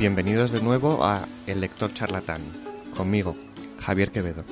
Bienvenidos 0.00 0.50
de 0.50 0.62
nuevo 0.62 1.04
a 1.04 1.28
El 1.46 1.60
Lector 1.60 1.92
Charlatán, 1.92 2.40
conmigo, 2.96 3.36
Javier 3.80 4.10
Quevedo. 4.10 4.46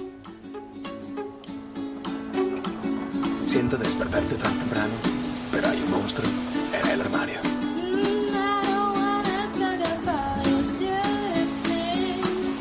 Siento 3.47 3.79
despertarte 3.79 4.35
tan 4.35 4.59
temprano, 4.59 4.93
pero 5.51 5.69
hay 5.69 5.81
un 5.81 5.91
monstruo 5.91 6.29
en 6.71 6.91
el 6.91 7.01
armario. 7.01 7.41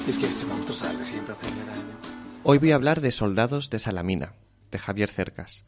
Es 0.07 0.17
que 0.17 0.27
ese 0.27 0.45
monstruo 0.45 0.77
sale 0.77 1.03
siempre 1.03 1.33
a 1.33 1.35
hacerme 1.35 1.65
daño. 1.65 1.81
Hoy 2.43 2.57
voy 2.57 2.71
a 2.71 2.75
hablar 2.75 3.01
de 3.01 3.11
Soldados 3.11 3.69
de 3.69 3.79
Salamina, 3.79 4.31
de 4.71 4.79
Javier 4.79 5.09
Cercas. 5.09 5.65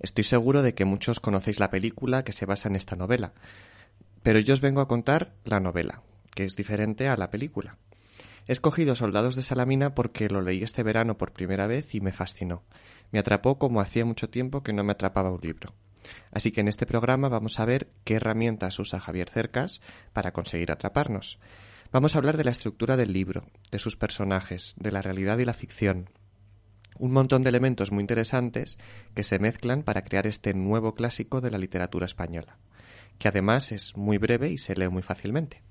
Estoy 0.00 0.24
seguro 0.24 0.62
de 0.62 0.74
que 0.74 0.84
muchos 0.84 1.20
conocéis 1.20 1.60
la 1.60 1.70
película 1.70 2.24
que 2.24 2.32
se 2.32 2.44
basa 2.44 2.68
en 2.68 2.74
esta 2.74 2.96
novela, 2.96 3.34
pero 4.24 4.40
yo 4.40 4.52
os 4.52 4.60
vengo 4.60 4.80
a 4.80 4.88
contar 4.88 5.32
la 5.44 5.60
novela, 5.60 6.02
que 6.36 6.44
es 6.44 6.54
diferente 6.54 7.08
a 7.08 7.16
la 7.16 7.30
película. 7.30 7.78
He 8.46 8.52
escogido 8.52 8.94
Soldados 8.94 9.34
de 9.34 9.42
Salamina 9.42 9.94
porque 9.94 10.28
lo 10.28 10.42
leí 10.42 10.62
este 10.62 10.84
verano 10.84 11.18
por 11.18 11.32
primera 11.32 11.66
vez 11.66 11.96
y 11.96 12.00
me 12.00 12.12
fascinó. 12.12 12.62
Me 13.10 13.18
atrapó 13.18 13.58
como 13.58 13.80
hacía 13.80 14.04
mucho 14.04 14.28
tiempo 14.28 14.62
que 14.62 14.74
no 14.74 14.84
me 14.84 14.92
atrapaba 14.92 15.32
un 15.32 15.40
libro. 15.40 15.74
Así 16.30 16.52
que 16.52 16.60
en 16.60 16.68
este 16.68 16.86
programa 16.86 17.28
vamos 17.28 17.58
a 17.58 17.64
ver 17.64 17.88
qué 18.04 18.14
herramientas 18.14 18.78
usa 18.78 19.00
Javier 19.00 19.30
Cercas 19.30 19.80
para 20.12 20.32
conseguir 20.32 20.70
atraparnos. 20.70 21.40
Vamos 21.90 22.14
a 22.14 22.18
hablar 22.18 22.36
de 22.36 22.44
la 22.44 22.50
estructura 22.50 22.96
del 22.96 23.12
libro, 23.12 23.46
de 23.72 23.78
sus 23.78 23.96
personajes, 23.96 24.74
de 24.78 24.92
la 24.92 25.02
realidad 25.02 25.38
y 25.38 25.46
la 25.46 25.54
ficción. 25.54 26.10
Un 26.98 27.12
montón 27.12 27.42
de 27.42 27.48
elementos 27.48 27.90
muy 27.90 28.02
interesantes 28.02 28.78
que 29.14 29.22
se 29.22 29.38
mezclan 29.38 29.82
para 29.82 30.02
crear 30.02 30.26
este 30.26 30.54
nuevo 30.54 30.94
clásico 30.94 31.40
de 31.40 31.50
la 31.50 31.58
literatura 31.58 32.06
española, 32.06 32.58
que 33.18 33.28
además 33.28 33.72
es 33.72 33.96
muy 33.96 34.18
breve 34.18 34.50
y 34.50 34.58
se 34.58 34.74
lee 34.74 34.88
muy 34.88 35.02
fácilmente. 35.02 35.62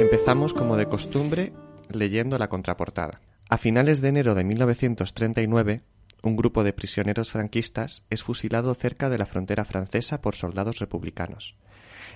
Empezamos 0.00 0.52
como 0.52 0.76
de 0.76 0.86
costumbre 0.86 1.52
leyendo 1.88 2.38
la 2.38 2.48
contraportada. 2.48 3.20
A 3.48 3.58
finales 3.58 4.00
de 4.00 4.08
enero 4.08 4.34
de 4.34 4.44
1939, 4.44 5.82
un 6.22 6.36
grupo 6.36 6.64
de 6.64 6.72
prisioneros 6.72 7.30
franquistas 7.30 8.02
es 8.10 8.22
fusilado 8.22 8.74
cerca 8.74 9.08
de 9.08 9.18
la 9.18 9.26
frontera 9.26 9.64
francesa 9.64 10.20
por 10.20 10.34
soldados 10.34 10.78
republicanos. 10.78 11.56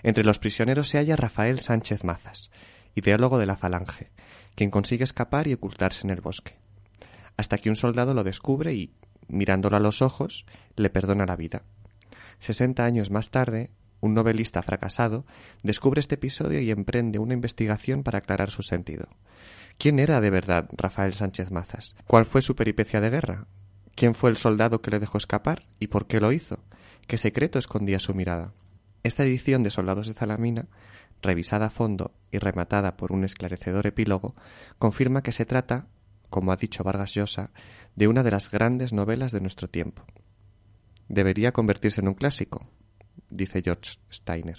Entre 0.03 0.25
los 0.25 0.39
prisioneros 0.39 0.89
se 0.89 0.99
halla 0.99 1.17
Rafael 1.17 1.61
Sánchez 1.61 2.05
Mazas, 2.05 2.51
ideólogo 2.95 3.39
de 3.39 3.47
la 3.47 3.57
Falange, 3.57 4.11
quien 4.55 4.71
consigue 4.71 5.05
escapar 5.05 5.47
y 5.47 5.55
ocultarse 5.55 6.07
en 6.07 6.11
el 6.11 6.21
bosque, 6.21 6.59
hasta 7.37 7.59
que 7.59 7.69
un 7.69 7.77
soldado 7.77 8.15
lo 8.15 8.25
descubre 8.25 8.75
y, 8.75 8.93
mirándolo 9.29 9.77
a 9.77 9.81
los 9.81 10.03
ojos, 10.03 10.47
le 10.77 10.91
perdona 10.91 11.27
la 11.27 11.37
vida. 11.37 11.63
Sesenta 12.39 12.85
años 12.85 13.11
más 13.11 13.31
tarde, 13.31 13.71
un 14.01 14.15
novelista 14.15 14.63
fracasado 14.63 15.27
descubre 15.63 16.01
este 16.01 16.15
episodio 16.15 16.61
y 16.61 16.71
emprende 16.71 17.19
una 17.19 17.35
investigación 17.35 18.03
para 18.03 18.19
aclarar 18.19 18.51
su 18.51 18.63
sentido. 18.63 19.09
¿Quién 19.79 19.99
era 19.99 20.21
de 20.21 20.31
verdad 20.31 20.69
Rafael 20.73 21.13
Sánchez 21.13 21.51
Mazas? 21.51 21.95
¿Cuál 22.07 22.25
fue 22.25 22.43
su 22.43 22.55
peripecia 22.57 23.01
de 23.01 23.11
guerra? 23.11 23.47
¿Quién 23.95 24.15
fue 24.15 24.31
el 24.31 24.37
soldado 24.37 24.81
que 24.81 24.91
le 24.91 25.01
dejó 25.01 25.19
escapar 25.19 25.67
y 25.79 25.89
por 25.89 26.07
qué 26.07 26.21
lo 26.21 26.33
hizo? 26.33 26.59
¿Qué 27.07 27.19
secreto 27.19 27.59
escondía 27.59 27.99
su 27.99 28.15
mirada? 28.15 28.53
Esta 29.03 29.25
edición 29.25 29.63
de 29.63 29.71
Soldados 29.71 30.07
de 30.07 30.15
Zalamina, 30.15 30.69
revisada 31.23 31.67
a 31.67 31.71
fondo 31.71 32.13
y 32.31 32.39
rematada 32.39 32.97
por 32.97 33.13
un 33.13 33.25
esclarecedor 33.25 33.87
epílogo, 33.87 34.35
confirma 34.79 35.23
que 35.23 35.33
se 35.33 35.45
trata, 35.45 35.87
como 36.31 36.53
ha 36.53 36.57
dicho 36.57 36.83
Vargas 36.83 37.15
Llosa, 37.15 37.51
de 37.95 38.09
una 38.09 38.23
de 38.23 38.31
las 38.31 38.51
grandes 38.51 38.93
novelas 38.93 39.33
de 39.33 39.41
nuestro 39.41 39.69
tiempo. 39.69 40.05
Debería 41.09 41.53
convertirse 41.53 42.01
en 42.01 42.09
un 42.09 42.15
clásico, 42.15 42.67
dice 43.29 43.63
George 43.63 43.99
Steiner. 44.11 44.59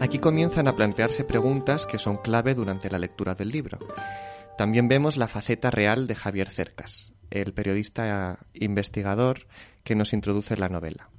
Aquí 0.00 0.18
comienzan 0.20 0.68
a 0.68 0.72
plantearse 0.72 1.24
preguntas 1.24 1.84
que 1.84 1.98
son 1.98 2.16
clave 2.16 2.54
durante 2.54 2.88
la 2.88 2.98
lectura 2.98 3.34
del 3.34 3.50
libro. 3.50 3.78
También 4.58 4.88
vemos 4.88 5.16
la 5.16 5.28
faceta 5.28 5.70
real 5.70 6.08
de 6.08 6.16
Javier 6.16 6.50
Cercas, 6.50 7.12
el 7.30 7.54
periodista 7.54 8.40
investigador 8.54 9.46
que 9.84 9.94
nos 9.94 10.12
introduce 10.12 10.54
en 10.54 10.60
la 10.60 10.68
novela. 10.68 11.10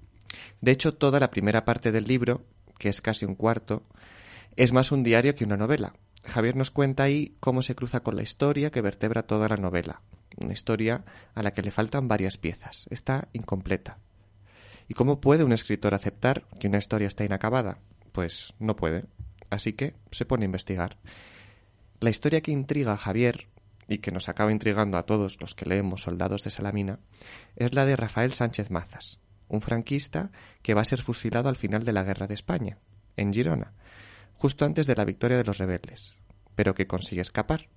De 0.59 0.72
hecho, 0.72 0.95
toda 0.95 1.22
la 1.22 1.31
primera 1.31 1.63
parte 1.63 1.94
del 1.94 2.03
libro, 2.03 2.44
que 2.78 2.89
es 2.89 2.99
casi 2.99 3.23
un 3.23 3.35
cuarto, 3.35 3.83
es 4.57 4.73
más 4.73 4.91
un 4.91 5.03
diario 5.03 5.35
que 5.35 5.45
una 5.45 5.55
novela. 5.55 5.94
Javier 6.25 6.57
nos 6.57 6.69
cuenta 6.69 7.03
ahí 7.03 7.38
cómo 7.39 7.61
se 7.61 7.75
cruza 7.75 8.01
con 8.01 8.17
la 8.17 8.23
historia 8.23 8.72
que 8.72 8.81
vertebra 8.81 9.23
toda 9.23 9.47
la 9.47 9.55
novela, 9.55 10.01
una 10.35 10.51
historia 10.51 11.05
a 11.33 11.41
la 11.41 11.53
que 11.53 11.61
le 11.61 11.72
faltan 11.72 12.09
varias 12.09 12.35
piezas, 12.35 12.88
está 12.89 13.29
incompleta. 13.31 13.99
¿Y 14.89 14.95
cómo 14.95 15.22
puede 15.22 15.45
un 15.45 15.53
escritor 15.53 15.94
aceptar 15.94 16.44
que 16.59 16.67
una 16.67 16.79
historia 16.79 17.07
está 17.07 17.23
inacabada? 17.23 17.78
Pues 18.11 18.53
no 18.59 18.75
puede. 18.75 19.05
Así 19.49 19.72
que 19.72 19.95
se 20.11 20.25
pone 20.25 20.44
a 20.44 20.47
investigar. 20.47 20.97
La 22.01 22.09
historia 22.09 22.39
que 22.39 22.51
intriga 22.51 22.93
a 22.93 22.97
Javier, 22.97 23.49
y 23.89 23.97
que 23.97 24.11
nos 24.11 24.29
acaba 24.29 24.53
intrigando 24.53 24.97
a 24.97 25.05
todos 25.05 25.41
los 25.41 25.53
que 25.53 25.65
leemos 25.65 26.03
Soldados 26.03 26.43
de 26.43 26.49
Salamina, 26.49 26.99
es 27.57 27.73
la 27.73 27.85
de 27.85 27.97
Rafael 27.97 28.33
Sánchez 28.33 28.71
Mazas, 28.71 29.19
un 29.49 29.59
franquista 29.59 30.31
que 30.61 30.73
va 30.73 30.81
a 30.81 30.85
ser 30.85 31.01
fusilado 31.01 31.49
al 31.49 31.57
final 31.57 31.83
de 31.83 31.91
la 31.91 32.03
Guerra 32.03 32.27
de 32.27 32.35
España, 32.35 32.77
en 33.17 33.33
Girona, 33.33 33.73
justo 34.35 34.63
antes 34.63 34.87
de 34.87 34.95
la 34.95 35.03
victoria 35.03 35.37
de 35.37 35.43
los 35.43 35.57
rebeldes, 35.57 36.15
pero 36.55 36.73
que 36.73 36.87
consigue 36.87 37.21
escapar. 37.21 37.67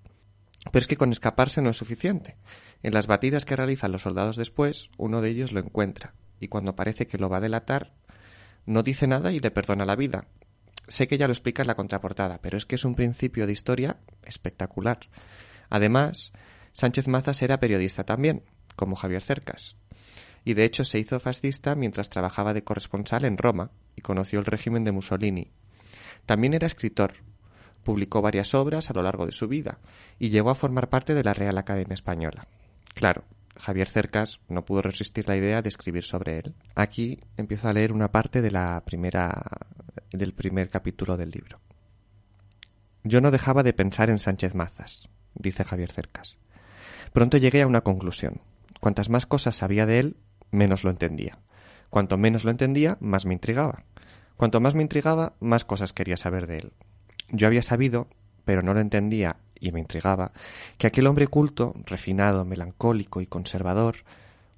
Pero 0.70 0.78
es 0.78 0.86
que 0.86 0.96
con 0.96 1.10
escaparse 1.10 1.60
no 1.60 1.70
es 1.70 1.76
suficiente. 1.76 2.36
En 2.84 2.94
las 2.94 3.08
batidas 3.08 3.44
que 3.44 3.56
realizan 3.56 3.90
los 3.90 4.02
soldados 4.02 4.36
después, 4.36 4.90
uno 4.98 5.20
de 5.20 5.30
ellos 5.30 5.50
lo 5.50 5.58
encuentra, 5.58 6.14
y 6.38 6.46
cuando 6.46 6.76
parece 6.76 7.08
que 7.08 7.18
lo 7.18 7.28
va 7.28 7.38
a 7.38 7.40
delatar, 7.40 7.94
no 8.66 8.84
dice 8.84 9.08
nada 9.08 9.32
y 9.32 9.40
le 9.40 9.50
perdona 9.50 9.84
la 9.84 9.96
vida. 9.96 10.28
Sé 10.88 11.06
que 11.06 11.18
ya 11.18 11.26
lo 11.26 11.32
explica 11.32 11.62
en 11.62 11.68
la 11.68 11.74
contraportada, 11.74 12.38
pero 12.42 12.58
es 12.58 12.66
que 12.66 12.74
es 12.74 12.84
un 12.84 12.94
principio 12.94 13.46
de 13.46 13.52
historia 13.52 13.98
espectacular. 14.24 14.98
Además, 15.70 16.32
Sánchez 16.72 17.08
Mazas 17.08 17.42
era 17.42 17.60
periodista 17.60 18.04
también, 18.04 18.42
como 18.76 18.96
Javier 18.96 19.22
Cercas, 19.22 19.76
y 20.44 20.54
de 20.54 20.64
hecho 20.64 20.84
se 20.84 20.98
hizo 20.98 21.20
fascista 21.20 21.74
mientras 21.74 22.08
trabajaba 22.08 22.54
de 22.54 22.64
corresponsal 22.64 23.24
en 23.24 23.38
Roma 23.38 23.70
y 23.96 24.00
conoció 24.00 24.38
el 24.38 24.46
régimen 24.46 24.84
de 24.84 24.92
Mussolini. 24.92 25.52
También 26.26 26.54
era 26.54 26.66
escritor, 26.66 27.14
publicó 27.84 28.22
varias 28.22 28.54
obras 28.54 28.90
a 28.90 28.94
lo 28.94 29.02
largo 29.02 29.26
de 29.26 29.32
su 29.32 29.48
vida 29.48 29.78
y 30.18 30.30
llegó 30.30 30.50
a 30.50 30.54
formar 30.54 30.88
parte 30.88 31.14
de 31.14 31.24
la 31.24 31.34
Real 31.34 31.58
Academia 31.58 31.94
Española. 31.94 32.46
Claro, 32.94 33.24
Javier 33.56 33.88
Cercas 33.88 34.40
no 34.48 34.64
pudo 34.64 34.82
resistir 34.82 35.28
la 35.28 35.36
idea 35.36 35.62
de 35.62 35.68
escribir 35.68 36.04
sobre 36.04 36.38
él. 36.38 36.54
Aquí 36.74 37.18
empiezo 37.36 37.68
a 37.68 37.72
leer 37.72 37.92
una 37.92 38.10
parte 38.10 38.42
de 38.42 38.50
la 38.50 38.82
primera 38.84 39.42
del 40.10 40.32
primer 40.34 40.68
capítulo 40.70 41.16
del 41.16 41.30
libro. 41.30 41.60
Yo 43.04 43.20
no 43.20 43.30
dejaba 43.30 43.62
de 43.62 43.72
pensar 43.72 44.10
en 44.10 44.18
Sánchez 44.18 44.54
Mazas, 44.54 45.08
dice 45.34 45.64
Javier 45.64 45.90
Cercas. 45.90 46.38
Pronto 47.12 47.36
llegué 47.36 47.62
a 47.62 47.66
una 47.66 47.82
conclusión. 47.82 48.40
Cuantas 48.80 49.08
más 49.08 49.26
cosas 49.26 49.56
sabía 49.56 49.86
de 49.86 49.98
él, 49.98 50.16
menos 50.50 50.84
lo 50.84 50.90
entendía. 50.90 51.38
Cuanto 51.90 52.16
menos 52.16 52.44
lo 52.44 52.50
entendía, 52.50 52.96
más 53.00 53.26
me 53.26 53.34
intrigaba. 53.34 53.84
Cuanto 54.36 54.60
más 54.60 54.74
me 54.74 54.82
intrigaba, 54.82 55.34
más 55.40 55.64
cosas 55.64 55.92
quería 55.92 56.16
saber 56.16 56.46
de 56.46 56.58
él. 56.58 56.72
Yo 57.28 57.46
había 57.46 57.62
sabido, 57.62 58.08
pero 58.44 58.62
no 58.62 58.74
lo 58.74 58.80
entendía 58.80 59.36
y 59.62 59.70
me 59.70 59.80
intrigaba, 59.80 60.32
que 60.76 60.88
aquel 60.88 61.06
hombre 61.06 61.28
culto, 61.28 61.72
refinado, 61.86 62.44
melancólico 62.44 63.20
y 63.20 63.26
conservador, 63.26 63.96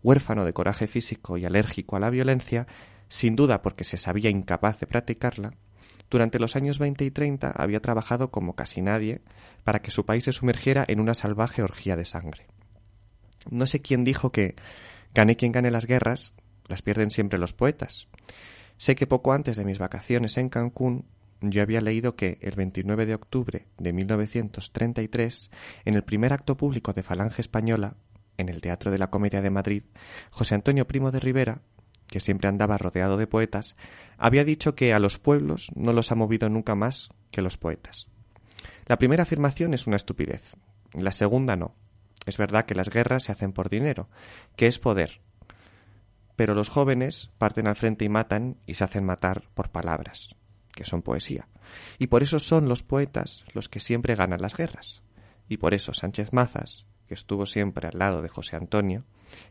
huérfano 0.03 0.47
de 0.47 0.55
coraje 0.55 0.87
físico 0.87 1.37
y 1.37 1.45
alérgico 1.45 1.97
a 1.97 2.01
la 2.01 2.09
violencia, 2.09 2.67
sin 3.09 3.37
duda 3.37 3.61
porque 3.61 3.85
se 3.85 3.99
sabía 3.99 4.31
incapaz 4.31 4.81
de 4.81 4.87
practicarla, 4.87 5.53
durante 6.11 6.39
los 6.39 6.56
años 6.56 6.79
20 6.79 7.05
y 7.05 7.11
30 7.11 7.51
había 7.51 7.81
trabajado 7.81 8.31
como 8.31 8.55
casi 8.55 8.81
nadie 8.81 9.21
para 9.62 9.81
que 9.81 9.91
su 9.91 10.06
país 10.06 10.25
se 10.25 10.33
sumergiera 10.33 10.85
en 10.89 11.01
una 11.01 11.15
salvaje 11.15 11.62
orgía 11.62 11.97
de 11.97 12.05
sangre. 12.06 12.47
No 13.51 13.67
sé 13.67 13.83
quién 13.83 14.05
dijo 14.05 14.33
que 14.33 14.55
gane 15.15 15.37
quien 15.37 15.53
gane 15.53 15.71
las 15.71 15.87
guerras, 15.87 16.33
las 16.67 16.81
pierden 16.83 17.11
siempre 17.11 17.39
los 17.39 17.53
poetas. 17.53 18.09
Sé 18.79 18.95
que 18.95 19.06
poco 19.06 19.33
antes 19.33 19.56
de 19.56 19.65
mis 19.65 19.79
vacaciones 19.79 20.39
en 20.39 20.49
Cancún 20.49 21.05
yo 21.50 21.62
había 21.62 21.81
leído 21.81 22.17
que 22.17 22.38
el 22.41 22.55
29 22.55 23.06
de 23.06 23.14
octubre 23.14 23.67
de 23.79 23.93
1933, 23.93 25.50
en 25.85 25.94
el 25.94 26.05
primer 26.05 26.32
acto 26.32 26.56
público 26.56 26.93
de 26.93 27.02
Falange 27.02 27.41
Española, 27.41 27.96
en 28.37 28.49
el 28.49 28.61
Teatro 28.61 28.91
de 28.91 28.99
la 28.99 29.11
Comedia 29.11 29.43
de 29.43 29.50
Madrid, 29.50 29.82
José 30.31 30.55
Antonio 30.55 30.87
Primo 30.87 31.11
de 31.11 31.20
Rivera, 31.20 31.62
que 32.06 32.20
siempre 32.20 32.49
andaba 32.49 32.79
rodeado 32.79 33.17
de 33.17 33.26
poetas, 33.26 33.76
había 34.19 34.44
dicho 34.44 34.75
que 34.75 34.93
a 34.93 34.99
los 34.99 35.19
pueblos 35.19 35.70
no 35.75 35.93
los 35.93 36.12
ha 36.12 36.14
movido 36.14 36.49
nunca 36.49 36.75
más 36.75 37.11
que 37.31 37.43
los 37.43 37.56
poetas. 37.56 38.06
La 38.87 38.99
primera 38.99 39.23
afirmación 39.23 39.75
es 39.75 39.87
una 39.87 39.96
estupidez, 39.96 40.55
la 40.93 41.12
segunda 41.12 41.56
no. 41.56 41.75
Es 42.26 42.38
verdad 42.38 42.64
que 42.67 42.75
las 42.75 42.88
guerras 42.88 43.25
se 43.25 43.32
hacen 43.32 43.52
por 43.52 43.69
dinero, 43.69 44.08
que 44.56 44.67
es 44.67 44.79
poder. 44.79 45.20
pero 46.37 46.55
los 46.55 46.69
jóvenes 46.69 47.31
parten 47.38 47.69
al 47.69 47.76
frente 47.76 48.05
y 48.05 48.08
matan 48.08 48.56
y 48.67 48.75
se 48.75 48.82
hacen 48.82 49.05
matar 49.05 49.44
por 49.55 49.70
palabras, 49.70 50.35
que 50.75 50.85
son 50.85 51.03
poesía. 51.03 51.49
Y 51.99 52.09
por 52.09 52.23
eso 52.23 52.38
son 52.38 52.69
los 52.69 52.82
poetas 52.82 53.44
los 53.53 53.69
que 53.69 53.81
siempre 53.81 54.15
ganan 54.15 54.41
las 54.41 54.56
guerras. 54.56 55.03
Y 55.49 55.59
por 55.59 55.75
eso 55.75 55.94
Sánchez 55.94 56.32
Mazas, 56.32 56.87
que 57.06 57.15
estuvo 57.15 57.47
siempre 57.47 57.88
al 57.88 57.99
lado 57.99 58.23
de 58.23 58.29
José 58.29 58.56
Antonio, 58.56 59.05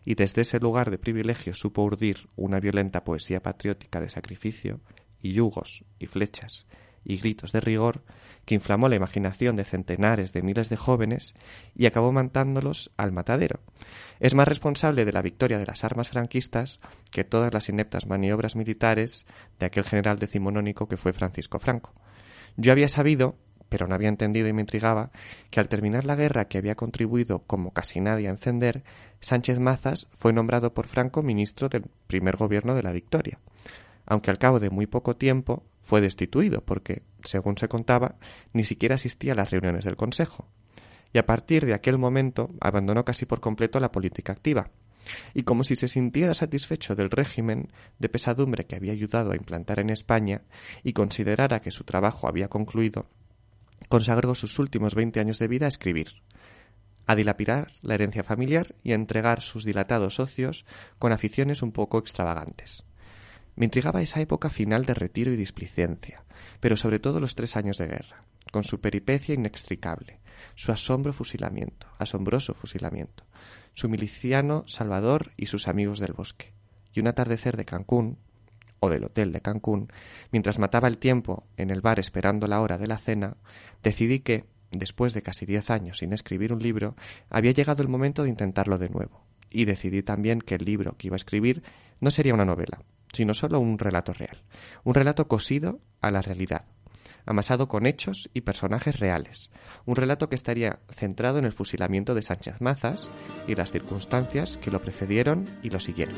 y 0.06 0.16
desde 0.16 0.42
ese 0.42 0.60
lugar 0.60 0.92
de 0.92 0.98
privilegio 0.98 1.54
supo 1.54 1.84
urdir 1.84 2.30
una 2.36 2.60
violenta 2.60 3.04
poesía 3.04 3.42
patriótica 3.42 4.00
de 4.00 4.10
sacrificio, 4.10 4.82
y 5.22 5.34
yugos, 5.34 5.86
y 6.00 6.08
flechas, 6.08 6.66
y 7.06 7.18
gritos 7.18 7.52
de 7.52 7.60
rigor, 7.60 8.04
que 8.46 8.56
inflamó 8.56 8.90
la 8.90 8.96
imaginación 8.96 9.56
de 9.56 9.64
centenares 9.64 10.34
de 10.34 10.42
miles 10.42 10.70
de 10.70 10.78
jóvenes 10.78 11.34
y 11.76 11.86
acabó 11.86 12.12
mandándolos 12.12 12.92
al 12.98 13.12
matadero. 13.12 13.60
Es 14.20 14.36
más 14.36 14.48
responsable 14.48 15.06
de 15.06 15.14
la 15.14 15.22
victoria 15.22 15.58
de 15.58 15.66
las 15.66 15.84
armas 15.84 16.10
franquistas 16.10 16.80
que 17.12 17.24
todas 17.24 17.54
las 17.54 17.70
ineptas 17.70 18.08
maniobras 18.08 18.56
militares 18.56 19.26
de 19.60 19.66
aquel 19.66 19.84
general 19.84 20.20
decimonónico 20.20 20.88
que 20.88 20.98
fue 20.98 21.14
Francisco 21.14 21.60
Franco. 21.60 21.94
Yo 22.58 22.72
había 22.72 22.88
sabido, 22.88 23.36
pero 23.70 23.88
no 23.88 23.96
había 23.96 24.10
entendido 24.10 24.48
y 24.48 24.54
me 24.54 24.62
intrigaba, 24.62 25.12
que 25.50 25.60
al 25.60 25.70
terminar 25.70 26.06
la 26.06 26.16
guerra 26.16 26.46
que 26.46 26.58
había 26.58 26.76
contribuido 26.76 27.40
como 27.40 27.72
casi 27.72 28.02
nadie 28.02 28.28
a 28.28 28.32
encender, 28.32 28.84
Sánchez 29.20 29.60
Mazas 29.60 30.08
fue 30.12 30.34
nombrado 30.34 30.74
por 30.74 30.88
Franco 30.88 31.24
ministro 31.24 31.70
del 31.70 31.86
primer 32.08 32.38
gobierno 32.38 32.76
de 32.76 32.84
la 32.84 32.92
victoria 32.92 33.40
aunque 34.06 34.32
al 34.32 34.38
cabo 34.38 34.60
de 34.60 34.70
muy 34.70 34.88
poco 34.88 35.16
tiempo 35.16 35.64
fue 35.84 36.02
destituido 36.02 36.62
porque, 36.62 37.04
según 37.24 37.58
se 37.58 37.68
contaba, 37.68 38.16
ni 38.54 38.64
siquiera 38.64 38.96
asistía 38.96 39.34
a 39.34 39.36
las 39.36 39.52
reuniones 39.52 39.86
del 39.86 39.98
Consejo. 39.98 40.48
Y 41.12 41.20
a 41.20 41.26
partir 41.26 41.66
de 41.66 41.74
aquel 41.74 41.98
momento 41.98 42.50
abandonó 42.60 43.06
casi 43.06 43.26
por 43.26 43.40
completo 43.40 43.80
la 43.80 43.92
política 43.92 44.32
activa. 44.32 44.72
Y 45.34 45.44
como 45.44 45.64
si 45.64 45.76
se 45.76 45.90
sintiera 45.90 46.34
satisfecho 46.34 46.96
del 46.96 47.12
régimen 47.12 47.72
de 48.00 48.10
pesadumbre 48.10 48.66
que 48.66 48.76
había 48.76 48.94
ayudado 48.94 49.32
a 49.32 49.36
implantar 49.36 49.80
en 49.80 49.90
España 49.90 50.42
y 50.82 50.94
considerara 50.94 51.60
que 51.60 51.72
su 51.72 51.84
trabajo 51.84 52.28
había 52.28 52.48
concluido, 52.48 53.06
consagró 53.90 54.34
sus 54.34 54.58
últimos 54.60 54.96
veinte 54.96 55.20
años 55.20 55.40
de 55.40 55.50
vida 55.50 55.66
a 55.66 55.70
escribir, 55.70 56.24
a 57.06 57.16
dilapidar 57.16 57.74
la 57.82 57.96
herencia 57.96 58.24
familiar 58.24 58.76
y 58.82 58.94
a 58.94 58.96
entregar 58.96 59.42
sus 59.42 59.66
dilatados 59.66 60.16
socios 60.16 60.66
con 61.00 61.12
aficiones 61.12 61.62
un 61.62 61.74
poco 61.74 62.00
extravagantes. 62.00 62.86
Me 63.56 63.66
intrigaba 63.66 64.02
esa 64.02 64.20
época 64.20 64.50
final 64.50 64.86
de 64.86 64.94
retiro 64.94 65.32
y 65.32 65.36
displicencia, 65.36 66.24
pero 66.60 66.76
sobre 66.76 67.00
todo 67.00 67.20
los 67.20 67.36
tres 67.36 67.56
años 67.56 67.78
de 67.78 67.88
guerra, 67.88 68.24
con 68.52 68.64
su 68.64 68.82
peripecia 68.82 69.36
inextricable, 69.36 70.20
su 70.56 70.72
asombro 70.72 71.14
fusilamiento, 71.14 71.88
asombroso 72.00 72.54
fusilamiento, 72.54 73.26
su 73.74 73.90
miliciano 73.90 74.64
Salvador 74.68 75.32
y 75.38 75.46
sus 75.46 75.68
amigos 75.68 76.00
del 76.00 76.14
bosque, 76.14 76.54
y 76.94 77.00
un 77.00 77.08
atardecer 77.08 77.58
de 77.58 77.66
Cancún, 77.66 78.18
o 78.80 78.90
del 78.90 79.06
hotel 79.06 79.32
de 79.32 79.42
Cancún, 79.42 79.88
mientras 80.32 80.60
mataba 80.60 80.88
el 80.88 80.98
tiempo 80.98 81.48
en 81.56 81.70
el 81.70 81.82
bar 81.82 82.00
esperando 82.00 82.48
la 82.48 82.60
hora 82.60 82.78
de 82.78 82.88
la 82.88 82.98
cena, 82.98 83.38
decidí 83.82 84.20
que, 84.20 84.46
después 84.72 85.14
de 85.14 85.22
casi 85.22 85.46
diez 85.46 85.70
años 85.70 86.00
sin 86.00 86.12
escribir 86.12 86.52
un 86.52 86.62
libro, 86.62 86.96
había 87.30 87.52
llegado 87.52 87.82
el 87.82 87.88
momento 87.88 88.24
de 88.24 88.30
intentarlo 88.30 88.78
de 88.78 88.90
nuevo, 88.90 89.24
y 89.50 89.66
decidí 89.66 90.04
también 90.04 90.42
que 90.42 90.56
el 90.56 90.66
libro 90.66 90.98
que 90.98 91.08
iba 91.08 91.16
a 91.16 91.18
escribir 91.18 91.64
no 92.02 92.12
sería 92.12 92.34
una 92.34 92.46
novela, 92.46 92.84
sino 93.14 93.34
solo 93.34 93.60
un 93.60 93.80
relato 93.80 94.12
real, 94.12 94.44
un 94.84 94.94
relato 94.94 95.28
cosido 95.28 95.80
a 96.02 96.12
la 96.12 96.22
realidad, 96.22 96.66
amasado 97.26 97.68
con 97.68 97.86
hechos 97.86 98.30
y 98.34 98.42
personajes 98.42 99.00
reales, 99.00 99.52
un 99.86 99.96
relato 99.96 100.28
que 100.28 100.36
estaría 100.36 100.80
centrado 100.90 101.40
en 101.40 101.46
el 101.46 101.54
fusilamiento 101.54 102.14
de 102.16 102.24
Sánchez 102.24 102.60
Mazas 102.60 103.10
y 103.48 103.56
las 103.56 103.72
circunstancias 103.72 104.58
que 104.58 104.72
lo 104.72 104.82
precedieron 104.82 105.46
y 105.62 105.70
lo 105.70 105.80
siguieron. 105.80 106.16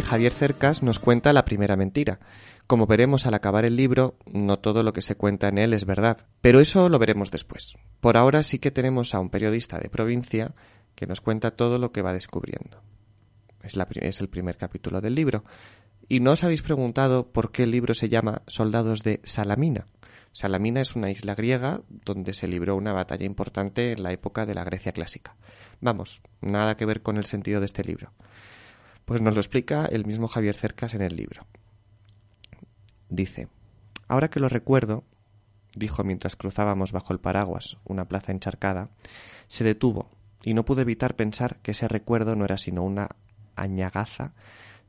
Javier 0.00 0.32
Cercas 0.32 0.82
nos 0.82 0.98
cuenta 0.98 1.32
la 1.32 1.44
primera 1.44 1.76
mentira. 1.76 2.20
Como 2.66 2.86
veremos 2.86 3.26
al 3.26 3.34
acabar 3.34 3.64
el 3.64 3.76
libro, 3.76 4.16
no 4.32 4.58
todo 4.58 4.82
lo 4.82 4.92
que 4.92 5.02
se 5.02 5.16
cuenta 5.16 5.48
en 5.48 5.58
él 5.58 5.72
es 5.72 5.86
verdad, 5.86 6.26
pero 6.40 6.60
eso 6.60 6.88
lo 6.88 6.98
veremos 6.98 7.30
después. 7.30 7.76
Por 8.00 8.16
ahora 8.16 8.42
sí 8.42 8.58
que 8.58 8.70
tenemos 8.70 9.14
a 9.14 9.20
un 9.20 9.30
periodista 9.30 9.78
de 9.78 9.88
provincia 9.88 10.54
que 10.94 11.06
nos 11.06 11.20
cuenta 11.20 11.52
todo 11.52 11.78
lo 11.78 11.92
que 11.92 12.02
va 12.02 12.12
descubriendo. 12.12 12.82
Es, 13.62 13.76
es 14.00 14.20
el 14.20 14.28
primer 14.28 14.56
capítulo 14.56 15.00
del 15.00 15.14
libro. 15.14 15.44
Y 16.08 16.20
no 16.20 16.32
os 16.32 16.44
habéis 16.44 16.62
preguntado 16.62 17.30
por 17.30 17.52
qué 17.52 17.64
el 17.64 17.70
libro 17.70 17.94
se 17.94 18.08
llama 18.08 18.42
Soldados 18.46 19.02
de 19.02 19.20
Salamina. 19.24 19.86
Salamina 20.32 20.82
es 20.82 20.94
una 20.94 21.10
isla 21.10 21.34
griega 21.34 21.80
donde 21.88 22.34
se 22.34 22.46
libró 22.46 22.76
una 22.76 22.92
batalla 22.92 23.24
importante 23.24 23.92
en 23.92 24.02
la 24.02 24.12
época 24.12 24.44
de 24.44 24.54
la 24.54 24.64
Grecia 24.64 24.92
clásica. 24.92 25.34
Vamos, 25.80 26.20
nada 26.40 26.76
que 26.76 26.84
ver 26.84 27.02
con 27.02 27.16
el 27.16 27.24
sentido 27.24 27.60
de 27.60 27.66
este 27.66 27.84
libro. 27.84 28.12
Pues 29.06 29.22
nos 29.22 29.34
lo 29.34 29.40
explica 29.40 29.86
el 29.86 30.04
mismo 30.04 30.26
Javier 30.26 30.56
Cercas 30.56 30.92
en 30.92 31.00
el 31.00 31.14
libro. 31.14 31.46
Dice, 33.08 33.46
ahora 34.08 34.28
que 34.28 34.40
lo 34.40 34.48
recuerdo, 34.48 35.04
dijo 35.76 36.02
mientras 36.02 36.34
cruzábamos 36.34 36.90
bajo 36.90 37.12
el 37.12 37.20
paraguas 37.20 37.76
una 37.84 38.06
plaza 38.06 38.32
encharcada, 38.32 38.90
se 39.46 39.62
detuvo 39.62 40.10
y 40.42 40.54
no 40.54 40.64
pude 40.64 40.82
evitar 40.82 41.14
pensar 41.14 41.60
que 41.62 41.70
ese 41.70 41.86
recuerdo 41.86 42.34
no 42.34 42.44
era 42.44 42.58
sino 42.58 42.82
una 42.82 43.10
añagaza 43.54 44.34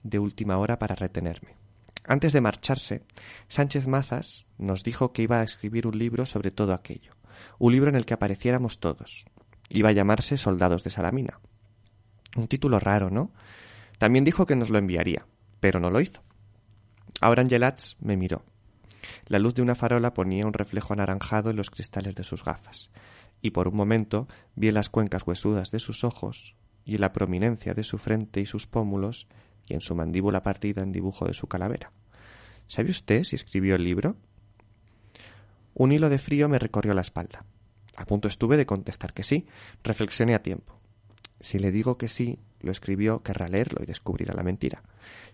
de 0.02 0.18
última 0.18 0.58
hora 0.58 0.80
para 0.80 0.96
retenerme. 0.96 1.56
Antes 2.04 2.34
de 2.34 2.42
marcharse, 2.42 3.04
Sánchez 3.50 3.86
Mazas 3.86 4.48
nos 4.58 4.84
dijo 4.84 5.14
que 5.14 5.22
iba 5.22 5.42
a 5.42 5.44
escribir 5.44 5.86
un 5.86 6.00
libro 6.00 6.25
sobre 6.25 6.50
todo 6.50 6.74
aquello, 6.74 7.14
un 7.60 7.72
libro 7.72 7.90
en 7.90 7.96
el 7.96 8.06
que 8.08 8.16
apareciéramos 8.16 8.80
todos. 8.80 9.25
Iba 9.69 9.90
a 9.90 9.94
llamarse 9.94 10.38
Soldados 10.38 10.84
de 10.84 10.90
Salamina. 10.90 11.40
Un 12.36 12.48
título 12.48 12.80
raro, 12.80 13.12
¿no? 13.12 13.31
También 13.98 14.26
dijo 14.26 14.46
que 14.46 14.56
nos 14.56 14.70
lo 14.70 14.78
enviaría, 14.78 15.26
pero 15.60 15.80
no 15.80 15.90
lo 15.90 16.02
hizo. 16.02 16.21
Ahora 17.19 17.42
Angelats 17.42 17.98
me 18.00 18.18
miró. 18.18 18.44
La 19.28 19.40
luz 19.40 19.56
de 19.56 19.62
una 19.62 19.76
farola 19.76 20.14
ponía 20.14 20.45
un 20.45 20.54
reflejo 20.54 20.94
anaranjado 20.94 21.50
en 21.50 21.56
los 21.56 21.69
cristales 21.69 22.16
de 22.16 22.24
sus 22.24 22.44
gafas, 22.44 22.92
y 23.42 23.52
por 23.52 23.68
un 23.68 23.76
momento 23.76 24.28
vi 24.56 24.71
las 24.71 24.90
cuencas 24.90 25.26
huesudas 25.26 25.71
de 25.71 25.80
sus 25.80 26.04
ojos 26.04 26.56
y 26.86 26.98
la 26.98 27.14
prominencia 27.14 27.74
de 27.74 27.83
su 27.83 27.98
frente 27.98 28.42
y 28.42 28.45
sus 28.45 28.68
pómulos 28.68 29.28
y 29.66 29.74
en 29.74 29.81
su 29.81 29.95
mandíbula 29.95 30.44
partida 30.44 30.81
en 30.81 30.92
dibujo 30.92 31.26
de 31.26 31.33
su 31.33 31.48
calavera. 31.48 31.92
¿Sabe 32.68 32.90
usted 32.90 33.24
si 33.24 33.36
escribió 33.36 33.76
el 33.76 33.83
libro? 33.83 34.16
Un 35.74 35.92
hilo 35.92 36.10
de 36.10 36.18
frío 36.18 36.50
me 36.50 36.60
recorrió 36.60 36.94
la 36.94 37.02
espalda. 37.02 37.45
A 37.95 38.06
punto 38.06 38.28
estuve 38.28 38.57
de 38.57 38.66
contestar 38.66 39.14
que 39.14 39.24
sí. 39.24 39.48
Reflexioné 39.83 40.36
a 40.36 40.44
tiempo. 40.44 40.80
Si 41.40 41.60
le 41.60 41.71
digo 41.71 41.98
que 41.98 42.07
sí, 42.07 42.40
lo 42.61 42.71
escribió, 42.71 43.21
querrá 43.21 43.47
leerlo 43.47 43.81
y 43.81 43.85
descubrirá 43.85 44.33
la 44.33 44.44
mentira. 44.44 44.83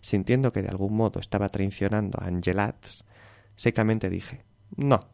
Sintiendo 0.01 0.51
que 0.51 0.61
de 0.61 0.69
algún 0.69 0.95
modo 0.95 1.19
estaba 1.19 1.49
traicionando 1.49 2.19
a 2.21 2.27
Angelats, 2.27 3.03
secamente 3.55 4.09
dije 4.09 4.43
No. 4.75 5.09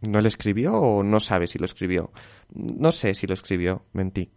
¿No 0.00 0.20
lo 0.20 0.28
escribió 0.28 0.74
o 0.74 1.02
no 1.02 1.18
sabe 1.20 1.46
si 1.46 1.58
lo 1.58 1.64
escribió? 1.64 2.12
No 2.52 2.92
sé 2.92 3.14
si 3.14 3.26
lo 3.26 3.34
escribió, 3.34 3.86
mentí. 3.92 4.30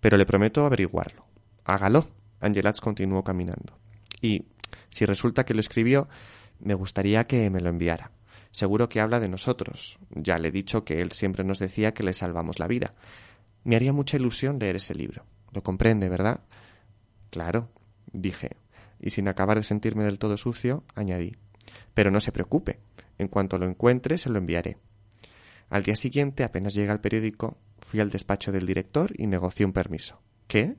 Pero 0.00 0.16
le 0.16 0.26
prometo 0.26 0.64
averiguarlo. 0.64 1.26
Hágalo. 1.64 2.08
Angelats 2.40 2.80
continuó 2.80 3.22
caminando. 3.24 3.78
Y, 4.20 4.46
si 4.90 5.04
resulta 5.04 5.44
que 5.44 5.54
lo 5.54 5.60
escribió, 5.60 6.08
me 6.60 6.74
gustaría 6.74 7.26
que 7.26 7.50
me 7.50 7.60
lo 7.60 7.68
enviara. 7.68 8.12
Seguro 8.52 8.88
que 8.88 9.00
habla 9.00 9.18
de 9.18 9.28
nosotros. 9.28 9.98
Ya 10.10 10.38
le 10.38 10.48
he 10.48 10.52
dicho 10.52 10.84
que 10.84 11.00
él 11.00 11.12
siempre 11.12 11.42
nos 11.42 11.58
decía 11.58 11.94
que 11.94 12.02
le 12.02 12.12
salvamos 12.12 12.58
la 12.58 12.66
vida. 12.66 12.94
Me 13.64 13.76
haría 13.76 13.92
mucha 13.92 14.16
ilusión 14.16 14.58
leer 14.58 14.76
ese 14.76 14.94
libro. 14.94 15.24
Lo 15.52 15.62
comprende, 15.62 16.08
¿verdad? 16.08 16.40
Claro, 17.30 17.70
dije, 18.12 18.56
y 19.00 19.10
sin 19.10 19.28
acabar 19.28 19.56
de 19.56 19.62
sentirme 19.62 20.04
del 20.04 20.18
todo 20.18 20.36
sucio, 20.36 20.84
añadí. 20.94 21.36
Pero 21.94 22.10
no 22.10 22.20
se 22.20 22.32
preocupe, 22.32 22.80
en 23.18 23.28
cuanto 23.28 23.58
lo 23.58 23.66
encuentre 23.66 24.18
se 24.18 24.30
lo 24.30 24.38
enviaré. 24.38 24.78
Al 25.70 25.82
día 25.82 25.96
siguiente, 25.96 26.44
apenas 26.44 26.74
llega 26.74 26.92
al 26.92 27.00
periódico, 27.00 27.56
fui 27.80 28.00
al 28.00 28.10
despacho 28.10 28.52
del 28.52 28.66
director 28.66 29.12
y 29.16 29.26
negocié 29.26 29.64
un 29.64 29.72
permiso. 29.72 30.20
¿Qué? 30.46 30.76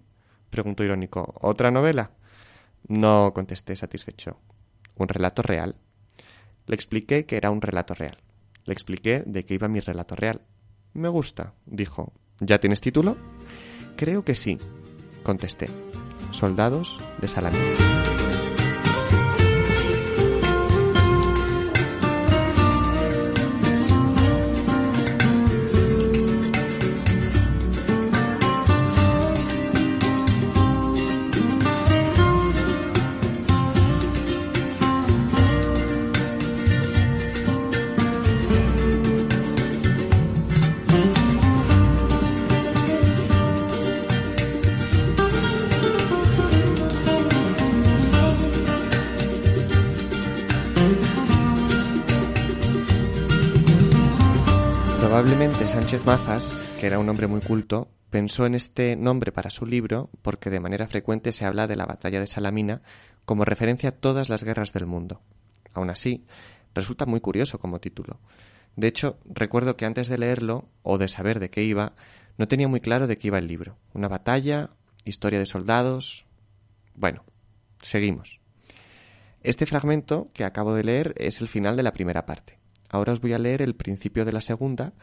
preguntó 0.50 0.84
irónico. 0.84 1.34
¿Otra 1.42 1.72
novela? 1.72 2.12
No, 2.88 3.34
contesté 3.34 3.76
satisfecho. 3.76 4.40
Un 4.96 5.08
relato 5.08 5.42
real. 5.42 5.76
Le 6.68 6.76
expliqué 6.76 7.26
que 7.26 7.38
era 7.38 7.50
un 7.50 7.62
relato 7.62 7.94
real. 7.94 8.18
Le 8.66 8.74
expliqué 8.74 9.24
de 9.26 9.46
qué 9.46 9.56
iba 9.56 9.68
mi 9.68 9.80
relato 9.80 10.16
real. 10.16 10.42
Me 10.94 11.10
gusta, 11.10 11.54
dijo. 11.66 12.14
¿Ya 12.40 12.60
tienes 12.60 12.82
título? 12.82 13.18
Creo 13.96 14.24
que 14.24 14.36
sí, 14.36 14.58
contesté. 15.24 15.68
Soldados 16.32 17.00
de 17.22 17.28
Salamina. 17.28 18.03
Mazas, 56.06 56.58
que 56.82 56.88
era 56.88 57.00
un 57.00 57.08
hombre 57.08 57.28
muy 57.28 57.40
culto, 57.40 57.90
pensó 58.10 58.46
en 58.46 58.56
este 58.56 58.98
nombre 58.98 59.32
para 59.32 59.50
su 59.50 59.66
libro 59.66 60.10
porque 60.22 60.50
de 60.50 60.60
manera 60.60 60.86
frecuente 60.86 61.32
se 61.32 61.46
habla 61.46 61.66
de 61.66 61.78
la 61.78 61.86
batalla 61.86 62.20
de 62.20 62.28
Salamina 62.28 62.82
como 63.24 63.46
referencia 63.46 63.90
a 63.90 63.94
todas 63.94 64.28
las 64.28 64.44
guerras 64.44 64.74
del 64.74 64.86
mundo. 64.86 65.22
Aún 65.74 65.90
así, 65.90 66.26
resulta 66.76 67.06
muy 67.06 67.22
curioso 67.22 67.58
como 67.58 67.80
título. 67.80 68.20
De 68.76 68.88
hecho, 68.88 69.18
recuerdo 69.26 69.78
que 69.78 69.86
antes 69.86 70.10
de 70.10 70.18
leerlo, 70.18 70.68
o 70.82 70.98
de 70.98 71.08
saber 71.08 71.40
de 71.40 71.50
qué 71.50 71.64
iba, 71.64 71.94
no 72.38 72.50
tenía 72.50 72.68
muy 72.68 72.82
claro 72.82 73.08
de 73.08 73.18
qué 73.18 73.28
iba 73.28 73.38
el 73.38 73.48
libro. 73.48 73.78
¿Una 73.94 74.10
batalla? 74.10 74.72
¿Historia 75.06 75.40
de 75.40 75.46
soldados? 75.46 76.26
Bueno, 76.96 77.24
seguimos. 77.82 78.42
Este 79.42 79.66
fragmento 79.66 80.32
que 80.34 80.44
acabo 80.44 80.74
de 80.74 80.84
leer 80.84 81.14
es 81.18 81.40
el 81.40 81.48
final 81.48 81.78
de 81.78 81.84
la 81.84 81.94
primera 81.94 82.26
parte. 82.26 82.60
Ahora 82.90 83.14
os 83.14 83.22
voy 83.22 83.32
a 83.32 83.40
leer 83.40 83.62
el 83.62 83.76
principio 83.76 84.26
de 84.26 84.34
la 84.34 84.42
segunda, 84.42 84.94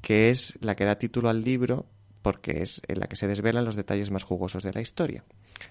que 0.00 0.30
es 0.30 0.54
la 0.60 0.74
que 0.74 0.84
da 0.84 0.98
título 0.98 1.28
al 1.28 1.42
libro 1.42 1.86
porque 2.22 2.62
es 2.62 2.82
en 2.88 2.98
la 2.98 3.06
que 3.06 3.14
se 3.14 3.28
desvelan 3.28 3.64
los 3.64 3.76
detalles 3.76 4.10
más 4.10 4.24
jugosos 4.24 4.64
de 4.64 4.72
la 4.72 4.80
historia. 4.80 5.24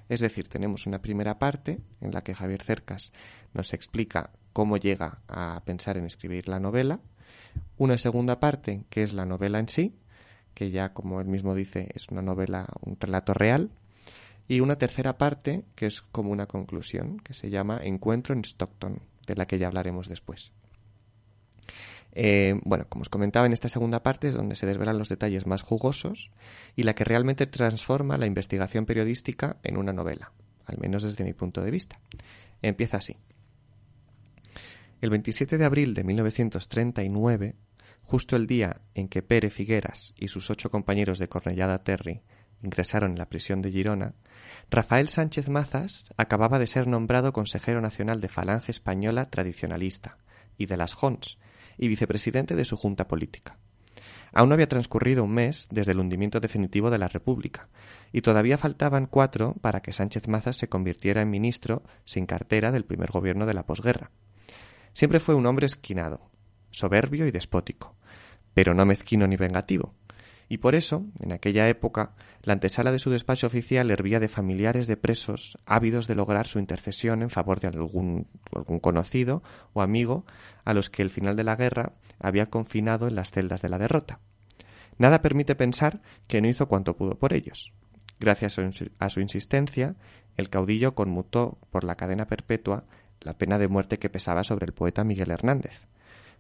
Es 0.08 0.22
decir, 0.22 0.48
tenemos 0.48 0.88
una 0.88 1.02
primera 1.02 1.38
parte 1.38 1.82
en 2.00 2.12
la 2.14 2.22
que 2.22 2.34
Javier 2.34 2.64
Cercas 2.64 3.12
nos 3.54 3.74
explica 3.74 4.32
cómo 4.54 4.78
llega 4.78 5.20
a 5.28 5.62
pensar 5.66 5.98
en 5.98 6.06
escribir 6.06 6.48
la 6.48 6.62
novela, 6.62 7.02
una 7.78 7.98
segunda 7.98 8.40
parte 8.40 8.86
que 8.90 9.04
es 9.04 9.12
la 9.12 9.26
novela 9.26 9.60
en 9.60 9.68
sí, 9.68 9.96
que 10.54 10.72
ya 10.72 10.94
como 10.94 11.20
él 11.20 11.28
mismo 11.28 11.54
dice 11.56 11.90
es 11.94 12.08
una 12.10 12.22
novela, 12.22 12.68
un 12.82 12.98
relato 12.98 13.34
real, 13.34 13.72
y 14.48 14.62
una 14.62 14.78
tercera 14.78 15.18
parte 15.18 15.66
que 15.76 15.88
es 15.88 16.02
como 16.02 16.32
una 16.32 16.46
conclusión, 16.46 17.18
que 17.20 17.34
se 17.34 17.50
llama 17.50 17.80
Encuentro 17.84 18.34
en 18.34 18.46
Stockton, 18.46 19.02
de 19.28 19.36
la 19.36 19.46
que 19.46 19.58
ya 19.58 19.68
hablaremos 19.68 20.08
después. 20.08 20.54
Eh, 22.16 22.58
bueno, 22.64 22.86
como 22.88 23.02
os 23.02 23.10
comentaba, 23.10 23.46
en 23.46 23.52
esta 23.52 23.68
segunda 23.68 24.02
parte 24.02 24.30
es 24.30 24.36
donde 24.36 24.56
se 24.56 24.66
desvelan 24.66 24.98
los 24.98 25.10
detalles 25.10 25.46
más 25.46 25.62
jugosos 25.62 26.32
y 26.76 26.84
la 26.84 26.96
que 26.96 27.04
realmente 27.04 27.46
transforma 27.46 28.18
la 28.18 28.26
investigación 28.26 28.86
periodística 28.86 29.58
en 29.64 29.76
una 29.76 29.92
novela, 29.92 30.32
al 30.66 30.78
menos 30.80 31.04
desde 31.04 31.26
mi 31.26 31.34
punto 31.34 31.62
de 31.62 31.72
vista. 31.72 32.00
Empieza 32.62 32.98
así. 32.98 33.18
El 35.02 35.10
27 35.10 35.58
de 35.58 35.66
abril 35.66 35.94
de 35.94 36.06
1939, 36.06 37.56
justo 38.02 38.38
el 38.38 38.48
día 38.48 38.82
en 38.94 39.10
que 39.10 39.22
Pere 39.22 39.50
Figueras 39.50 40.14
y 40.18 40.30
sus 40.30 40.50
ocho 40.50 40.72
compañeros 40.72 41.20
de 41.20 41.28
Cornellada 41.28 41.84
Terry 41.84 42.22
ingresaron 42.64 43.12
en 43.12 43.18
la 43.18 43.28
prisión 43.28 43.62
de 43.62 43.72
Girona, 43.72 44.14
Rafael 44.72 45.10
Sánchez 45.10 45.50
Mazas 45.50 46.06
acababa 46.16 46.60
de 46.60 46.68
ser 46.68 46.88
nombrado 46.88 47.34
consejero 47.34 47.82
nacional 47.82 48.22
de 48.22 48.30
Falange 48.30 48.72
Española 48.72 49.30
Tradicionalista 49.30 50.18
y 50.58 50.66
de 50.66 50.78
las 50.78 50.94
Jons 50.94 51.38
y 51.78 51.88
vicepresidente 51.88 52.56
de 52.56 52.66
su 52.66 52.78
junta 52.78 53.08
política. 53.08 53.58
Aún 54.34 54.50
no 54.50 54.56
había 54.56 54.68
transcurrido 54.68 55.24
un 55.24 55.34
mes 55.34 55.68
desde 55.72 55.94
el 55.94 56.00
hundimiento 56.00 56.42
definitivo 56.42 56.90
de 56.90 56.98
la 56.98 57.08
República, 57.08 57.70
y 58.12 58.22
todavía 58.22 58.58
faltaban 58.58 59.06
cuatro 59.06 59.56
para 59.62 59.82
que 59.82 59.94
Sánchez 59.94 60.28
Mazas 60.28 60.58
se 60.58 60.68
convirtiera 60.68 61.22
en 61.22 61.30
ministro 61.30 61.84
sin 62.04 62.26
cartera 62.26 62.72
del 62.72 62.84
primer 62.84 63.12
gobierno 63.12 63.46
de 63.46 63.54
la 63.54 63.66
posguerra. 63.66 64.12
Siempre 64.94 65.20
fue 65.20 65.36
un 65.36 65.46
hombre 65.46 65.66
esquinado, 65.66 66.30
soberbio 66.72 67.26
y 67.28 67.32
despótico, 67.32 67.96
pero 68.54 68.74
no 68.74 68.86
mezquino 68.86 69.26
ni 69.26 69.38
vengativo, 69.38 69.94
y 70.48 70.58
por 70.58 70.76
eso, 70.76 71.06
en 71.20 71.32
aquella 71.32 71.68
época, 71.70 72.14
la 72.44 72.54
antesala 72.54 72.92
de 72.92 73.00
su 73.00 73.10
despacho 73.10 73.48
oficial 73.48 73.90
hervía 73.90 74.20
de 74.20 74.28
familiares 74.28 74.86
de 74.86 74.98
presos 74.98 75.58
ávidos 75.66 76.08
de 76.08 76.16
lograr 76.16 76.46
su 76.46 76.60
intercesión 76.60 77.24
en 77.24 77.32
favor 77.32 77.60
de 77.60 77.70
algún, 77.70 78.28
algún 78.54 78.80
conocido 78.80 79.42
o 79.74 79.82
amigo 79.82 80.26
a 80.64 80.74
los 80.74 80.90
que 80.90 81.02
el 81.02 81.10
final 81.10 81.36
de 81.36 81.44
la 81.44 81.56
guerra 81.56 81.94
había 82.20 82.46
confinado 82.48 83.08
en 83.08 83.16
las 83.16 83.32
celdas 83.32 83.62
de 83.62 83.70
la 83.70 83.80
derrota. 83.80 84.20
Nada 84.98 85.22
permite 85.22 85.56
pensar 85.56 86.02
que 86.28 86.42
no 86.42 86.48
hizo 86.48 86.68
cuanto 86.68 86.96
pudo 86.96 87.18
por 87.18 87.34
ellos. 87.34 87.74
Gracias 88.20 88.60
a 89.00 89.10
su 89.10 89.20
insistencia, 89.20 89.96
el 90.38 90.50
caudillo 90.50 90.96
conmutó 90.96 91.58
por 91.70 91.84
la 91.84 91.96
cadena 91.96 92.28
perpetua 92.28 92.86
la 93.22 93.38
pena 93.38 93.58
de 93.58 93.68
muerte 93.68 93.98
que 93.98 94.10
pesaba 94.10 94.44
sobre 94.44 94.66
el 94.66 94.74
poeta 94.74 95.04
Miguel 95.04 95.32
Hernández, 95.32 95.88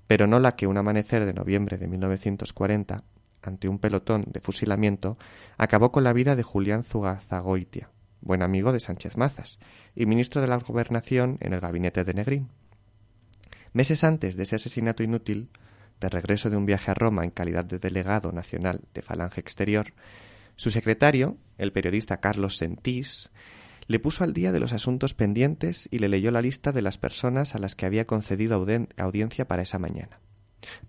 pero 0.07 0.27
no 0.27 0.39
la 0.39 0.55
que 0.55 0.67
un 0.67 0.77
amanecer 0.77 1.25
de 1.25 1.33
noviembre 1.33 1.77
de 1.77 1.87
1940 1.87 3.03
ante 3.47 3.67
un 3.67 3.79
pelotón 3.79 4.25
de 4.27 4.41
fusilamiento, 4.41 5.17
acabó 5.57 5.91
con 5.91 6.03
la 6.03 6.13
vida 6.13 6.35
de 6.35 6.43
Julián 6.43 6.83
Zugazagoitia, 6.83 7.89
buen 8.21 8.41
amigo 8.41 8.71
de 8.71 8.79
Sánchez 8.79 9.17
Mazas, 9.17 9.59
y 9.95 10.05
ministro 10.05 10.41
de 10.41 10.47
la 10.47 10.57
Gobernación 10.57 11.37
en 11.41 11.53
el 11.53 11.59
gabinete 11.59 12.03
de 12.03 12.13
Negrín. 12.13 12.49
Meses 13.73 14.03
antes 14.03 14.37
de 14.37 14.43
ese 14.43 14.55
asesinato 14.55 15.03
inútil, 15.03 15.49
de 15.99 16.09
regreso 16.09 16.49
de 16.49 16.57
un 16.57 16.65
viaje 16.65 16.91
a 16.91 16.93
Roma 16.93 17.23
en 17.23 17.31
calidad 17.31 17.65
de 17.65 17.79
delegado 17.79 18.31
nacional 18.31 18.81
de 18.93 19.01
Falange 19.01 19.39
Exterior, 19.39 19.93
su 20.55 20.71
secretario, 20.71 21.37
el 21.57 21.71
periodista 21.71 22.17
Carlos 22.17 22.57
Sentís, 22.57 23.29
le 23.87 23.99
puso 23.99 24.23
al 24.23 24.33
día 24.33 24.51
de 24.51 24.59
los 24.59 24.73
asuntos 24.73 25.13
pendientes 25.13 25.87
y 25.91 25.99
le 25.99 26.09
leyó 26.09 26.31
la 26.31 26.41
lista 26.41 26.71
de 26.71 26.81
las 26.81 26.97
personas 26.97 27.55
a 27.55 27.59
las 27.59 27.75
que 27.75 27.85
había 27.85 28.05
concedido 28.05 28.65
audiencia 28.97 29.47
para 29.47 29.61
esa 29.61 29.79
mañana. 29.79 30.19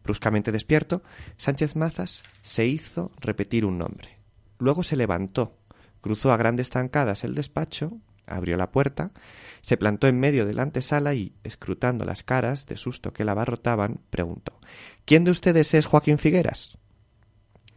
Bruscamente 0.02 0.52
despierto, 0.52 1.02
Sánchez 1.36 1.76
Mazas 1.76 2.22
se 2.42 2.66
hizo 2.66 3.12
repetir 3.20 3.64
un 3.64 3.78
nombre. 3.78 4.18
Luego 4.58 4.82
se 4.82 4.96
levantó, 4.96 5.58
cruzó 6.00 6.32
a 6.32 6.36
grandes 6.36 6.70
zancadas 6.70 7.24
el 7.24 7.34
despacho, 7.34 7.98
abrió 8.26 8.56
la 8.56 8.70
puerta, 8.70 9.12
se 9.60 9.76
plantó 9.76 10.08
en 10.08 10.18
medio 10.18 10.46
de 10.46 10.54
la 10.54 10.62
antesala 10.62 11.14
y, 11.14 11.34
escrutando 11.44 12.04
las 12.04 12.22
caras 12.22 12.66
de 12.66 12.76
susto 12.76 13.12
que 13.12 13.24
la 13.24 13.32
abarrotaban, 13.32 14.00
preguntó 14.10 14.58
¿Quién 15.04 15.24
de 15.24 15.30
ustedes 15.30 15.74
es 15.74 15.86
Joaquín 15.86 16.18
Figueras? 16.18 16.78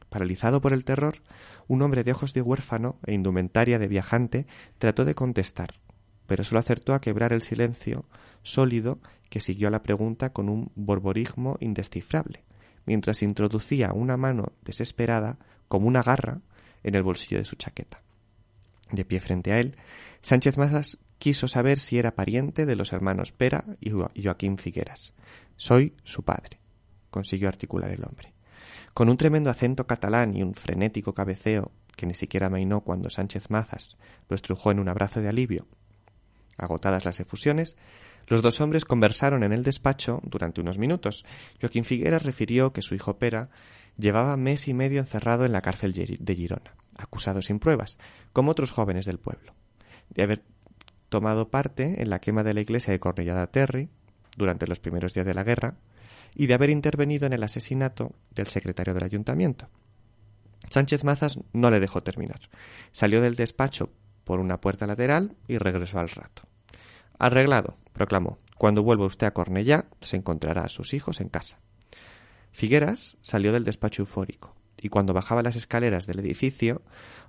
Paralizado 0.10 0.60
por 0.62 0.74
el 0.74 0.86
terror, 0.86 1.22
un 1.68 1.82
hombre 1.84 2.04
de 2.04 2.12
ojos 2.12 2.34
de 2.34 2.42
huérfano 2.42 2.98
e 3.06 3.14
indumentaria 3.14 3.78
de 3.78 3.88
viajante 3.88 4.48
trató 4.80 5.06
de 5.06 5.14
contestar, 5.14 5.76
pero 6.26 6.44
solo 6.44 6.60
acertó 6.60 6.94
a 6.94 7.02
quebrar 7.02 7.32
el 7.32 7.44
silencio 7.44 8.06
sólido 8.44 9.00
que 9.30 9.42
siguió 9.42 9.68
a 9.68 9.72
la 9.72 9.84
pregunta 9.84 10.32
con 10.32 10.50
un 10.50 10.72
borborismo 10.76 11.58
indescifrable, 11.60 12.44
mientras 12.86 13.22
introducía 13.22 13.94
una 13.94 14.18
mano 14.18 14.54
desesperada, 14.64 15.38
como 15.68 15.88
una 15.88 16.02
garra, 16.02 16.42
en 16.84 16.96
el 16.96 17.04
bolsillo 17.04 17.38
de 17.38 17.46
su 17.46 17.56
chaqueta. 17.56 18.02
De 18.92 19.06
pie 19.06 19.20
frente 19.20 19.52
a 19.52 19.60
él, 19.60 19.76
Sánchez 20.22 20.58
Mazas 20.58 20.98
quiso 21.18 21.48
saber 21.48 21.80
si 21.80 22.00
era 22.00 22.16
pariente 22.16 22.66
de 22.66 22.76
los 22.76 22.94
hermanos 22.94 23.32
Pera 23.32 23.66
y 23.80 23.92
Joaquín 24.22 24.58
Figueras. 24.58 25.14
Soy 25.58 25.94
su 26.04 26.24
padre, 26.24 26.60
consiguió 27.10 27.50
articular 27.50 27.92
el 27.92 28.04
hombre. 28.06 28.34
Con 28.94 29.10
un 29.10 29.18
tremendo 29.18 29.50
acento 29.50 29.86
catalán 29.86 30.36
y 30.36 30.42
un 30.42 30.56
frenético 30.56 31.14
cabeceo 31.14 31.72
que 31.96 32.06
ni 32.06 32.14
siquiera 32.14 32.48
amainó 32.48 32.82
cuando 32.82 33.10
Sánchez 33.10 33.50
Mazas 33.50 33.98
lo 34.30 34.36
estrujó 34.36 34.72
en 34.72 34.80
un 34.80 34.90
abrazo 34.90 35.22
de 35.22 35.28
alivio. 35.28 35.68
Agotadas 36.60 37.06
las 37.06 37.20
efusiones, 37.20 37.76
los 38.28 38.42
dos 38.42 38.62
hombres 38.62 38.86
conversaron 38.86 39.44
en 39.44 39.54
el 39.54 39.64
despacho 39.64 40.22
durante 40.24 40.62
unos 40.62 40.78
minutos. 40.78 41.26
Joaquín 41.60 41.86
Figueras 41.86 42.26
refirió 42.26 42.72
que 42.74 42.82
su 42.82 42.94
hijo 42.94 43.18
Pera 43.18 43.50
llevaba 43.98 44.38
mes 44.38 44.68
y 44.68 44.74
medio 44.74 45.00
encerrado 45.00 45.46
en 45.46 45.52
la 45.52 45.62
cárcel 45.62 45.94
de 45.94 46.36
Girona, 46.36 46.76
acusado 46.96 47.42
sin 47.42 47.60
pruebas, 47.60 47.98
como 48.34 48.52
otros 48.52 48.72
jóvenes 48.72 49.06
del 49.06 49.20
pueblo, 49.20 49.54
de 50.10 50.24
haber 50.24 50.44
tomado 51.10 51.50
parte 51.50 52.02
en 52.02 52.10
la 52.10 52.20
quema 52.20 52.44
de 52.44 52.54
la 52.54 52.62
iglesia 52.62 52.94
de 52.94 53.00
Cornellada 53.00 53.48
Terry 53.48 53.90
durante 54.38 54.68
los 54.68 54.80
primeros 54.80 55.14
días 55.14 55.26
de 55.26 55.34
la 55.34 55.44
guerra 55.44 55.76
y 56.36 56.46
de 56.46 56.54
haber 56.54 56.70
intervenido 56.70 57.26
en 57.26 57.34
el 57.34 57.44
asesinato 57.44 58.14
del 58.32 58.48
secretario 58.48 58.94
del 58.94 59.04
ayuntamiento. 59.04 59.70
Sánchez 60.70 61.04
Mazas 61.04 61.40
no 61.52 61.72
le 61.72 61.80
dejó 61.80 62.04
terminar. 62.04 62.42
Salió 62.92 63.22
del 63.22 63.36
despacho 63.36 63.90
por 64.24 64.40
una 64.40 64.62
puerta 64.62 64.86
lateral 64.86 65.36
y 65.48 65.58
regresó 65.58 66.00
al 66.00 66.10
rato. 66.10 66.44
Arreglado, 67.20 67.76
proclamó. 67.92 68.40
Cuando 68.58 68.82
vuelva 68.82 69.06
usted 69.06 69.28
a 69.28 69.34
Cornellá, 69.34 69.86
se 70.00 70.16
encontrará 70.16 70.64
a 70.64 70.70
sus 70.70 70.94
hijos 70.94 71.20
en 71.20 71.28
casa. 71.28 71.60
Figueras 72.52 73.18
salió 73.22 73.52
del 73.52 73.66
despacho 73.66 74.04
eufórico, 74.04 74.56
y 74.78 74.88
cuando 74.88 75.14
bajaba 75.14 75.44
las 75.44 75.58
escaleras 75.58 76.08
del 76.08 76.20
edificio, 76.20 76.82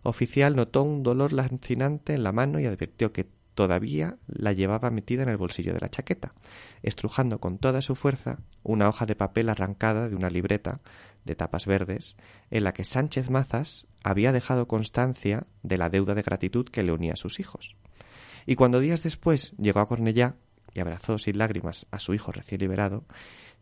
oficial 0.04 0.54
notó 0.54 0.84
un 0.84 1.02
dolor 1.02 1.32
lancinante 1.32 2.14
en 2.14 2.22
la 2.22 2.30
mano 2.30 2.60
y 2.60 2.66
advirtió 2.66 3.12
que 3.12 3.28
todavía 3.54 4.16
la 4.28 4.52
llevaba 4.52 4.90
metida 4.90 5.24
en 5.24 5.28
el 5.28 5.36
bolsillo 5.36 5.74
de 5.74 5.80
la 5.80 5.90
chaqueta, 5.90 6.34
estrujando 6.82 7.40
con 7.40 7.58
toda 7.58 7.82
su 7.82 7.96
fuerza 7.96 8.38
una 8.62 8.88
hoja 8.88 9.06
de 9.06 9.16
papel 9.16 9.48
arrancada 9.48 10.08
de 10.08 10.14
una 10.14 10.30
libreta 10.30 10.80
de 11.24 11.34
tapas 11.34 11.66
verdes, 11.66 12.16
en 12.50 12.62
la 12.62 12.72
que 12.72 12.84
Sánchez 12.84 13.28
Mazas 13.28 13.88
había 14.04 14.32
dejado 14.32 14.68
constancia 14.68 15.46
de 15.64 15.78
la 15.78 15.90
deuda 15.90 16.14
de 16.14 16.22
gratitud 16.22 16.66
que 16.66 16.84
le 16.84 16.92
unía 16.92 17.14
a 17.14 17.16
sus 17.16 17.40
hijos. 17.40 17.76
Y 18.50 18.56
cuando 18.56 18.80
días 18.80 19.04
después 19.04 19.54
llegó 19.58 19.78
a 19.78 19.86
Cornellá 19.86 20.34
y 20.74 20.80
abrazó 20.80 21.18
sin 21.18 21.38
lágrimas 21.38 21.86
a 21.92 22.00
su 22.00 22.14
hijo 22.14 22.32
recién 22.32 22.60
liberado, 22.60 23.04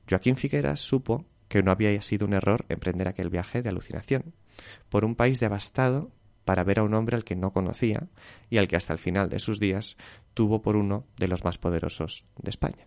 Joaquín 0.09 0.37
Figueras 0.37 0.80
supo 0.80 1.26
que 1.49 1.62
no 1.62 1.71
había 1.71 2.00
sido 2.00 2.26
un 2.26 2.33
error 2.33 2.64
emprender 2.71 3.07
aquel 3.07 3.28
viaje 3.28 3.61
de 3.61 3.68
alucinación 3.68 4.33
por 4.88 5.04
un 5.04 5.14
país 5.14 5.40
devastado 5.40 6.11
para 6.47 6.64
ver 6.64 6.78
a 6.78 6.85
un 6.85 6.95
hombre 6.95 7.16
al 7.16 7.25
que 7.25 7.37
no 7.37 7.52
conocía 7.52 8.09
y 8.49 8.57
al 8.57 8.66
que 8.66 8.76
hasta 8.76 8.95
el 8.95 8.99
final 8.99 9.28
de 9.28 9.40
sus 9.40 9.61
días 9.61 9.99
tuvo 10.33 10.62
por 10.62 10.75
uno 10.75 11.04
de 11.18 11.28
los 11.28 11.45
más 11.45 11.59
poderosos 11.59 12.25
de 12.38 12.49
España. 12.49 12.87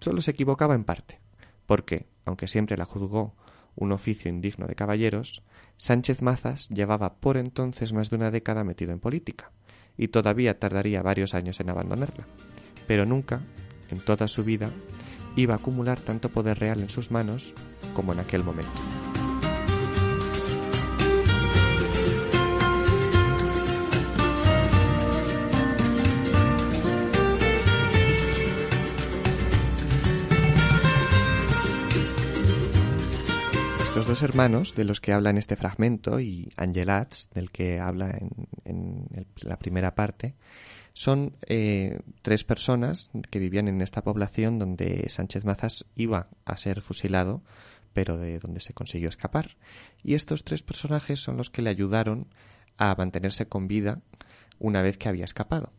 Solo 0.00 0.20
se 0.20 0.32
equivocaba 0.32 0.74
en 0.74 0.82
parte, 0.82 1.20
porque, 1.66 2.08
aunque 2.24 2.48
siempre 2.48 2.76
la 2.76 2.86
juzgó 2.86 3.36
un 3.76 3.92
oficio 3.92 4.28
indigno 4.28 4.66
de 4.66 4.74
caballeros, 4.74 5.44
Sánchez 5.76 6.22
Mazas 6.22 6.68
llevaba 6.70 7.20
por 7.20 7.36
entonces 7.36 7.92
más 7.92 8.10
de 8.10 8.16
una 8.16 8.32
década 8.32 8.64
metido 8.64 8.90
en 8.90 8.98
política, 8.98 9.52
y 9.98 10.08
todavía 10.08 10.58
tardaría 10.58 11.02
varios 11.02 11.34
años 11.34 11.60
en 11.60 11.68
abandonarla. 11.68 12.26
Pero 12.86 13.04
nunca, 13.04 13.42
en 13.90 13.98
toda 13.98 14.28
su 14.28 14.44
vida, 14.44 14.70
iba 15.36 15.54
a 15.54 15.58
acumular 15.58 16.00
tanto 16.00 16.30
poder 16.30 16.58
real 16.58 16.80
en 16.80 16.88
sus 16.88 17.10
manos 17.10 17.52
como 17.94 18.12
en 18.12 18.20
aquel 18.20 18.44
momento. 18.44 19.07
Estos 33.98 34.20
dos 34.20 34.22
hermanos, 34.22 34.76
de 34.76 34.84
los 34.84 35.00
que 35.00 35.12
habla 35.12 35.30
en 35.30 35.38
este 35.38 35.56
fragmento, 35.56 36.20
y 36.20 36.52
Angelats, 36.56 37.30
del 37.34 37.50
que 37.50 37.80
habla 37.80 38.16
en, 38.64 39.08
la 39.42 39.58
primera 39.58 39.96
parte, 39.96 40.36
son 40.92 41.36
eh, 41.48 41.98
tres 42.22 42.44
personas 42.44 43.10
que 43.28 43.40
vivían 43.40 43.66
en 43.66 43.80
esta 43.80 44.04
población 44.04 44.60
donde 44.60 45.08
Sánchez 45.08 45.44
Mazas 45.44 45.84
iba 45.96 46.28
a 46.44 46.56
ser 46.58 46.80
fusilado, 46.80 47.42
pero 47.92 48.16
de 48.18 48.38
donde 48.38 48.60
se 48.60 48.72
consiguió 48.72 49.08
escapar. 49.08 49.56
Y 50.04 50.14
estos 50.14 50.44
tres 50.44 50.62
personajes 50.62 51.18
son 51.18 51.36
los 51.36 51.50
que 51.50 51.62
le 51.62 51.70
ayudaron 51.70 52.28
a 52.76 52.94
mantenerse 52.94 53.48
con 53.48 53.66
vida 53.66 54.00
una 54.60 54.80
vez 54.80 54.96
que 54.96 55.08
había 55.08 55.24
escapado. 55.24 55.72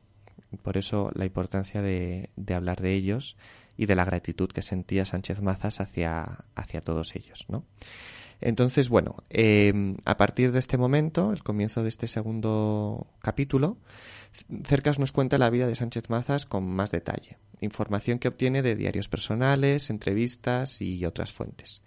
Por 0.62 0.76
eso 0.76 1.10
la 1.16 1.24
importancia 1.24 1.82
de, 1.82 2.32
de 2.36 2.54
hablar 2.54 2.82
de 2.82 2.96
ellos 2.96 3.38
y 3.80 3.86
de 3.86 3.96
la 3.96 4.04
gratitud 4.04 4.50
que 4.50 4.62
sentía 4.62 5.06
Sánchez 5.06 5.42
Mazas 5.42 5.80
hacia, 5.80 6.40
hacia 6.54 6.82
todos 6.82 7.16
ellos, 7.16 7.46
¿no? 7.48 7.64
Entonces, 8.42 8.90
bueno, 8.90 9.24
eh, 9.30 9.96
a 10.04 10.18
partir 10.18 10.52
de 10.52 10.60
este 10.60 10.78
momento, 10.78 11.32
el 11.32 11.44
comienzo 11.44 11.82
de 11.82 11.88
este 11.88 12.08
segundo 12.08 13.08
capítulo, 13.22 13.78
Cercas 14.66 15.00
nos 15.00 15.14
cuenta 15.14 15.38
la 15.38 15.50
vida 15.50 15.66
de 15.66 15.76
Sánchez 15.76 16.10
Mazas 16.10 16.46
con 16.46 16.68
más 16.68 16.92
detalle, 16.92 17.38
información 17.62 18.20
que 18.20 18.28
obtiene 18.28 18.62
de 18.62 18.76
diarios 18.76 19.08
personales, 19.08 19.90
entrevistas 19.90 20.82
y 20.82 21.06
otras 21.06 21.32
fuentes. 21.32 21.82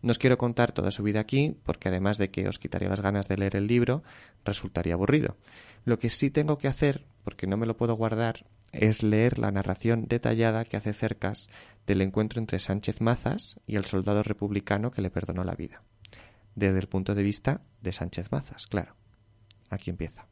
No 0.00 0.12
os 0.12 0.18
quiero 0.18 0.38
contar 0.38 0.70
toda 0.70 0.92
su 0.92 1.02
vida 1.02 1.18
aquí, 1.18 1.56
porque 1.64 1.88
además 1.88 2.18
de 2.18 2.30
que 2.30 2.46
os 2.46 2.60
quitaría 2.60 2.88
las 2.88 3.00
ganas 3.00 3.26
de 3.26 3.36
leer 3.36 3.56
el 3.56 3.66
libro, 3.66 4.04
resultaría 4.44 4.94
aburrido. 4.94 5.36
Lo 5.84 5.98
que 5.98 6.08
sí 6.08 6.30
tengo 6.30 6.56
que 6.58 6.68
hacer, 6.68 7.04
porque 7.24 7.46
no 7.46 7.56
me 7.56 7.66
lo 7.66 7.76
puedo 7.76 7.94
guardar, 7.94 8.46
es 8.72 9.02
leer 9.02 9.38
la 9.38 9.50
narración 9.50 10.06
detallada 10.08 10.64
que 10.64 10.76
hace 10.76 10.94
Cercas 10.94 11.48
del 11.86 12.00
encuentro 12.00 12.40
entre 12.40 12.58
Sánchez 12.58 13.00
Mazas 13.00 13.60
y 13.66 13.76
el 13.76 13.84
soldado 13.84 14.22
republicano 14.22 14.90
que 14.90 15.02
le 15.02 15.10
perdonó 15.10 15.44
la 15.44 15.54
vida. 15.54 15.82
Desde 16.54 16.78
el 16.78 16.88
punto 16.88 17.14
de 17.14 17.22
vista 17.22 17.62
de 17.80 17.92
Sánchez 17.92 18.30
Mazas, 18.30 18.66
claro. 18.66 18.96
Aquí 19.70 19.90
empieza. 19.90 20.26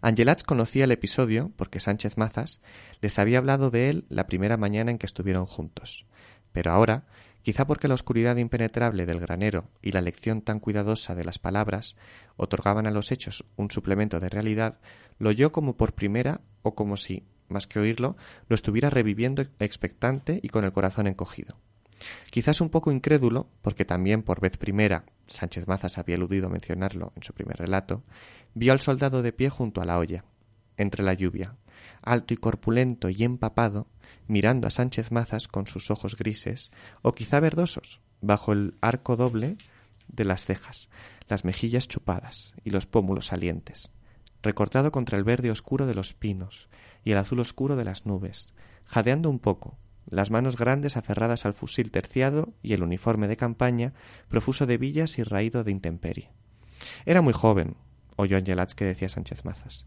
Angelats 0.00 0.42
conocía 0.42 0.84
el 0.84 0.92
episodio 0.92 1.52
porque 1.56 1.80
Sánchez 1.80 2.16
Mazas 2.16 2.60
les 3.00 3.18
había 3.18 3.38
hablado 3.38 3.70
de 3.70 3.90
él 3.90 4.04
la 4.08 4.26
primera 4.26 4.56
mañana 4.56 4.90
en 4.90 4.98
que 4.98 5.06
estuvieron 5.06 5.46
juntos. 5.46 6.06
Pero 6.52 6.70
ahora, 6.72 7.04
quizá 7.42 7.66
porque 7.66 7.88
la 7.88 7.94
oscuridad 7.94 8.36
impenetrable 8.36 9.06
del 9.06 9.20
granero 9.20 9.68
y 9.80 9.92
la 9.92 10.00
lección 10.00 10.42
tan 10.42 10.60
cuidadosa 10.60 11.14
de 11.14 11.24
las 11.24 11.38
palabras 11.38 11.96
otorgaban 12.36 12.86
a 12.86 12.90
los 12.90 13.12
hechos 13.12 13.44
un 13.56 13.70
suplemento 13.70 14.20
de 14.20 14.28
realidad, 14.28 14.78
lo 15.18 15.30
oyó 15.30 15.52
como 15.52 15.76
por 15.76 15.94
primera 15.94 16.40
o 16.62 16.74
como 16.74 16.96
si, 16.96 17.24
más 17.48 17.66
que 17.66 17.78
oírlo, 17.78 18.16
lo 18.48 18.54
estuviera 18.54 18.90
reviviendo 18.90 19.42
expectante 19.58 20.40
y 20.42 20.48
con 20.48 20.64
el 20.64 20.72
corazón 20.72 21.06
encogido. 21.06 21.56
Quizás 22.30 22.60
un 22.60 22.68
poco 22.68 22.90
incrédulo, 22.90 23.48
porque 23.62 23.84
también 23.84 24.22
por 24.22 24.40
vez 24.40 24.56
primera 24.56 25.04
Sánchez 25.26 25.68
Mazas 25.68 25.98
había 25.98 26.16
eludido 26.16 26.48
mencionarlo 26.48 27.12
en 27.16 27.22
su 27.22 27.32
primer 27.32 27.56
relato, 27.56 28.02
vio 28.54 28.72
al 28.72 28.80
soldado 28.80 29.22
de 29.22 29.32
pie 29.32 29.50
junto 29.50 29.80
a 29.80 29.84
la 29.84 29.98
olla, 29.98 30.24
entre 30.76 31.02
la 31.02 31.14
lluvia, 31.14 31.54
alto 32.02 32.34
y 32.34 32.36
corpulento 32.36 33.08
y 33.08 33.24
empapado, 33.24 33.86
mirando 34.26 34.66
a 34.66 34.70
Sánchez 34.70 35.10
Mazas 35.10 35.48
con 35.48 35.66
sus 35.66 35.90
ojos 35.90 36.16
grises, 36.16 36.70
o 37.02 37.12
quizá 37.12 37.40
verdosos, 37.40 38.00
bajo 38.20 38.52
el 38.52 38.74
arco 38.80 39.16
doble 39.16 39.56
de 40.08 40.24
las 40.24 40.44
cejas, 40.44 40.88
las 41.28 41.44
mejillas 41.44 41.88
chupadas 41.88 42.54
y 42.64 42.70
los 42.70 42.86
pómulos 42.86 43.26
salientes, 43.26 43.92
recortado 44.42 44.92
contra 44.92 45.18
el 45.18 45.24
verde 45.24 45.50
oscuro 45.50 45.86
de 45.86 45.94
los 45.94 46.14
pinos 46.14 46.68
y 47.04 47.12
el 47.12 47.18
azul 47.18 47.40
oscuro 47.40 47.76
de 47.76 47.84
las 47.84 48.06
nubes, 48.06 48.48
jadeando 48.84 49.30
un 49.30 49.38
poco, 49.38 49.78
las 50.08 50.30
manos 50.30 50.56
grandes 50.56 50.96
aferradas 50.96 51.46
al 51.46 51.54
fusil 51.54 51.90
terciado 51.90 52.52
y 52.62 52.74
el 52.74 52.82
uniforme 52.82 53.28
de 53.28 53.36
campaña 53.36 53.92
profuso 54.28 54.66
de 54.66 54.78
villas 54.78 55.18
y 55.18 55.22
raído 55.22 55.64
de 55.64 55.70
intemperie. 55.70 56.30
Era 57.06 57.22
muy 57.22 57.32
joven, 57.32 57.76
oyó 58.16 58.36
Angelats 58.36 58.74
que 58.74 58.84
decía 58.84 59.08
Sánchez 59.08 59.44
Mazas. 59.44 59.86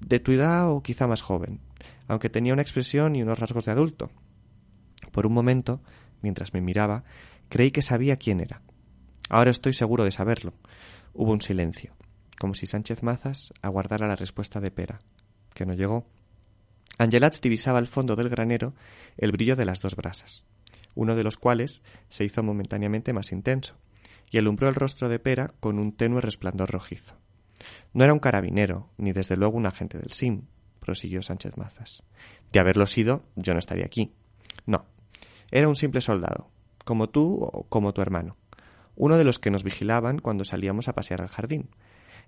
De 0.00 0.20
tu 0.20 0.32
edad 0.32 0.70
o 0.70 0.82
quizá 0.82 1.06
más 1.06 1.22
joven, 1.22 1.60
aunque 2.08 2.30
tenía 2.30 2.52
una 2.52 2.62
expresión 2.62 3.16
y 3.16 3.22
unos 3.22 3.38
rasgos 3.38 3.64
de 3.64 3.72
adulto. 3.72 4.10
Por 5.12 5.26
un 5.26 5.32
momento, 5.32 5.80
mientras 6.20 6.54
me 6.54 6.60
miraba, 6.60 7.04
creí 7.48 7.70
que 7.70 7.82
sabía 7.82 8.16
quién 8.16 8.40
era. 8.40 8.62
Ahora 9.28 9.50
estoy 9.50 9.72
seguro 9.72 10.04
de 10.04 10.12
saberlo. 10.12 10.54
Hubo 11.14 11.32
un 11.32 11.40
silencio 11.40 11.94
como 12.42 12.54
si 12.54 12.66
Sánchez 12.66 13.04
Mazas 13.04 13.52
aguardara 13.62 14.08
la 14.08 14.16
respuesta 14.16 14.60
de 14.60 14.72
Pera, 14.72 15.00
que 15.54 15.64
no 15.64 15.74
llegó. 15.74 16.08
Angelats 16.98 17.40
divisaba 17.40 17.78
al 17.78 17.86
fondo 17.86 18.16
del 18.16 18.30
granero 18.30 18.74
el 19.16 19.30
brillo 19.30 19.54
de 19.54 19.64
las 19.64 19.80
dos 19.80 19.94
brasas, 19.94 20.44
uno 20.96 21.14
de 21.14 21.22
los 21.22 21.36
cuales 21.36 21.82
se 22.08 22.24
hizo 22.24 22.42
momentáneamente 22.42 23.12
más 23.12 23.30
intenso, 23.30 23.78
y 24.28 24.38
alumbró 24.38 24.68
el 24.68 24.74
rostro 24.74 25.08
de 25.08 25.20
Pera 25.20 25.54
con 25.60 25.78
un 25.78 25.92
tenue 25.92 26.20
resplandor 26.20 26.72
rojizo. 26.72 27.14
No 27.92 28.04
era 28.04 28.12
un 28.12 28.18
carabinero, 28.18 28.90
ni 28.96 29.12
desde 29.12 29.36
luego 29.36 29.56
un 29.56 29.66
agente 29.66 29.98
del 29.98 30.12
SIM, 30.12 30.46
prosiguió 30.80 31.22
Sánchez 31.22 31.56
Mazas. 31.56 32.02
De 32.52 32.60
haberlo 32.60 32.86
sido, 32.86 33.24
yo 33.36 33.52
no 33.52 33.58
estaría 33.58 33.84
aquí. 33.84 34.12
No, 34.66 34.86
era 35.50 35.68
un 35.68 35.76
simple 35.76 36.00
soldado, 36.00 36.50
como 36.84 37.08
tú 37.08 37.38
o 37.42 37.64
como 37.68 37.92
tu 37.92 38.02
hermano, 38.02 38.36
uno 38.94 39.16
de 39.16 39.24
los 39.24 39.38
que 39.38 39.50
nos 39.50 39.64
vigilaban 39.64 40.18
cuando 40.18 40.44
salíamos 40.44 40.88
a 40.88 40.94
pasear 40.94 41.22
al 41.22 41.28
jardín, 41.28 41.70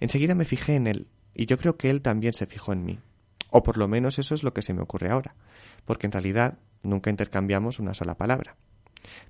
Enseguida 0.00 0.34
me 0.34 0.44
fijé 0.44 0.74
en 0.74 0.86
él, 0.86 1.08
y 1.34 1.46
yo 1.46 1.58
creo 1.58 1.76
que 1.76 1.90
él 1.90 2.02
también 2.02 2.32
se 2.32 2.46
fijó 2.46 2.72
en 2.72 2.84
mí. 2.84 2.98
O 3.50 3.62
por 3.62 3.78
lo 3.78 3.88
menos 3.88 4.18
eso 4.18 4.34
es 4.34 4.42
lo 4.42 4.52
que 4.52 4.62
se 4.62 4.74
me 4.74 4.82
ocurre 4.82 5.10
ahora, 5.10 5.34
porque 5.84 6.06
en 6.06 6.12
realidad 6.12 6.58
nunca 6.82 7.10
intercambiamos 7.10 7.78
una 7.78 7.94
sola 7.94 8.16
palabra. 8.16 8.56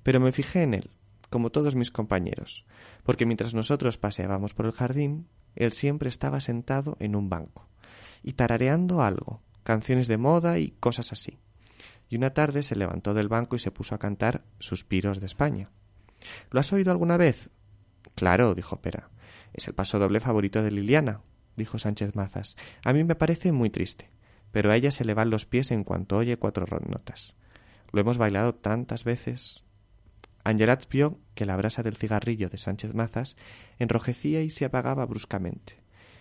Pero 0.02 0.20
me 0.20 0.32
fijé 0.32 0.62
en 0.62 0.74
él, 0.74 0.90
como 1.30 1.50
todos 1.50 1.74
mis 1.74 1.90
compañeros, 1.90 2.64
porque 3.02 3.26
mientras 3.26 3.54
nosotros 3.54 3.98
paseábamos 3.98 4.54
por 4.54 4.66
el 4.66 4.72
jardín, 4.72 5.28
él 5.56 5.72
siempre 5.72 6.08
estaba 6.08 6.40
sentado 6.40 6.96
en 7.00 7.16
un 7.16 7.28
banco, 7.28 7.68
y 8.22 8.34
tarareando 8.34 9.02
algo, 9.02 9.42
canciones 9.62 10.08
de 10.08 10.18
moda 10.18 10.58
y 10.58 10.70
cosas 10.72 11.12
así. 11.12 11.38
Y 12.08 12.16
una 12.16 12.30
tarde 12.30 12.62
se 12.62 12.76
levantó 12.76 13.14
del 13.14 13.28
banco 13.28 13.56
y 13.56 13.58
se 13.58 13.70
puso 13.70 13.94
a 13.94 13.98
cantar 13.98 14.44
Suspiros 14.58 15.20
de 15.20 15.26
España. 15.26 15.70
¿Lo 16.50 16.60
has 16.60 16.72
oído 16.72 16.92
alguna 16.92 17.16
vez? 17.16 17.50
Claro, 18.14 18.54
dijo 18.54 18.80
Pera. 18.80 19.10
Es 19.52 19.66
el 19.68 19.74
paso 19.74 19.98
doble 19.98 20.20
favorito 20.20 20.62
de 20.62 20.70
Liliana, 20.70 21.22
dijo 21.56 21.78
Sánchez 21.78 22.14
Mazas. 22.14 22.56
A 22.84 22.92
mí 22.92 23.04
me 23.04 23.14
parece 23.14 23.52
muy 23.52 23.70
triste, 23.70 24.10
pero 24.52 24.70
a 24.70 24.76
ella 24.76 24.90
se 24.90 25.04
le 25.04 25.14
van 25.14 25.30
los 25.30 25.46
pies 25.46 25.70
en 25.70 25.84
cuanto 25.84 26.16
oye 26.16 26.36
cuatro 26.36 26.66
notas. 26.88 27.34
Lo 27.92 28.00
hemos 28.00 28.18
bailado 28.18 28.54
tantas 28.54 29.04
veces. 29.04 29.63
Vio 30.90 31.18
que 31.34 31.46
la 31.46 31.56
brasa 31.56 31.82
del 31.82 31.96
cigarrillo 31.96 32.48
de 32.48 32.58
Sánchez 32.58 32.94
Mazas 32.94 33.36
enrojecía 33.78 34.42
y 34.42 34.50
se 34.50 34.64
apagaba 34.64 35.06
bruscamente, 35.06 35.78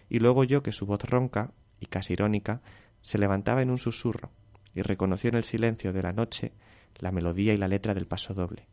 y 0.09 0.19
luego 0.19 0.41
oyó 0.41 0.63
que 0.63 0.71
su 0.71 0.85
voz 0.85 1.03
ronca 1.03 1.51
y 1.79 1.87
casi 1.87 2.13
irónica 2.13 2.61
se 3.01 3.17
levantaba 3.17 3.61
en 3.61 3.69
un 3.69 3.77
susurro, 3.77 4.31
y 4.73 4.81
reconoció 4.81 5.29
en 5.29 5.35
el 5.35 5.43
silencio 5.43 5.91
de 5.91 6.03
la 6.03 6.13
noche 6.13 6.53
la 6.99 7.11
melodía 7.11 7.53
y 7.53 7.57
la 7.57 7.67
letra 7.67 7.93
del 7.93 8.07
paso 8.07 8.33
doble, 8.33 8.67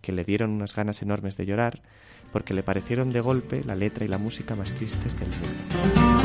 que 0.00 0.12
le 0.12 0.24
dieron 0.24 0.50
unas 0.50 0.74
ganas 0.74 1.02
enormes 1.02 1.36
de 1.36 1.46
llorar, 1.46 1.82
porque 2.32 2.54
le 2.54 2.62
parecieron 2.62 3.10
de 3.10 3.20
golpe 3.20 3.62
la 3.64 3.74
letra 3.76 4.04
y 4.04 4.08
la 4.08 4.18
música 4.18 4.56
más 4.56 4.72
tristes 4.72 5.18
del 5.20 5.28
mundo. 5.28 6.23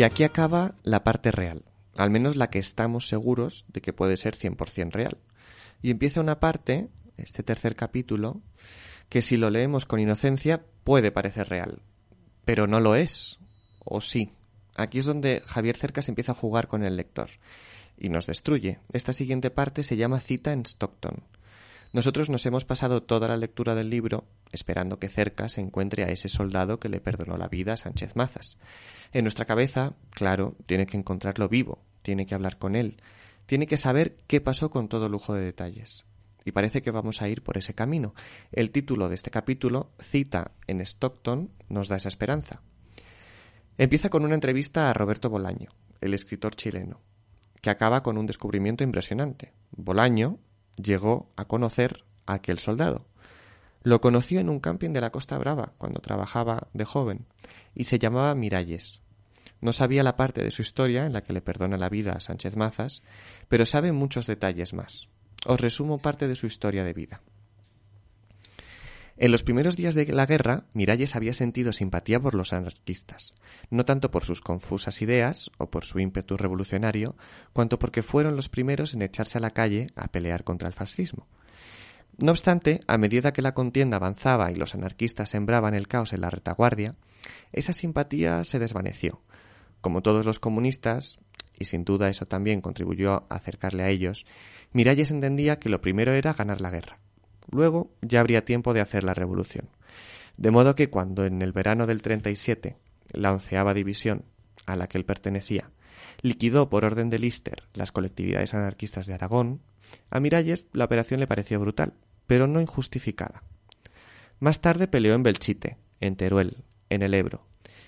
Y 0.00 0.02
aquí 0.02 0.24
acaba 0.24 0.76
la 0.82 1.04
parte 1.04 1.30
real, 1.30 1.62
al 1.94 2.08
menos 2.08 2.34
la 2.34 2.48
que 2.48 2.58
estamos 2.58 3.06
seguros 3.06 3.66
de 3.68 3.82
que 3.82 3.92
puede 3.92 4.16
ser 4.16 4.34
100% 4.34 4.92
real. 4.92 5.18
Y 5.82 5.90
empieza 5.90 6.22
una 6.22 6.40
parte, 6.40 6.88
este 7.18 7.42
tercer 7.42 7.76
capítulo, 7.76 8.40
que 9.10 9.20
si 9.20 9.36
lo 9.36 9.50
leemos 9.50 9.84
con 9.84 10.00
inocencia 10.00 10.64
puede 10.84 11.12
parecer 11.12 11.50
real, 11.50 11.82
pero 12.46 12.66
no 12.66 12.80
lo 12.80 12.94
es, 12.94 13.40
o 13.84 14.00
sí. 14.00 14.32
Aquí 14.74 15.00
es 15.00 15.04
donde 15.04 15.42
Javier 15.44 15.76
Cercas 15.76 16.08
empieza 16.08 16.32
a 16.32 16.34
jugar 16.34 16.66
con 16.66 16.82
el 16.82 16.96
lector 16.96 17.28
y 17.98 18.08
nos 18.08 18.24
destruye. 18.24 18.78
Esta 18.94 19.12
siguiente 19.12 19.50
parte 19.50 19.82
se 19.82 19.98
llama 19.98 20.20
Cita 20.20 20.54
en 20.54 20.64
Stockton. 20.64 21.24
Nosotros 21.92 22.30
nos 22.30 22.46
hemos 22.46 22.64
pasado 22.64 23.02
toda 23.02 23.26
la 23.26 23.36
lectura 23.36 23.74
del 23.74 23.90
libro 23.90 24.28
esperando 24.52 24.98
que 24.98 25.08
Cercas 25.08 25.58
encuentre 25.58 26.04
a 26.04 26.10
ese 26.10 26.28
soldado 26.28 26.78
que 26.78 26.88
le 26.88 27.00
perdonó 27.00 27.36
la 27.36 27.48
vida 27.48 27.72
a 27.72 27.76
Sánchez 27.76 28.14
Mazas. 28.14 28.58
En 29.12 29.24
nuestra 29.24 29.44
cabeza, 29.44 29.94
claro, 30.10 30.56
tiene 30.66 30.86
que 30.86 30.96
encontrarlo 30.96 31.48
vivo, 31.48 31.82
tiene 32.02 32.26
que 32.26 32.34
hablar 32.36 32.58
con 32.58 32.76
él, 32.76 33.02
tiene 33.46 33.66
que 33.66 33.76
saber 33.76 34.18
qué 34.28 34.40
pasó 34.40 34.70
con 34.70 34.88
todo 34.88 35.08
lujo 35.08 35.34
de 35.34 35.42
detalles. 35.42 36.04
Y 36.44 36.52
parece 36.52 36.80
que 36.80 36.92
vamos 36.92 37.22
a 37.22 37.28
ir 37.28 37.42
por 37.42 37.58
ese 37.58 37.74
camino. 37.74 38.14
El 38.52 38.70
título 38.70 39.08
de 39.08 39.16
este 39.16 39.30
capítulo, 39.30 39.90
Cita 40.00 40.52
en 40.68 40.80
Stockton, 40.80 41.50
nos 41.68 41.88
da 41.88 41.96
esa 41.96 42.08
esperanza. 42.08 42.62
Empieza 43.78 44.10
con 44.10 44.24
una 44.24 44.34
entrevista 44.34 44.88
a 44.88 44.92
Roberto 44.92 45.28
Bolaño, 45.28 45.70
el 46.00 46.14
escritor 46.14 46.54
chileno, 46.54 47.00
que 47.60 47.70
acaba 47.70 48.02
con 48.02 48.16
un 48.16 48.26
descubrimiento 48.26 48.84
impresionante. 48.84 49.52
Bolaño 49.72 50.38
llegó 50.82 51.30
a 51.36 51.44
conocer 51.44 52.04
a 52.26 52.34
aquel 52.34 52.58
soldado. 52.58 53.06
Lo 53.82 54.00
conoció 54.00 54.40
en 54.40 54.50
un 54.50 54.60
camping 54.60 54.90
de 54.90 55.00
la 55.00 55.10
Costa 55.10 55.38
Brava 55.38 55.72
cuando 55.78 56.00
trabajaba 56.00 56.68
de 56.74 56.84
joven 56.84 57.26
y 57.74 57.84
se 57.84 57.98
llamaba 57.98 58.34
Miralles. 58.34 59.00
No 59.60 59.72
sabía 59.72 60.02
la 60.02 60.16
parte 60.16 60.42
de 60.42 60.50
su 60.50 60.62
historia 60.62 61.06
en 61.06 61.12
la 61.12 61.22
que 61.22 61.32
le 61.32 61.40
perdona 61.40 61.76
la 61.76 61.88
vida 61.88 62.12
a 62.12 62.20
Sánchez 62.20 62.56
Mazas, 62.56 63.02
pero 63.48 63.66
sabe 63.66 63.92
muchos 63.92 64.26
detalles 64.26 64.72
más. 64.72 65.08
Os 65.46 65.60
resumo 65.60 65.98
parte 65.98 66.28
de 66.28 66.34
su 66.34 66.46
historia 66.46 66.84
de 66.84 66.92
vida. 66.92 67.20
En 69.22 69.32
los 69.32 69.42
primeros 69.42 69.76
días 69.76 69.94
de 69.94 70.06
la 70.06 70.24
guerra, 70.24 70.64
Miralles 70.72 71.14
había 71.14 71.34
sentido 71.34 71.74
simpatía 71.74 72.18
por 72.18 72.34
los 72.34 72.54
anarquistas, 72.54 73.34
no 73.68 73.84
tanto 73.84 74.10
por 74.10 74.24
sus 74.24 74.40
confusas 74.40 75.02
ideas 75.02 75.50
o 75.58 75.68
por 75.70 75.84
su 75.84 75.98
ímpetu 75.98 76.38
revolucionario, 76.38 77.16
cuanto 77.52 77.78
porque 77.78 78.02
fueron 78.02 78.34
los 78.34 78.48
primeros 78.48 78.94
en 78.94 79.02
echarse 79.02 79.36
a 79.36 79.42
la 79.42 79.50
calle 79.50 79.88
a 79.94 80.08
pelear 80.08 80.42
contra 80.42 80.68
el 80.68 80.74
fascismo. 80.74 81.26
No 82.16 82.30
obstante, 82.30 82.80
a 82.86 82.96
medida 82.96 83.34
que 83.34 83.42
la 83.42 83.52
contienda 83.52 83.98
avanzaba 83.98 84.52
y 84.52 84.54
los 84.54 84.74
anarquistas 84.74 85.28
sembraban 85.28 85.74
el 85.74 85.86
caos 85.86 86.14
en 86.14 86.22
la 86.22 86.30
retaguardia, 86.30 86.94
esa 87.52 87.74
simpatía 87.74 88.42
se 88.44 88.58
desvaneció. 88.58 89.20
Como 89.82 90.00
todos 90.00 90.24
los 90.24 90.40
comunistas, 90.40 91.18
y 91.58 91.66
sin 91.66 91.84
duda 91.84 92.08
eso 92.08 92.24
también 92.24 92.62
contribuyó 92.62 93.26
a 93.28 93.36
acercarle 93.36 93.82
a 93.82 93.90
ellos, 93.90 94.24
Miralles 94.72 95.10
entendía 95.10 95.58
que 95.58 95.68
lo 95.68 95.82
primero 95.82 96.14
era 96.14 96.32
ganar 96.32 96.62
la 96.62 96.70
guerra. 96.70 97.00
Luego 97.50 97.90
ya 98.00 98.20
habría 98.20 98.44
tiempo 98.44 98.72
de 98.74 98.80
hacer 98.80 99.04
la 99.04 99.14
revolución. 99.14 99.68
De 100.36 100.50
modo 100.50 100.74
que 100.74 100.88
cuando 100.88 101.24
en 101.24 101.42
el 101.42 101.52
verano 101.52 101.86
del 101.86 102.02
37 102.02 102.76
la 103.12 103.32
onceava 103.32 103.74
división, 103.74 104.24
a 104.66 104.76
la 104.76 104.86
que 104.86 104.98
él 104.98 105.04
pertenecía, 105.04 105.70
liquidó 106.22 106.70
por 106.70 106.84
orden 106.84 107.10
de 107.10 107.18
Lister 107.18 107.64
las 107.74 107.92
colectividades 107.92 108.54
anarquistas 108.54 109.06
de 109.06 109.14
Aragón, 109.14 109.60
a 110.10 110.20
Miralles 110.20 110.66
la 110.72 110.84
operación 110.84 111.20
le 111.20 111.26
pareció 111.26 111.58
brutal, 111.58 111.94
pero 112.26 112.46
no 112.46 112.60
injustificada. 112.60 113.42
Más 114.38 114.60
tarde 114.60 114.86
peleó 114.86 115.14
en 115.14 115.24
Belchite, 115.24 115.76
en 116.00 116.16
Teruel, 116.16 116.64
en 116.88 117.02
el 117.02 117.14
Ebro, 117.14 117.46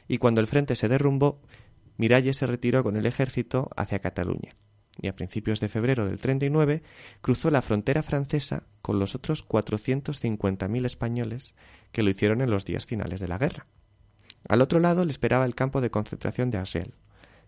y 0.09 0.19
cuando 0.19 0.41
el 0.41 0.49
frente 0.49 0.75
se 0.75 0.89
derrumbó, 0.89 1.41
Miralles 1.97 2.37
se 2.37 2.47
retiró 2.47 2.83
con 2.83 2.97
el 2.97 3.07
ejército 3.07 3.71
hacia 3.77 4.01
Cataluña 4.01 4.57
y 5.01 5.09
a 5.09 5.17
principios 5.17 5.61
de 5.61 5.69
febrero 5.69 6.07
del 6.07 6.19
39 6.19 6.83
cruzó 7.21 7.51
la 7.51 7.63
frontera 7.63 8.03
francesa 8.03 8.65
con 8.83 8.99
los 8.99 9.15
otros 9.15 9.47
450.000 9.47 10.85
españoles 10.85 11.55
que 11.93 12.03
lo 12.03 12.11
hicieron 12.11 12.41
en 12.41 12.51
los 12.51 12.65
días 12.65 12.87
finales 12.87 13.21
de 13.21 13.29
la 13.29 13.39
guerra. 13.39 13.67
Al 14.49 14.61
otro 14.61 14.81
lado 14.81 15.05
le 15.05 15.13
esperaba 15.13 15.45
el 15.45 15.55
campo 15.55 15.81
de 15.81 15.91
concentración 15.91 16.51
de 16.51 16.59
Argel, 16.59 16.95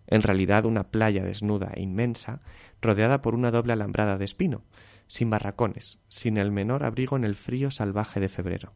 en 0.07 0.23
realidad 0.23 0.67
una 0.67 0.85
playa 0.85 1.25
desnuda 1.25 1.71
e 1.75 1.83
inmensa, 1.83 2.41
rodeada 2.81 3.23
por 3.23 3.35
una 3.35 3.51
doble 3.51 3.73
alambrada 3.73 4.19
de 4.19 4.25
espino, 4.25 4.63
sin 5.07 5.31
barracones, 5.31 5.99
sin 6.09 6.37
el 6.37 6.51
menor 6.51 6.85
abrigo 6.85 7.17
en 7.17 7.25
el 7.25 7.35
frío 7.35 7.71
salvaje 7.71 8.21
de 8.21 8.29
febrero, 8.29 8.75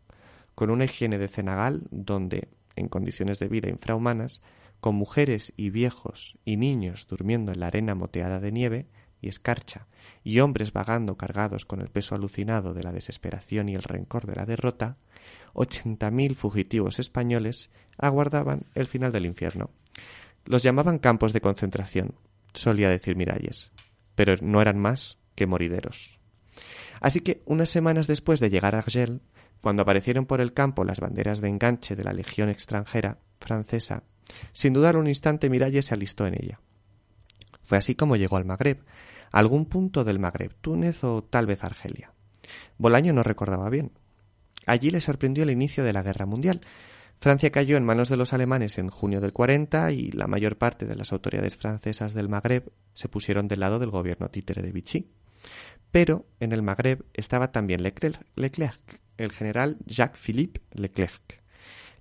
con 0.54 0.70
una 0.70 0.84
higiene 0.84 1.18
de 1.18 1.28
cenagal 1.28 1.86
donde, 1.90 2.48
en 2.76 2.88
condiciones 2.88 3.38
de 3.38 3.48
vida 3.48 3.68
infrahumanas, 3.68 4.40
con 4.80 4.94
mujeres 4.94 5.52
y 5.56 5.70
viejos 5.70 6.38
y 6.44 6.56
niños 6.56 7.06
durmiendo 7.08 7.52
en 7.52 7.60
la 7.60 7.66
arena 7.66 7.94
moteada 7.94 8.40
de 8.40 8.52
nieve 8.52 8.86
y 9.20 9.28
escarcha, 9.28 9.86
y 10.22 10.40
hombres 10.40 10.72
vagando 10.72 11.16
cargados 11.16 11.64
con 11.64 11.80
el 11.80 11.88
peso 11.88 12.14
alucinado 12.14 12.72
de 12.74 12.84
la 12.84 12.92
desesperación 12.92 13.68
y 13.68 13.74
el 13.74 13.82
rencor 13.82 14.26
de 14.26 14.36
la 14.36 14.46
derrota, 14.46 14.96
ochenta 15.52 16.10
mil 16.10 16.36
fugitivos 16.36 17.00
españoles 17.00 17.70
aguardaban 17.96 18.66
el 18.74 18.86
final 18.86 19.10
del 19.10 19.26
infierno. 19.26 19.70
Los 20.44 20.62
llamaban 20.62 20.98
campos 20.98 21.32
de 21.32 21.40
concentración, 21.40 22.14
solía 22.54 22.88
decir 22.88 23.16
Miralles, 23.16 23.72
pero 24.14 24.36
no 24.40 24.62
eran 24.62 24.78
más 24.78 25.18
que 25.34 25.46
morideros. 25.46 26.18
Así 27.00 27.20
que, 27.20 27.42
unas 27.44 27.68
semanas 27.68 28.06
después 28.06 28.40
de 28.40 28.50
llegar 28.50 28.74
a 28.74 28.78
Argel, 28.78 29.20
cuando 29.60 29.82
aparecieron 29.82 30.26
por 30.26 30.40
el 30.40 30.52
campo 30.52 30.84
las 30.84 31.00
banderas 31.00 31.40
de 31.40 31.48
enganche 31.48 31.96
de 31.96 32.04
la 32.04 32.12
Legión 32.12 32.48
extranjera 32.48 33.18
francesa 33.40 34.04
sin 34.52 34.72
dudar 34.72 34.96
un 34.96 35.06
instante, 35.06 35.50
Miralles 35.50 35.86
se 35.86 35.94
alistó 35.94 36.26
en 36.26 36.34
ella. 36.34 36.60
Fue 37.62 37.78
así 37.78 37.94
como 37.94 38.16
llegó 38.16 38.36
al 38.36 38.44
Magreb, 38.44 38.78
algún 39.32 39.66
punto 39.66 40.04
del 40.04 40.18
Magreb, 40.18 40.54
Túnez 40.60 41.04
o 41.04 41.22
tal 41.22 41.46
vez 41.46 41.64
Argelia. 41.64 42.12
Bolaño 42.78 43.12
no 43.12 43.22
recordaba 43.22 43.68
bien. 43.68 43.92
Allí 44.66 44.90
le 44.90 45.00
sorprendió 45.00 45.44
el 45.44 45.50
inicio 45.50 45.84
de 45.84 45.92
la 45.92 46.02
Guerra 46.02 46.26
Mundial. 46.26 46.62
Francia 47.20 47.50
cayó 47.50 47.76
en 47.76 47.84
manos 47.84 48.08
de 48.08 48.16
los 48.16 48.32
alemanes 48.32 48.78
en 48.78 48.88
junio 48.88 49.20
del 49.20 49.32
40 49.32 49.92
y 49.92 50.12
la 50.12 50.26
mayor 50.26 50.56
parte 50.56 50.86
de 50.86 50.94
las 50.94 51.12
autoridades 51.12 51.56
francesas 51.56 52.14
del 52.14 52.28
Magreb 52.28 52.70
se 52.94 53.08
pusieron 53.08 53.48
del 53.48 53.60
lado 53.60 53.78
del 53.78 53.90
gobierno 53.90 54.28
títere 54.28 54.62
de 54.62 54.72
Vichy. 54.72 55.10
Pero 55.90 56.26
en 56.38 56.52
el 56.52 56.62
Magreb 56.62 57.04
estaba 57.14 57.50
también 57.50 57.82
Leclerc, 57.82 58.24
Leclerc 58.36 59.00
el 59.18 59.32
general 59.32 59.78
Jacques-Philippe 59.84 60.60
Leclerc. 60.72 61.42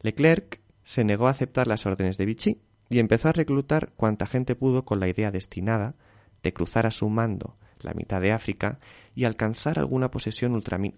Leclerc 0.01 0.61
se 0.88 1.04
negó 1.04 1.28
a 1.28 1.32
aceptar 1.32 1.67
las 1.67 1.86
órdenes 1.86 2.17
de 2.17 2.26
Vichy 2.26 2.62
y 2.89 3.00
empezó 3.00 3.28
a 3.28 3.34
reclutar 3.34 3.91
cuanta 3.97 4.26
gente 4.26 4.56
pudo 4.56 4.86
con 4.86 5.02
la 5.02 5.10
idea 5.10 5.32
destinada 5.32 5.95
de 6.41 6.54
cruzar 6.54 6.86
a 6.86 6.91
su 6.91 7.10
mando 7.10 7.58
la 7.82 7.93
mitad 7.93 8.21
de 8.21 8.32
África 8.32 8.80
y 9.13 9.26
alcanzar 9.26 9.80
alguna 9.80 10.12
posesión 10.12 10.54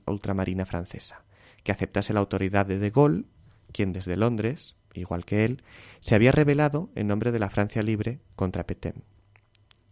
ultramarina 0.06 0.68
francesa, 0.68 1.24
que 1.64 1.72
aceptase 1.72 2.14
la 2.14 2.20
autoridad 2.20 2.68
de 2.68 2.78
De 2.78 2.92
Gaulle, 2.92 3.26
quien 3.72 3.92
desde 3.92 4.16
Londres, 4.16 4.76
igual 4.94 5.26
que 5.26 5.44
él, 5.44 5.64
se 6.02 6.14
había 6.14 6.32
rebelado 6.32 6.92
en 6.94 7.08
nombre 7.08 7.32
de 7.32 7.40
la 7.40 7.50
Francia 7.50 7.82
libre 7.82 8.20
contra 8.36 8.68
Petain. 8.68 9.04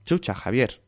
Chucha, 0.05 0.35
Javier. 0.35 0.83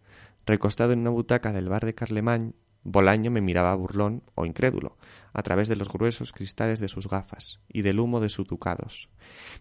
Recostado 0.45 0.93
en 0.93 1.00
una 1.00 1.10
butaca 1.10 1.52
del 1.52 1.67
bar 1.67 1.84
de 1.84 1.95
Carlemagne, 1.95 2.54
Bolaño 2.84 3.32
me 3.32 3.41
miraba 3.41 3.74
burlón 3.74 4.22
o 4.36 4.45
incrédulo, 4.45 4.98
a 5.34 5.44
través 5.44 5.68
de 5.68 5.76
los 5.76 5.89
gruesos 5.89 6.32
cristales 6.32 6.80
de 6.80 6.88
sus 6.88 7.08
gafas 7.08 7.60
y 7.68 7.82
del 7.82 8.00
humo 8.00 8.20
de 8.20 8.30
sus 8.30 8.48
ducados. 8.48 9.10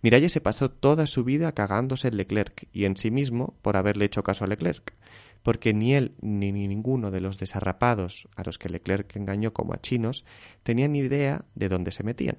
Miralles 0.03 0.33
se 0.33 0.41
pasó 0.41 0.71
toda 0.71 1.07
su 1.07 1.25
vida 1.25 1.53
cagándose 1.53 2.09
en 2.09 2.17
Leclerc 2.17 2.69
y 2.73 2.85
en 2.85 2.97
sí 2.97 3.11
mismo 3.11 3.59
por 3.63 3.77
haberle 3.77 4.05
hecho 4.07 4.23
caso 4.23 4.45
a 4.45 4.49
Leclerc, 4.49 4.95
porque 5.43 5.73
ni 5.73 5.95
él 5.95 6.15
ni 6.21 6.53
ninguno 6.53 7.11
de 7.11 7.21
los 7.21 7.39
desarrapados 7.39 8.29
a 8.37 8.43
los 8.45 8.59
que 8.59 8.69
Leclerc 8.69 9.15
engañó 9.17 9.53
como 9.53 9.75
a 9.75 9.81
chinos 9.81 10.25
tenían 10.63 10.97
idea 10.97 11.45
de 11.55 11.69
dónde 11.69 11.93
se 11.93 12.03
metían. 12.03 12.39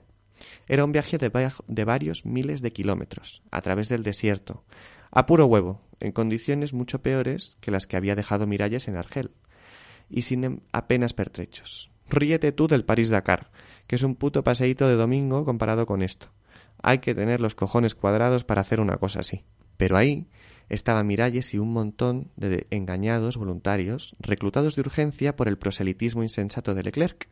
Era 0.68 0.86
un 0.86 0.92
viaje 0.92 1.18
de, 1.18 1.52
de 1.68 1.84
varios 1.86 2.26
miles 2.26 2.62
de 2.62 2.72
kilómetros, 2.72 3.42
a 3.52 3.62
través 3.62 3.90
del 3.90 4.04
desierto, 4.04 4.64
a 5.12 5.26
puro 5.26 5.46
huevo, 5.48 5.82
en 6.00 6.12
condiciones 6.12 6.74
mucho 6.74 7.02
peores 7.02 7.58
que 7.60 7.72
las 7.72 7.88
que 7.88 7.98
había 7.98 8.16
dejado 8.16 8.48
Miralles 8.48 8.88
en 8.88 8.96
Argel 8.96 9.32
y 10.10 10.24
sin 10.24 10.44
em, 10.44 10.60
apenas 10.72 11.14
pertrechos. 11.14 11.92
Ríete 12.10 12.52
tú 12.52 12.68
del 12.68 12.86
París-Dakar, 12.86 13.52
que 13.88 13.96
es 13.96 14.04
un 14.04 14.16
puto 14.16 14.44
paseíto 14.44 14.88
de 14.88 14.96
domingo 14.96 15.46
comparado 15.46 15.86
con 15.86 16.02
esto. 16.02 16.28
Hay 16.82 17.00
que 17.00 17.14
tener 17.14 17.40
los 17.40 17.56
cojones 17.56 17.96
cuadrados 17.96 18.44
para 18.44 18.62
hacer 18.62 18.80
una 18.80 18.98
cosa 18.98 19.20
así. 19.20 19.44
Pero 19.78 19.96
ahí 19.96 20.28
estaba 20.70 21.04
Miralles 21.04 21.54
y 21.54 21.60
un 21.60 21.72
montón 21.72 22.32
de 22.36 22.68
engañados 22.70 23.38
voluntarios, 23.38 24.16
reclutados 24.20 24.76
de 24.76 24.82
urgencia 24.82 25.36
por 25.36 25.48
el 25.48 25.58
proselitismo 25.58 26.24
insensato 26.24 26.74
de 26.74 26.84
Leclerc, 26.84 27.30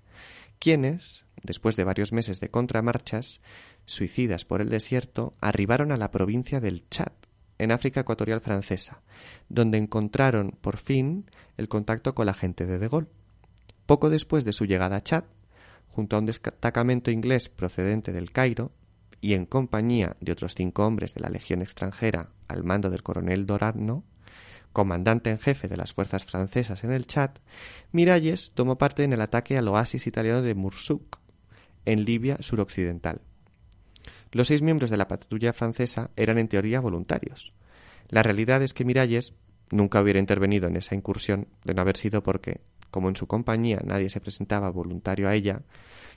quienes, 0.60 1.26
después 1.44 1.76
de 1.76 1.84
varios 1.84 2.12
meses 2.12 2.40
de 2.40 2.50
contramarchas, 2.50 3.42
suicidas 3.86 4.46
por 4.46 4.62
el 4.62 4.70
desierto, 4.70 5.36
arribaron 5.40 5.92
a 5.92 5.98
la 5.98 6.12
provincia 6.12 6.60
del 6.60 6.88
Chad, 6.90 7.14
en 7.58 7.72
África 7.72 8.02
Ecuatorial 8.02 8.42
Francesa, 8.42 9.02
donde 9.50 9.78
encontraron 9.78 10.52
por 10.62 10.78
fin 10.78 11.30
el 11.58 11.68
contacto 11.68 12.14
con 12.14 12.26
la 12.26 12.34
gente 12.34 12.66
de 12.66 12.78
De 12.78 12.88
Gaulle. 12.88 13.17
Poco 13.88 14.10
después 14.12 14.46
de 14.46 14.54
su 14.54 14.66
llegada 14.66 14.98
a 14.98 15.04
Chad, 15.04 15.24
junto 15.88 16.16
a 16.16 16.20
un 16.20 16.26
destacamento 16.26 17.10
inglés 17.10 17.50
procedente 17.50 18.12
del 18.12 18.32
Cairo, 18.32 18.72
y 19.22 19.34
en 19.34 19.46
compañía 19.46 20.16
de 20.20 20.34
otros 20.34 20.54
cinco 20.54 20.86
hombres 20.86 21.16
de 21.16 21.22
la 21.22 21.30
Legión 21.30 21.62
extranjera 21.62 22.30
al 22.48 22.64
mando 22.64 22.90
del 22.90 23.02
coronel 23.02 23.48
Dorano, 23.48 24.04
comandante 24.74 25.32
en 25.32 25.40
jefe 25.40 25.68
de 25.68 25.78
las 25.78 25.94
fuerzas 25.94 26.26
francesas 26.26 26.84
en 26.84 26.92
el 26.92 27.08
Chad, 27.08 27.32
Miralles 27.94 28.52
tomó 28.54 28.78
parte 28.78 29.04
en 29.04 29.14
el 29.14 29.22
ataque 29.22 29.58
al 29.58 29.70
oasis 29.70 30.06
italiano 30.06 30.42
de 30.42 30.54
Mursuk, 30.54 31.18
en 31.86 32.04
Libia 32.04 32.38
suroccidental. 32.42 33.22
Los 34.34 34.50
seis 34.50 34.62
miembros 34.62 34.90
de 34.90 34.98
la 34.98 35.08
patrulla 35.08 35.54
francesa 35.54 36.12
eran 36.18 36.38
en 36.38 36.50
teoría 36.50 36.82
voluntarios. 36.82 37.54
La 38.10 38.22
realidad 38.22 38.62
es 38.62 38.74
que 38.74 38.84
Miralles 38.84 39.34
nunca 39.72 40.02
hubiera 40.02 40.20
intervenido 40.20 40.68
en 40.68 40.76
esa 40.76 40.94
incursión 40.94 41.48
de 41.64 41.74
no 41.74 41.82
haber 41.82 41.96
sido 41.96 42.22
porque, 42.22 42.60
como 42.90 43.10
en 43.10 43.16
su 43.16 43.28
compañía 43.28 43.80
nadie 43.84 44.10
se 44.10 44.22
presentaba 44.22 44.70
voluntario 44.70 45.28
a 45.28 45.36
ella, 45.36 45.62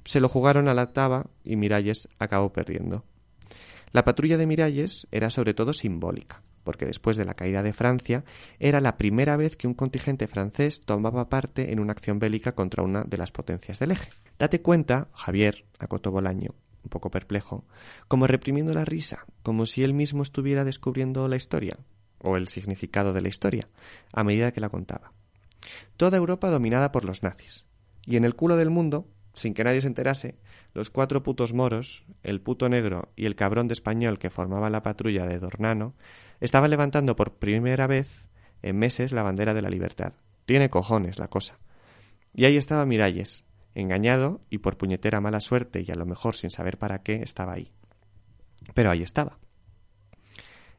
se 0.05 0.21
lo 0.21 0.29
jugaron 0.29 0.69
a 0.69 0.75
la 0.75 0.93
taba 0.93 1.27
y 1.45 1.57
Miralles 1.57 2.09
acabó 2.19 2.53
perdiendo. 2.53 3.05
La 3.93 4.05
patrulla 4.05 4.39
de 4.39 4.47
Miralles 4.47 5.09
era 5.11 5.31
sobre 5.31 5.53
todo 5.53 5.73
simbólica, 5.73 6.43
porque 6.63 6.87
después 6.87 7.17
de 7.17 7.25
la 7.25 7.35
caída 7.35 7.63
de 7.63 7.73
Francia 7.73 8.25
era 8.59 8.81
la 8.81 8.97
primera 8.97 9.37
vez 9.37 9.57
que 9.57 9.67
un 9.67 9.75
contingente 9.75 10.29
francés 10.29 10.83
tomaba 10.83 11.29
parte 11.29 11.73
en 11.73 11.81
una 11.81 11.93
acción 11.93 12.19
bélica 12.19 12.53
contra 12.53 12.85
una 12.85 13.03
de 13.03 13.17
las 13.17 13.33
potencias 13.33 13.79
del 13.79 13.91
eje. 13.91 14.11
Date 14.39 14.63
cuenta, 14.63 15.09
Javier, 15.13 15.65
acotó 15.79 16.13
Bolaño, 16.13 16.55
un 16.85 16.91
poco 16.91 17.11
perplejo, 17.11 17.65
como 18.09 18.27
reprimiendo 18.27 18.73
la 18.73 18.85
risa, 18.85 19.27
como 19.43 19.67
si 19.67 19.83
él 19.83 19.93
mismo 19.93 20.23
estuviera 20.23 20.65
descubriendo 20.65 21.27
la 21.29 21.37
historia, 21.37 21.77
o 22.23 22.37
el 22.37 22.49
significado 22.49 23.13
de 23.13 23.23
la 23.23 23.29
historia, 23.29 23.69
a 24.13 24.25
medida 24.25 24.53
que 24.53 24.61
la 24.61 24.69
contaba. 24.69 25.13
Toda 25.97 26.17
Europa 26.17 26.51
dominada 26.51 26.93
por 26.93 27.05
los 27.05 27.23
nazis, 27.23 27.67
y 28.05 28.17
en 28.17 28.25
el 28.25 28.35
culo 28.35 28.57
del 28.57 28.71
mundo, 28.71 29.09
sin 29.35 29.55
que 29.55 29.65
nadie 29.65 29.81
se 29.81 29.87
enterase, 29.87 30.39
los 30.73 30.91
cuatro 30.91 31.23
putos 31.23 31.53
moros, 31.53 32.05
el 32.23 32.41
puto 32.41 32.69
negro 32.69 33.13
y 33.17 33.27
el 33.27 33.37
cabrón 33.37 33.69
de 33.69 33.75
español 33.75 34.19
que 34.19 34.31
formaba 34.31 34.71
la 34.71 34.83
patrulla 34.83 35.27
de 35.27 35.39
Dornano, 35.39 35.95
estaban 36.41 36.71
levantando 36.71 37.17
por 37.17 37.35
primera 37.35 37.87
vez 37.87 38.29
en 38.63 38.79
meses 38.79 39.13
la 39.13 39.23
bandera 39.23 39.55
de 39.55 39.63
la 39.63 39.71
libertad. 39.71 40.15
Tiene 40.47 40.71
cojones 40.71 41.19
la 41.19 41.29
cosa. 41.29 41.59
Y 42.35 42.45
ahí 42.45 42.57
estaba 42.57 42.87
Miralles, 42.87 43.45
engañado 43.75 44.41
y 44.51 44.59
por 44.59 44.77
puñetera 44.77 45.21
mala 45.21 45.41
suerte 45.41 45.85
y 45.87 45.91
a 45.91 45.97
lo 45.97 46.07
mejor 46.07 46.37
sin 46.37 46.51
saber 46.51 46.79
para 46.79 47.03
qué 47.03 47.23
estaba 47.23 47.55
ahí. 47.55 47.73
Pero 48.75 48.91
ahí 48.91 49.03
estaba. 49.03 49.39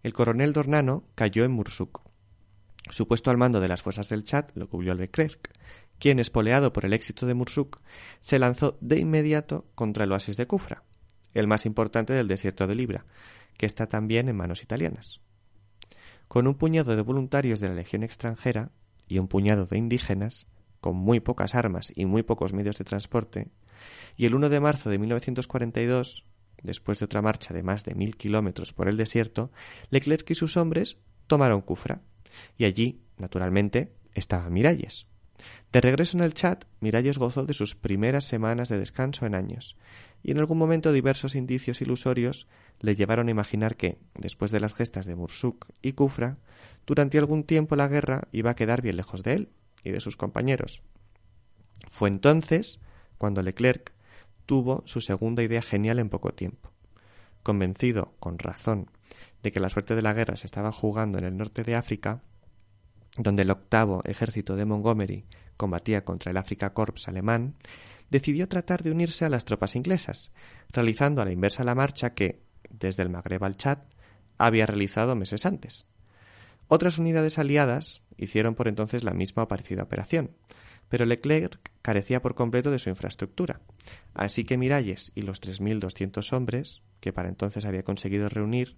El 0.04 0.14
coronel 0.14 0.54
Dornano 0.54 1.04
cayó 1.16 1.44
en 1.44 1.52
Mursuk. 1.52 2.02
Su 2.90 3.08
puesto 3.08 3.30
al 3.30 3.38
mando 3.38 3.60
de 3.60 3.68
las 3.68 3.82
fuerzas 3.82 4.10
del 4.10 4.24
Chad 4.24 4.46
lo 4.56 4.68
cubrió 4.68 4.94
Leclerc, 4.94 5.52
quien, 6.00 6.20
espoleado 6.20 6.74
por 6.74 6.86
el 6.86 6.94
éxito 6.94 7.28
de 7.28 7.36
Mursuk, 7.36 7.80
se 8.20 8.40
lanzó 8.40 8.78
de 8.82 9.00
inmediato 9.00 9.68
contra 9.76 10.04
el 10.04 10.12
oasis 10.12 10.36
de 10.36 10.48
Kufra, 10.48 10.84
el 11.34 11.48
más 11.48 11.66
importante 11.66 12.14
del 12.14 12.28
desierto 12.28 12.66
de 12.66 12.76
Libra, 12.76 13.06
que 13.56 13.68
está 13.68 13.88
también 13.88 14.28
en 14.28 14.36
manos 14.36 14.64
italianas. 14.64 15.22
Con 16.28 16.48
un 16.48 16.56
puñado 16.56 16.96
de 16.96 17.04
voluntarios 17.04 17.60
de 17.60 17.68
la 17.68 17.76
Legión 17.76 18.02
extranjera 18.02 18.72
y 19.08 19.20
un 19.20 19.28
puñado 19.28 19.68
de 19.68 19.78
indígenas, 19.78 20.48
con 20.80 20.96
muy 20.96 21.20
pocas 21.20 21.54
armas 21.54 21.94
y 21.96 22.06
muy 22.06 22.24
pocos 22.24 22.52
medios 22.52 22.80
de 22.80 22.86
transporte, 22.86 23.52
y 24.18 24.26
el 24.26 24.34
1 24.34 24.50
de 24.50 24.60
marzo 24.60 24.90
de 24.90 24.98
1942, 24.98 26.26
después 26.64 27.00
de 27.00 27.06
otra 27.06 27.22
marcha 27.22 27.54
de 27.54 27.62
más 27.62 27.84
de 27.86 27.94
mil 27.94 28.18
kilómetros 28.18 28.74
por 28.74 28.88
el 28.88 28.98
desierto, 28.98 29.52
Leclerc 29.92 30.30
y 30.32 30.36
sus 30.36 30.58
hombres 30.58 30.98
tomaron 31.28 31.62
Kufra, 31.62 32.02
y 32.58 32.66
allí, 32.66 33.02
naturalmente, 33.18 33.94
estaba 34.14 34.50
Miralles. 34.50 35.08
De 35.72 35.82
regreso 35.82 36.18
en 36.18 36.24
el 36.24 36.34
chat, 36.34 36.66
Miralles 36.82 37.18
gozó 37.18 37.46
de 37.46 37.54
sus 37.54 37.76
primeras 37.76 38.26
semanas 38.26 38.70
de 38.70 38.78
descanso 38.78 39.26
en 39.26 39.36
años, 39.36 39.78
y 40.24 40.32
en 40.32 40.40
algún 40.40 40.58
momento 40.58 40.92
diversos 40.92 41.36
indicios 41.36 41.82
ilusorios 41.82 42.48
le 42.80 42.96
llevaron 42.96 43.28
a 43.28 43.32
imaginar 43.32 43.76
que, 43.76 43.98
después 44.16 44.52
de 44.52 44.60
las 44.60 44.74
gestas 44.74 45.06
de 45.06 45.16
Mursuk 45.16 45.68
y 45.82 45.94
Kufra, 45.94 46.38
durante 46.86 47.18
algún 47.18 47.44
tiempo 47.44 47.76
la 47.76 47.88
guerra 47.88 48.28
iba 48.32 48.52
a 48.52 48.56
quedar 48.56 48.82
bien 48.82 48.98
lejos 48.98 49.24
de 49.24 49.34
él 49.34 49.50
y 49.84 49.92
de 49.92 50.00
sus 50.00 50.18
compañeros. 50.18 50.82
Fue 51.90 52.10
entonces 52.10 52.80
cuando 53.18 53.42
Leclerc 53.42 53.94
tuvo 54.46 54.84
su 54.86 55.02
segunda 55.02 55.44
idea 55.44 55.62
genial 55.62 56.00
en 56.00 56.10
poco 56.10 56.34
tiempo. 56.34 56.72
Convencido, 57.44 58.14
con 58.20 58.38
razón, 58.38 58.92
de 59.44 59.52
que 59.52 59.60
la 59.60 59.70
suerte 59.70 59.96
de 59.96 60.02
la 60.02 60.14
guerra 60.14 60.38
se 60.38 60.48
estaba 60.48 60.72
jugando 60.72 61.18
en 61.18 61.26
el 61.26 61.38
norte 61.38 61.64
de 61.64 61.76
África, 61.76 62.22
donde 63.18 63.42
el 63.42 63.52
octavo 63.52 64.02
ejército 64.06 64.56
de 64.56 64.66
Montgomery 64.66 65.26
combatía 65.58 66.06
contra 66.06 66.32
el 66.32 66.38
Afrika 66.38 66.74
Corps 66.74 67.08
alemán, 67.08 67.56
decidió 68.10 68.48
tratar 68.48 68.84
de 68.84 68.92
unirse 68.92 69.26
a 69.26 69.30
las 69.30 69.46
tropas 69.46 69.76
inglesas, 69.76 70.32
realizando 70.70 71.22
a 71.22 71.26
la 71.26 71.32
inversa 71.32 71.64
la 71.64 71.76
marcha 71.76 72.14
que, 72.14 72.42
desde 72.70 73.04
el 73.04 73.10
Magreb 73.10 73.44
al 73.44 73.58
Chad, 73.58 73.80
había 74.38 74.66
realizado 74.66 75.16
meses 75.16 75.46
antes. 75.46 75.86
Otras 76.68 76.98
unidades 76.98 77.38
aliadas 77.38 78.02
hicieron 78.18 78.56
por 78.56 78.68
entonces 78.68 79.04
la 79.04 79.14
misma 79.14 79.44
o 79.44 79.48
parecida 79.48 79.84
operación, 79.84 80.32
pero 80.90 81.06
Leclerc 81.06 81.72
carecía 81.82 82.22
por 82.22 82.36
completo 82.36 82.72
de 82.72 82.80
su 82.80 82.90
infraestructura, 82.90 83.62
así 84.14 84.44
que 84.44 84.58
Miralles 84.58 85.12
y 85.16 85.22
los 85.22 85.42
3.200 85.42 86.34
hombres, 86.34 86.82
que 87.00 87.14
para 87.14 87.30
entonces 87.30 87.66
había 87.66 87.84
conseguido 87.84 88.30
reunir, 88.30 88.78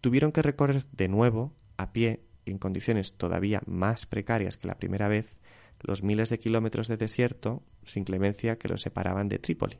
tuvieron 0.00 0.32
que 0.32 0.42
recorrer 0.42 0.84
de 0.92 1.08
nuevo, 1.08 1.52
a 1.76 1.92
pie 1.92 2.20
en 2.46 2.58
condiciones 2.58 3.14
todavía 3.14 3.62
más 3.66 4.06
precarias 4.06 4.56
que 4.56 4.68
la 4.68 4.78
primera 4.78 5.08
vez, 5.08 5.34
los 5.80 6.02
miles 6.02 6.30
de 6.30 6.38
kilómetros 6.38 6.88
de 6.88 6.96
desierto 6.96 7.62
sin 7.84 8.04
clemencia 8.04 8.56
que 8.56 8.68
los 8.68 8.82
separaban 8.82 9.28
de 9.28 9.38
Trípoli, 9.38 9.78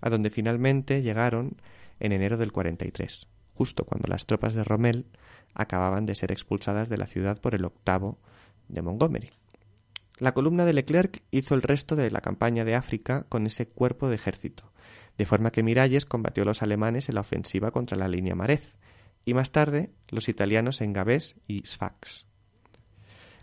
a 0.00 0.10
donde 0.10 0.30
finalmente 0.30 1.02
llegaron 1.02 1.56
en 2.00 2.12
enero 2.12 2.36
del 2.36 2.52
43, 2.52 3.26
justo 3.54 3.84
cuando 3.84 4.08
las 4.08 4.26
tropas 4.26 4.54
de 4.54 4.64
Rommel 4.64 5.06
acababan 5.54 6.06
de 6.06 6.14
ser 6.14 6.32
expulsadas 6.32 6.88
de 6.88 6.98
la 6.98 7.06
ciudad 7.06 7.40
por 7.40 7.54
el 7.54 7.64
octavo 7.64 8.18
de 8.68 8.82
Montgomery. 8.82 9.30
La 10.18 10.34
columna 10.34 10.64
de 10.64 10.72
Leclerc 10.72 11.22
hizo 11.30 11.54
el 11.54 11.62
resto 11.62 11.94
de 11.94 12.10
la 12.10 12.20
campaña 12.20 12.64
de 12.64 12.74
África 12.74 13.26
con 13.28 13.46
ese 13.46 13.68
cuerpo 13.68 14.08
de 14.08 14.16
ejército, 14.16 14.72
de 15.16 15.26
forma 15.26 15.50
que 15.50 15.62
Miralles 15.62 16.06
combatió 16.06 16.42
a 16.42 16.46
los 16.46 16.62
alemanes 16.62 17.08
en 17.08 17.14
la 17.14 17.20
ofensiva 17.20 17.70
contra 17.70 17.96
la 17.96 18.08
línea 18.08 18.34
Marez, 18.34 18.74
y 19.28 19.34
más 19.34 19.52
tarde 19.52 19.90
los 20.08 20.30
italianos 20.30 20.80
en 20.80 20.94
Gabés 20.94 21.36
y 21.46 21.60
Sfax. 21.66 22.24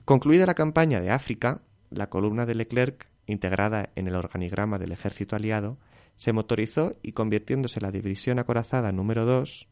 Concluida 0.04 0.48
la 0.48 0.56
campaña 0.56 1.00
de 1.00 1.12
África, 1.12 1.62
la 1.92 2.10
columna 2.10 2.48
de 2.48 2.56
Leclerc, 2.56 3.08
integrada 3.28 3.92
en 3.96 4.08
el 4.08 4.16
organigrama 4.16 4.80
del 4.80 4.94
ejército 4.94 5.36
aliado, 5.36 5.78
se 6.18 6.34
motorizó 6.34 6.96
y 7.04 7.12
convirtiéndose 7.12 7.80
en 7.80 7.84
la 7.84 7.92
división 7.92 8.40
acorazada 8.40 8.92
número 8.92 9.26
2, 9.26 9.68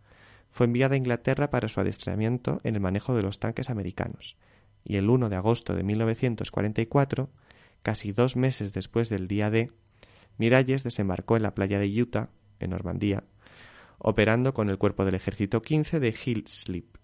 fue 0.50 0.68
enviada 0.68 0.94
a 0.94 0.98
Inglaterra 0.98 1.50
para 1.50 1.68
su 1.68 1.80
adiestramiento 1.80 2.62
en 2.64 2.76
el 2.76 2.82
manejo 2.82 3.16
de 3.16 3.24
los 3.24 3.40
tanques 3.40 3.72
americanos, 3.72 4.38
y 4.86 4.98
el 4.98 5.10
1 5.10 5.30
de 5.30 5.36
agosto 5.36 5.74
de 5.74 5.82
1944, 5.82 7.32
casi 7.82 8.12
dos 8.12 8.36
meses 8.36 8.72
después 8.72 9.10
del 9.10 9.28
día 9.28 9.50
D, 9.50 9.72
Miralles 10.38 10.84
desembarcó 10.84 11.38
en 11.38 11.44
la 11.44 11.56
playa 11.56 11.80
de 11.80 11.90
Utah, 12.00 12.30
en 12.60 12.70
Normandía, 12.70 13.24
operando 14.04 14.54
con 14.54 14.70
el 14.70 14.78
cuerpo 14.78 15.06
del 15.06 15.16
ejército 15.16 15.62
15 15.62 16.00
de 16.00 16.16
Hill 16.24 16.46
Slip. 16.46 16.98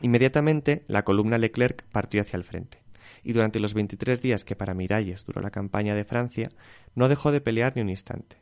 Inmediatamente, 0.00 0.84
la 0.86 1.04
columna 1.04 1.36
Leclerc 1.36 1.84
partió 1.92 2.22
hacia 2.22 2.38
el 2.38 2.44
frente, 2.44 2.82
y 3.22 3.34
durante 3.34 3.60
los 3.60 3.74
23 3.74 4.22
días 4.22 4.44
que 4.46 4.56
para 4.56 4.72
Miralles 4.72 5.26
duró 5.26 5.42
la 5.42 5.50
campaña 5.50 5.94
de 5.94 6.04
Francia, 6.04 6.50
no 6.94 7.08
dejó 7.08 7.32
de 7.32 7.42
pelear 7.42 7.74
ni 7.76 7.82
un 7.82 7.90
instante, 7.90 8.38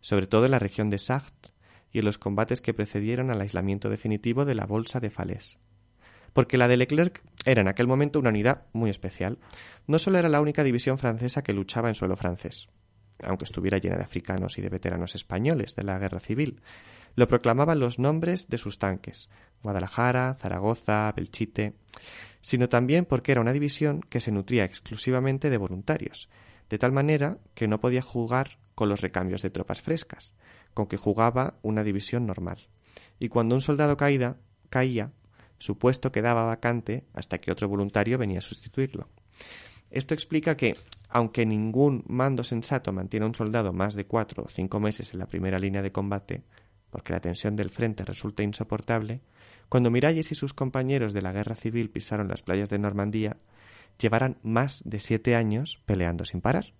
sobre 0.00 0.26
todo 0.26 0.46
en 0.46 0.50
la 0.50 0.58
región 0.58 0.90
de 0.90 0.98
Sarthe 0.98 1.50
y 1.92 2.00
en 2.00 2.06
los 2.06 2.18
combates 2.18 2.60
que 2.60 2.74
precedieron 2.74 3.30
al 3.30 3.40
aislamiento 3.40 3.88
definitivo 3.88 4.44
de 4.44 4.54
la 4.54 4.66
Bolsa 4.66 4.98
de 4.98 5.10
Falaise 5.10 5.58
porque 6.36 6.58
la 6.58 6.68
de 6.68 6.76
Leclerc 6.76 7.22
era 7.46 7.62
en 7.62 7.68
aquel 7.68 7.86
momento 7.86 8.18
una 8.18 8.28
unidad 8.28 8.66
muy 8.74 8.90
especial. 8.90 9.38
No 9.86 9.98
solo 9.98 10.18
era 10.18 10.28
la 10.28 10.42
única 10.42 10.64
división 10.64 10.98
francesa 10.98 11.42
que 11.42 11.54
luchaba 11.54 11.88
en 11.88 11.94
suelo 11.94 12.14
francés, 12.14 12.68
aunque 13.22 13.44
estuviera 13.44 13.78
llena 13.78 13.96
de 13.96 14.04
africanos 14.04 14.58
y 14.58 14.62
de 14.62 14.68
veteranos 14.68 15.14
españoles 15.14 15.74
de 15.76 15.84
la 15.84 15.98
guerra 15.98 16.20
civil. 16.20 16.60
Lo 17.14 17.28
proclamaban 17.28 17.80
los 17.80 17.98
nombres 17.98 18.48
de 18.48 18.58
sus 18.58 18.78
tanques, 18.78 19.30
Guadalajara, 19.62 20.34
Zaragoza, 20.34 21.12
Belchite, 21.16 21.74
sino 22.40 22.68
también 22.68 23.04
porque 23.04 23.32
era 23.32 23.40
una 23.40 23.52
división 23.52 24.00
que 24.02 24.20
se 24.20 24.30
nutría 24.30 24.64
exclusivamente 24.64 25.50
de 25.50 25.56
voluntarios, 25.56 26.28
de 26.68 26.78
tal 26.78 26.92
manera 26.92 27.38
que 27.54 27.68
no 27.68 27.80
podía 27.80 28.02
jugar 28.02 28.58
con 28.74 28.88
los 28.88 29.00
recambios 29.00 29.42
de 29.42 29.50
tropas 29.50 29.80
frescas, 29.80 30.34
con 30.74 30.86
que 30.86 30.98
jugaba 30.98 31.54
una 31.62 31.82
división 31.82 32.26
normal. 32.26 32.68
Y 33.18 33.28
cuando 33.28 33.54
un 33.54 33.60
soldado 33.60 33.96
caída, 33.96 34.36
caía, 34.68 35.12
su 35.58 35.78
puesto 35.78 36.12
quedaba 36.12 36.44
vacante 36.44 37.04
hasta 37.14 37.38
que 37.38 37.50
otro 37.50 37.68
voluntario 37.68 38.18
venía 38.18 38.38
a 38.38 38.42
sustituirlo. 38.42 39.08
Esto 39.90 40.14
explica 40.14 40.56
que, 40.56 40.76
aunque 41.08 41.46
ningún 41.46 42.04
mando 42.06 42.44
sensato 42.44 42.92
mantiene 42.92 43.24
a 43.24 43.28
un 43.28 43.34
soldado 43.34 43.72
más 43.72 43.94
de 43.94 44.06
cuatro 44.06 44.44
o 44.44 44.48
cinco 44.48 44.80
meses 44.80 45.12
en 45.12 45.20
la 45.20 45.26
primera 45.26 45.58
línea 45.58 45.82
de 45.82 45.92
combate, 45.92 46.42
porque 46.90 47.12
la 47.12 47.20
tensión 47.20 47.56
del 47.56 47.70
frente 47.70 48.04
resulta 48.04 48.42
insoportable, 48.42 49.20
cuando 49.68 49.90
Miralles 49.90 50.30
y 50.32 50.34
sus 50.34 50.54
compañeros 50.54 51.12
de 51.12 51.22
la 51.22 51.32
guerra 51.32 51.56
civil 51.56 51.90
pisaron 51.90 52.28
las 52.28 52.42
playas 52.42 52.70
de 52.70 52.78
Normandía, 52.78 53.36
llevaran 53.98 54.38
más 54.42 54.82
de 54.84 55.00
siete 55.00 55.34
años 55.34 55.80
peleando 55.86 56.24
sin 56.24 56.40
parar. 56.40 56.72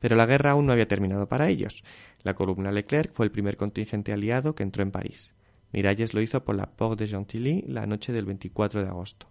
Pero 0.00 0.16
la 0.16 0.26
guerra 0.26 0.52
aún 0.52 0.66
no 0.66 0.72
había 0.72 0.88
terminado 0.88 1.28
para 1.28 1.48
ellos. 1.48 1.82
La 2.22 2.34
columna 2.34 2.70
Leclerc 2.70 3.12
fue 3.12 3.26
el 3.26 3.32
primer 3.32 3.56
contingente 3.56 4.12
aliado 4.12 4.54
que 4.54 4.62
entró 4.62 4.82
en 4.82 4.90
París. 4.90 5.34
Miralles 5.72 6.14
lo 6.14 6.22
hizo 6.22 6.44
por 6.44 6.56
la 6.56 6.70
Porte 6.70 7.04
de 7.04 7.10
Gentilly 7.10 7.62
la 7.66 7.86
noche 7.86 8.12
del 8.12 8.24
24 8.24 8.82
de 8.82 8.88
agosto, 8.88 9.28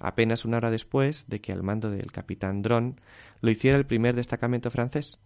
apenas 0.00 0.44
una 0.44 0.56
hora 0.56 0.70
después 0.70 1.26
de 1.28 1.40
que 1.40 1.52
al 1.52 1.62
mando 1.62 1.90
del 1.90 2.10
capitán 2.10 2.62
Dron 2.62 3.00
lo 3.40 3.50
hiciera 3.50 3.78
el 3.78 3.86
primer 3.86 4.16
destacamento 4.16 4.70
francés. 4.70 5.20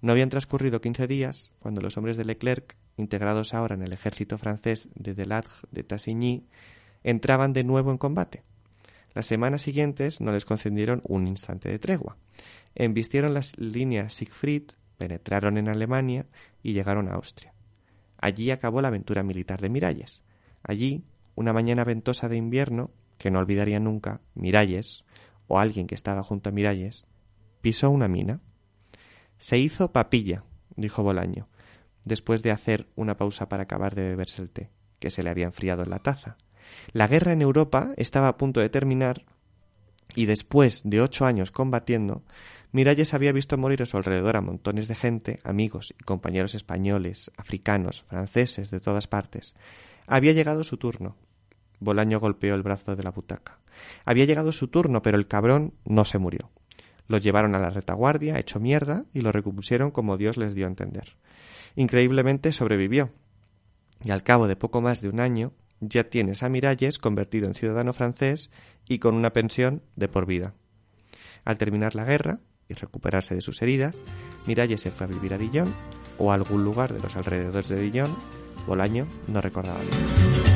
No 0.00 0.12
habían 0.12 0.30
transcurrido 0.30 0.80
quince 0.80 1.06
días 1.06 1.52
cuando 1.60 1.80
los 1.80 1.96
hombres 1.96 2.16
de 2.16 2.24
Leclerc, 2.24 2.74
integrados 2.96 3.54
ahora 3.54 3.76
en 3.76 3.82
el 3.82 3.92
ejército 3.92 4.36
francés 4.38 4.88
de 4.96 5.14
Delattre 5.14 5.52
de 5.70 5.84
Tassigny, 5.84 6.48
entraban 7.04 7.52
de 7.52 7.62
nuevo 7.62 7.92
en 7.92 7.98
combate. 7.98 8.42
Las 9.14 9.26
semanas 9.26 9.62
siguientes 9.62 10.20
no 10.20 10.32
les 10.32 10.44
concedieron 10.44 11.02
un 11.04 11.28
instante 11.28 11.68
de 11.68 11.78
tregua. 11.78 12.16
Embistieron 12.74 13.34
las 13.34 13.56
líneas 13.58 14.14
Siegfried, 14.14 14.70
penetraron 14.96 15.58
en 15.58 15.68
Alemania 15.68 16.26
y 16.62 16.72
llegaron 16.72 17.08
a 17.08 17.14
Austria. 17.14 17.52
Allí 18.18 18.50
acabó 18.50 18.80
la 18.80 18.88
aventura 18.88 19.22
militar 19.22 19.60
de 19.60 19.68
Miralles. 19.68 20.22
Allí, 20.62 21.04
una 21.34 21.52
mañana 21.52 21.84
ventosa 21.84 22.28
de 22.28 22.36
invierno, 22.36 22.90
que 23.22 23.30
no 23.30 23.38
olvidaría 23.38 23.78
nunca, 23.78 24.20
Miralles, 24.34 25.04
o 25.46 25.60
alguien 25.60 25.86
que 25.86 25.94
estaba 25.94 26.24
junto 26.24 26.48
a 26.48 26.52
Miralles, 26.52 27.06
pisó 27.60 27.88
una 27.88 28.08
mina. 28.08 28.40
Se 29.38 29.58
hizo 29.58 29.92
papilla, 29.92 30.42
dijo 30.74 31.04
Bolaño, 31.04 31.48
después 32.04 32.42
de 32.42 32.50
hacer 32.50 32.88
una 32.96 33.16
pausa 33.16 33.48
para 33.48 33.62
acabar 33.62 33.94
de 33.94 34.02
beberse 34.02 34.42
el 34.42 34.50
té, 34.50 34.70
que 34.98 35.12
se 35.12 35.22
le 35.22 35.30
había 35.30 35.44
enfriado 35.44 35.84
en 35.84 35.90
la 35.90 36.00
taza. 36.00 36.36
La 36.92 37.06
guerra 37.06 37.32
en 37.32 37.42
Europa 37.42 37.92
estaba 37.96 38.26
a 38.26 38.36
punto 38.36 38.58
de 38.58 38.70
terminar 38.70 39.24
y 40.16 40.26
después 40.26 40.82
de 40.84 41.00
ocho 41.00 41.24
años 41.24 41.52
combatiendo, 41.52 42.24
Miralles 42.72 43.14
había 43.14 43.30
visto 43.30 43.56
morir 43.56 43.82
a 43.82 43.86
su 43.86 43.98
alrededor 43.98 44.36
a 44.36 44.40
montones 44.40 44.88
de 44.88 44.96
gente, 44.96 45.38
amigos 45.44 45.94
y 45.96 46.02
compañeros 46.02 46.56
españoles, 46.56 47.30
africanos, 47.36 48.02
franceses, 48.08 48.72
de 48.72 48.80
todas 48.80 49.06
partes. 49.06 49.54
Había 50.08 50.32
llegado 50.32 50.64
su 50.64 50.76
turno. 50.76 51.16
Bolaño 51.82 52.20
golpeó 52.20 52.54
el 52.54 52.62
brazo 52.62 52.96
de 52.96 53.02
la 53.02 53.10
butaca. 53.10 53.58
Había 54.04 54.24
llegado 54.24 54.52
su 54.52 54.68
turno, 54.68 55.02
pero 55.02 55.16
el 55.16 55.26
cabrón 55.26 55.74
no 55.84 56.04
se 56.04 56.18
murió. 56.18 56.50
Lo 57.08 57.18
llevaron 57.18 57.54
a 57.54 57.58
la 57.58 57.70
retaguardia, 57.70 58.38
hecho 58.38 58.60
mierda, 58.60 59.04
y 59.12 59.20
lo 59.20 59.32
recompusieron 59.32 59.90
como 59.90 60.16
Dios 60.16 60.36
les 60.36 60.54
dio 60.54 60.66
a 60.66 60.70
entender. 60.70 61.16
Increíblemente 61.74 62.52
sobrevivió. 62.52 63.10
Y 64.02 64.10
al 64.10 64.22
cabo 64.22 64.48
de 64.48 64.56
poco 64.56 64.80
más 64.80 65.00
de 65.00 65.08
un 65.08 65.20
año, 65.20 65.52
ya 65.80 66.04
tienes 66.04 66.42
a 66.42 66.48
Miralles 66.48 66.98
convertido 66.98 67.46
en 67.46 67.54
ciudadano 67.54 67.92
francés 67.92 68.50
y 68.88 68.98
con 68.98 69.14
una 69.14 69.32
pensión 69.32 69.82
de 69.96 70.08
por 70.08 70.26
vida. 70.26 70.54
Al 71.44 71.58
terminar 71.58 71.94
la 71.94 72.04
guerra 72.04 72.40
y 72.68 72.74
recuperarse 72.74 73.34
de 73.34 73.40
sus 73.40 73.60
heridas, 73.62 73.96
Miralles 74.46 74.80
se 74.80 74.90
fue 74.90 75.06
a 75.06 75.10
vivir 75.10 75.34
a 75.34 75.38
Dijon 75.38 75.74
o 76.18 76.30
a 76.30 76.34
algún 76.34 76.64
lugar 76.64 76.92
de 76.92 77.00
los 77.00 77.16
alrededores 77.16 77.68
de 77.68 77.80
Dijon, 77.80 78.16
Bolaño 78.66 79.06
no 79.26 79.40
recordaba 79.40 79.80
bien. 79.80 80.51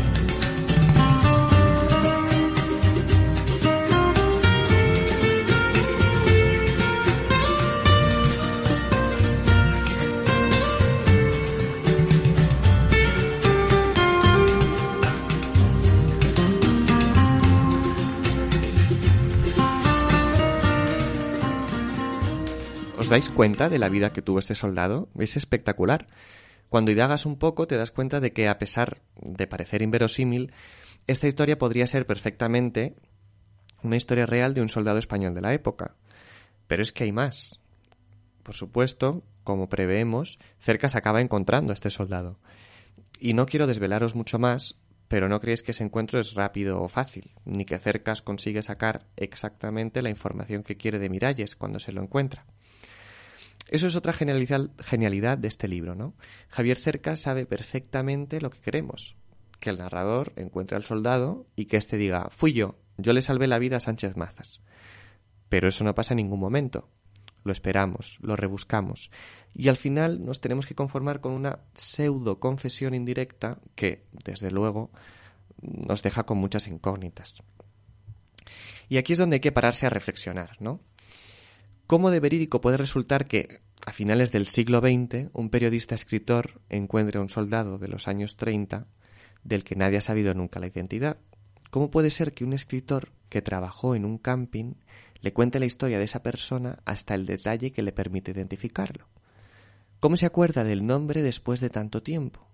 ¿Os 23.07 23.11
dais 23.11 23.31
cuenta 23.31 23.69
de 23.69 23.79
la 23.79 23.89
vida 23.89 24.13
que 24.13 24.21
tuvo 24.21 24.41
este 24.41 24.57
soldado? 24.57 25.09
Es 25.17 25.37
espectacular. 25.37 26.09
Cuando 26.69 26.91
indagas 26.91 27.25
un 27.25 27.39
poco 27.39 27.69
te 27.69 27.77
das 27.77 27.93
cuenta 27.93 28.19
de 28.19 28.33
que 28.33 28.49
a 28.49 28.59
pesar 28.59 29.01
de 29.15 29.47
parecer 29.47 29.83
inverosímil, 29.83 30.53
esta 31.07 31.29
historia 31.29 31.57
podría 31.57 31.87
ser 31.87 32.05
perfectamente 32.05 32.97
una 33.85 33.95
historia 33.95 34.27
real 34.27 34.55
de 34.55 34.61
un 34.61 34.69
soldado 34.69 34.99
español 34.99 35.35
de 35.35 35.41
la 35.41 35.55
época. 35.55 35.95
Pero 36.67 36.83
es 36.83 36.93
que 36.93 37.05
hay 37.05 37.13
más. 37.13 37.61
Por 38.43 38.57
supuesto, 38.57 39.23
como 39.45 39.69
preveemos, 39.69 40.41
Cercas 40.59 40.97
acaba 40.97 41.21
encontrando 41.21 41.71
a 41.71 41.75
este 41.75 41.91
soldado. 41.91 42.41
Y 43.21 43.35
no 43.35 43.47
quiero 43.47 43.69
desvelaros 43.69 44.17
mucho 44.17 44.41
más, 44.41 44.75
pero 45.07 45.29
no 45.29 45.39
creéis 45.39 45.63
que 45.63 45.71
ese 45.71 45.85
encuentro 45.85 46.19
es 46.19 46.35
rápido 46.35 46.83
o 46.83 46.89
fácil, 46.89 47.31
ni 47.45 47.67
que 47.67 47.79
Cercas 47.79 48.21
consigue 48.21 48.63
sacar 48.63 49.07
exactamente 49.15 50.03
la 50.03 50.11
información 50.11 50.65
que 50.65 50.77
quiere 50.77 50.99
de 50.99 51.09
Miralles 51.09 51.55
cuando 51.55 51.79
se 51.79 51.93
lo 51.93 52.03
encuentra. 52.03 52.45
Eso 53.69 53.89
es 53.89 53.97
otra 53.97 54.13
genialidad 54.13 55.39
de 55.39 55.49
este 55.49 55.67
libro, 55.67 55.95
¿no? 55.95 56.15
Javier 56.49 56.79
Cerca 56.79 57.17
sabe 57.17 57.47
perfectamente 57.47 58.41
lo 58.41 58.51
que 58.51 58.61
queremos, 58.61 59.17
que 59.59 59.71
el 59.71 59.79
narrador 59.79 60.33
encuentre 60.37 60.77
al 60.77 60.85
soldado 60.85 61.47
y 61.57 61.67
que 61.67 61.77
éste 61.77 61.97
diga, 61.97 62.29
fui 62.31 62.53
yo, 62.53 62.79
yo 62.97 63.13
le 63.13 63.23
salvé 63.23 63.49
la 63.49 63.59
vida 63.59 63.79
a 63.79 63.81
Sánchez 63.81 64.17
Mazas. 64.17 64.63
Pero 65.49 65.69
eso 65.69 65.85
no 65.85 65.95
pasa 65.95 66.15
en 66.15 66.19
ningún 66.19 66.41
momento. 66.41 66.89
Lo 67.45 67.53
esperamos, 67.53 68.19
lo 68.23 68.35
rebuscamos, 68.35 69.11
y 69.55 69.69
al 69.69 69.77
final 69.77 70.25
nos 70.25 70.41
tenemos 70.41 70.67
que 70.67 70.75
conformar 70.75 71.21
con 71.21 71.33
una 71.33 71.61
pseudo 71.75 72.41
confesión 72.41 72.93
indirecta 72.93 73.59
que, 73.77 74.05
desde 74.25 74.51
luego, 74.51 74.91
nos 75.63 76.03
deja 76.03 76.25
con 76.25 76.39
muchas 76.39 76.67
incógnitas. 76.67 77.35
Y 78.89 78.97
aquí 78.97 79.13
es 79.13 79.19
donde 79.19 79.37
hay 79.37 79.41
que 79.41 79.53
pararse 79.53 79.87
a 79.87 79.91
reflexionar, 79.91 80.57
¿no? 80.61 80.81
¿Cómo 81.87 82.11
de 82.11 82.19
verídico 82.19 82.61
puede 82.61 82.79
resultar 82.79 83.29
que, 83.29 83.61
a 83.87 83.93
finales 83.93 84.33
del 84.33 84.49
siglo 84.49 84.81
XX, 84.81 85.31
un 85.33 85.51
periodista 85.51 85.95
escritor 85.95 86.61
encuentre 86.69 87.19
a 87.19 87.23
un 87.23 87.29
soldado 87.29 87.79
de 87.79 87.87
los 87.87 88.09
años 88.09 88.37
30 88.37 88.89
del 89.45 89.63
que 89.63 89.77
nadie 89.77 89.99
ha 89.99 90.01
sabido 90.01 90.35
nunca 90.35 90.59
la 90.59 90.67
identidad? 90.67 91.19
¿Cómo 91.71 91.93
puede 91.93 92.11
ser 92.11 92.35
que 92.35 92.43
un 92.43 92.55
escritor 92.55 93.13
que 93.29 93.41
trabajó 93.41 93.95
en 93.95 94.05
un 94.05 94.19
camping 94.19 94.75
le 95.21 95.33
cuente 95.33 95.61
la 95.61 95.67
historia 95.67 95.99
de 95.99 96.05
esa 96.07 96.25
persona 96.25 96.81
hasta 96.87 97.15
el 97.15 97.25
detalle 97.25 97.71
que 97.71 97.83
le 97.83 97.93
permite 97.93 98.33
identificarlo? 98.33 99.07
¿Cómo 100.01 100.17
se 100.17 100.27
acuerda 100.27 100.65
del 100.65 100.85
nombre 100.85 101.23
después 101.23 101.61
de 101.61 101.71
tanto 101.71 102.03
tiempo? 102.03 102.49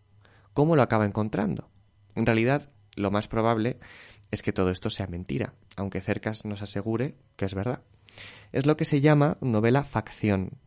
¿Cómo 0.52 0.76
lo 0.76 0.82
acaba 0.82 1.06
encontrando? 1.06 1.70
En 2.14 2.26
realidad, 2.26 2.68
lo 2.96 3.10
más 3.10 3.28
probable 3.28 3.78
es 4.30 4.42
que 4.42 4.52
todo 4.52 4.70
esto 4.70 4.90
sea 4.90 5.06
mentira, 5.06 5.54
aunque 5.76 6.02
Cercas 6.02 6.44
nos 6.44 6.60
asegure 6.60 7.16
que 7.36 7.46
es 7.46 7.54
verdad. 7.54 7.80
Es 8.52 8.66
lo 8.66 8.76
que 8.76 8.84
se 8.84 9.00
llama 9.00 9.38
novela 9.40 9.84
facción, 9.84 10.58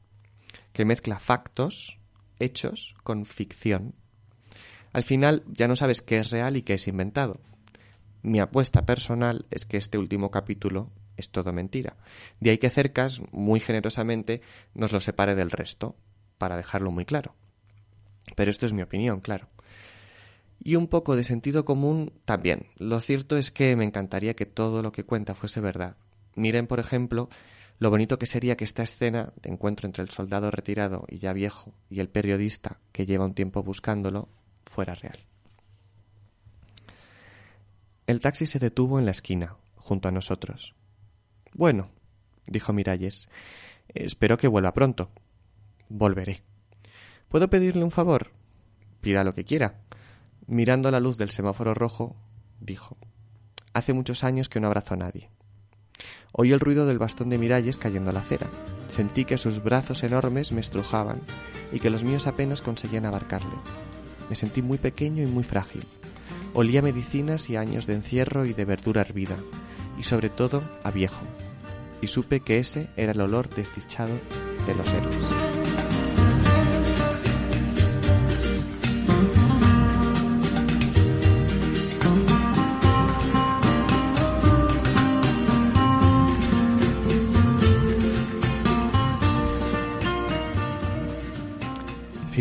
que 0.74 0.86
mezcla 0.86 1.20
factos, 1.20 2.00
hechos, 2.40 2.96
con 3.04 3.26
ficción. 3.26 3.96
Al 4.94 5.04
final 5.04 5.44
ya 5.48 5.68
no 5.68 5.76
sabes 5.76 6.02
qué 6.02 6.20
es 6.20 6.32
real 6.32 6.58
y 6.58 6.64
qué 6.64 6.76
es 6.76 6.88
inventado. 6.88 7.40
Mi 8.24 8.40
apuesta 8.40 8.86
personal 8.86 9.46
es 9.52 9.66
que 9.66 9.78
este 9.78 9.98
último 9.98 10.32
capítulo 10.32 10.92
es 11.18 11.30
todo 11.30 11.54
mentira. 11.54 11.96
De 12.40 12.50
ahí 12.50 12.58
que 12.58 12.70
Cercas, 12.70 13.22
muy 13.32 13.60
generosamente, 13.60 14.42
nos 14.74 14.92
lo 14.92 15.00
separe 15.00 15.36
del 15.36 15.52
resto, 15.52 15.96
para 16.38 16.58
dejarlo 16.58 16.92
muy 16.92 17.06
claro. 17.06 17.36
Pero 18.36 18.52
esto 18.52 18.66
es 18.66 18.74
mi 18.74 18.82
opinión, 18.82 19.22
claro. 19.22 19.48
Y 20.64 20.76
un 20.76 20.88
poco 20.88 21.16
de 21.16 21.24
sentido 21.24 21.64
común 21.66 22.12
también. 22.26 22.68
Lo 22.78 23.00
cierto 23.00 23.38
es 23.38 23.52
que 23.52 23.76
me 23.76 23.86
encantaría 23.86 24.36
que 24.36 24.46
todo 24.46 24.82
lo 24.82 24.92
que 24.92 25.04
cuenta 25.04 25.36
fuese 25.36 25.62
verdad, 25.62 25.96
Miren, 26.36 26.68
por 26.68 26.80
ejemplo, 26.80 27.30
lo 27.80 27.90
bonito 27.90 28.18
que 28.18 28.26
sería 28.26 28.56
que 28.56 28.64
esta 28.64 28.84
escena 28.84 29.34
de 29.42 29.52
encuentro 29.52 29.88
entre 29.88 30.04
el 30.04 30.10
soldado 30.10 30.52
retirado 30.52 31.06
y 31.10 31.20
ya 31.20 31.34
viejo 31.34 31.74
y 31.90 32.00
el 32.00 32.10
periodista 32.10 32.80
que 32.92 33.06
lleva 33.06 33.26
un 33.26 33.34
tiempo 33.34 33.64
buscándolo 33.64 34.30
fuera 34.66 34.96
real. 34.96 35.20
El 38.08 38.20
taxi 38.20 38.46
se 38.46 38.60
detuvo 38.60 39.00
en 39.00 39.06
la 39.06 39.12
esquina, 39.12 39.56
junto 39.76 40.08
a 40.08 40.12
nosotros. 40.12 40.76
Bueno, 41.54 41.90
dijo 42.46 42.72
Miralles, 42.72 43.30
espero 43.90 44.38
que 44.38 44.48
vuelva 44.48 44.74
pronto. 44.74 45.10
Volveré. 45.90 46.44
¿Puedo 47.30 47.50
pedirle 47.50 47.84
un 47.84 47.92
favor? 47.92 48.32
Pida 49.02 49.24
lo 49.24 49.34
que 49.34 49.44
quiera. 49.44 49.82
Mirando 50.48 50.92
la 50.92 51.00
luz 51.00 51.18
del 51.18 51.32
semáforo 51.32 51.74
rojo, 51.74 52.16
dijo, 52.60 52.98
Hace 53.74 53.94
muchos 53.94 54.24
años 54.24 54.50
que 54.50 54.60
no 54.60 54.68
abrazo 54.68 54.94
a 54.94 54.98
nadie. 54.98 55.30
Oí 56.38 56.52
el 56.52 56.60
ruido 56.60 56.86
del 56.86 57.00
bastón 57.00 57.30
de 57.30 57.38
Miralles 57.38 57.78
cayendo 57.78 58.10
a 58.10 58.14
la 58.14 58.20
acera. 58.20 58.48
Sentí 58.90 59.24
que 59.24 59.38
sus 59.38 59.64
brazos 59.64 60.04
enormes 60.04 60.52
me 60.52 60.60
estrujaban 60.60 61.22
y 61.72 61.80
que 61.80 61.90
los 61.90 62.04
míos 62.04 62.28
apenas 62.28 62.62
conseguían 62.62 63.06
abarcarle. 63.06 63.56
Me 64.30 64.36
sentí 64.36 64.62
muy 64.62 64.78
pequeño 64.78 65.24
y 65.24 65.28
muy 65.28 65.46
frágil. 65.46 65.86
Olía 66.54 66.82
medicinas 66.82 67.50
y 67.50 67.56
años 67.56 67.88
de 67.88 67.96
encierro 67.96 68.46
y 68.46 68.54
de 68.54 68.66
verdura 68.66 69.02
hervida, 69.02 69.38
y 69.98 70.04
sobre 70.04 70.30
todo 70.30 70.62
a 70.84 70.92
viejo. 70.92 71.24
Y 72.02 72.08
supe 72.08 72.42
que 72.42 72.60
ese 72.60 72.88
era 72.98 73.14
el 73.14 73.22
olor 73.22 73.50
desdichado 73.50 74.14
de 74.68 74.76
los 74.76 74.92
héroes. 74.92 75.35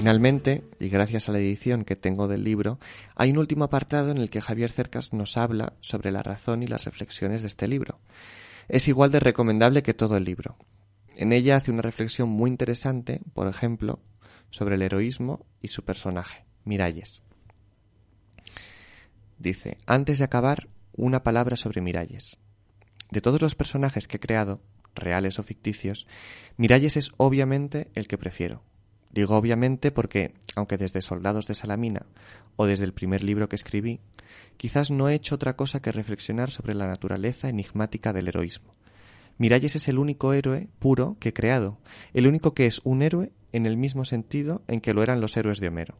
Finalmente, 0.04 0.64
y 0.80 0.90
gracias 0.90 1.30
a 1.30 1.32
la 1.32 1.38
edición 1.38 1.86
que 1.86 1.96
tengo 1.96 2.28
del 2.28 2.44
libro, 2.44 2.78
hay 3.16 3.30
un 3.30 3.38
último 3.38 3.64
apartado 3.64 4.10
en 4.10 4.18
el 4.18 4.28
que 4.28 4.42
Javier 4.42 4.70
Cercas 4.70 5.14
nos 5.14 5.38
habla 5.38 5.72
sobre 5.80 6.12
la 6.12 6.22
razón 6.22 6.62
y 6.62 6.66
las 6.66 6.84
reflexiones 6.84 7.40
de 7.40 7.48
este 7.48 7.68
libro. 7.68 8.00
Es 8.68 8.86
igual 8.86 9.10
de 9.10 9.20
recomendable 9.20 9.82
que 9.82 9.94
todo 9.94 10.18
el 10.18 10.24
libro. 10.24 10.58
En 11.16 11.32
ella 11.32 11.56
hace 11.56 11.70
una 11.70 11.80
reflexión 11.80 12.28
muy 12.28 12.50
interesante, 12.50 13.22
por 13.32 13.48
ejemplo, 13.48 13.98
sobre 14.50 14.74
el 14.74 14.82
heroísmo 14.82 15.46
y 15.62 15.68
su 15.68 15.86
personaje, 15.86 16.44
Miralles. 16.64 17.22
Dice, 19.38 19.78
antes 19.86 20.18
de 20.18 20.24
acabar, 20.24 20.68
una 20.92 21.22
palabra 21.22 21.56
sobre 21.56 21.80
Miralles. 21.80 22.36
De 23.10 23.22
todos 23.22 23.40
los 23.40 23.54
personajes 23.54 24.06
que 24.06 24.18
he 24.18 24.20
creado, 24.20 24.60
reales 24.94 25.38
o 25.38 25.42
ficticios, 25.42 26.06
Miralles 26.58 26.98
es 26.98 27.10
obviamente 27.16 27.88
el 27.94 28.06
que 28.06 28.18
prefiero 28.18 28.64
Digo 29.14 29.36
obviamente 29.36 29.92
porque, 29.92 30.34
aunque 30.56 30.76
desde 30.76 31.00
Soldados 31.00 31.46
de 31.46 31.54
Salamina 31.54 32.04
o 32.56 32.66
desde 32.66 32.84
el 32.84 32.92
primer 32.92 33.22
libro 33.22 33.48
que 33.48 33.54
escribí, 33.54 34.00
quizás 34.56 34.90
no 34.90 35.08
he 35.08 35.14
hecho 35.14 35.36
otra 35.36 35.54
cosa 35.54 35.80
que 35.80 35.92
reflexionar 35.92 36.50
sobre 36.50 36.74
la 36.74 36.88
naturaleza 36.88 37.48
enigmática 37.48 38.12
del 38.12 38.26
heroísmo. 38.26 38.74
Miralles 39.38 39.76
es 39.76 39.86
el 39.86 40.00
único 40.00 40.32
héroe 40.32 40.66
puro 40.80 41.16
que 41.20 41.28
he 41.28 41.32
creado, 41.32 41.78
el 42.12 42.26
único 42.26 42.54
que 42.54 42.66
es 42.66 42.80
un 42.82 43.02
héroe 43.02 43.30
en 43.52 43.66
el 43.66 43.76
mismo 43.76 44.04
sentido 44.04 44.62
en 44.66 44.80
que 44.80 44.94
lo 44.94 45.04
eran 45.04 45.20
los 45.20 45.36
héroes 45.36 45.60
de 45.60 45.68
Homero. 45.68 45.96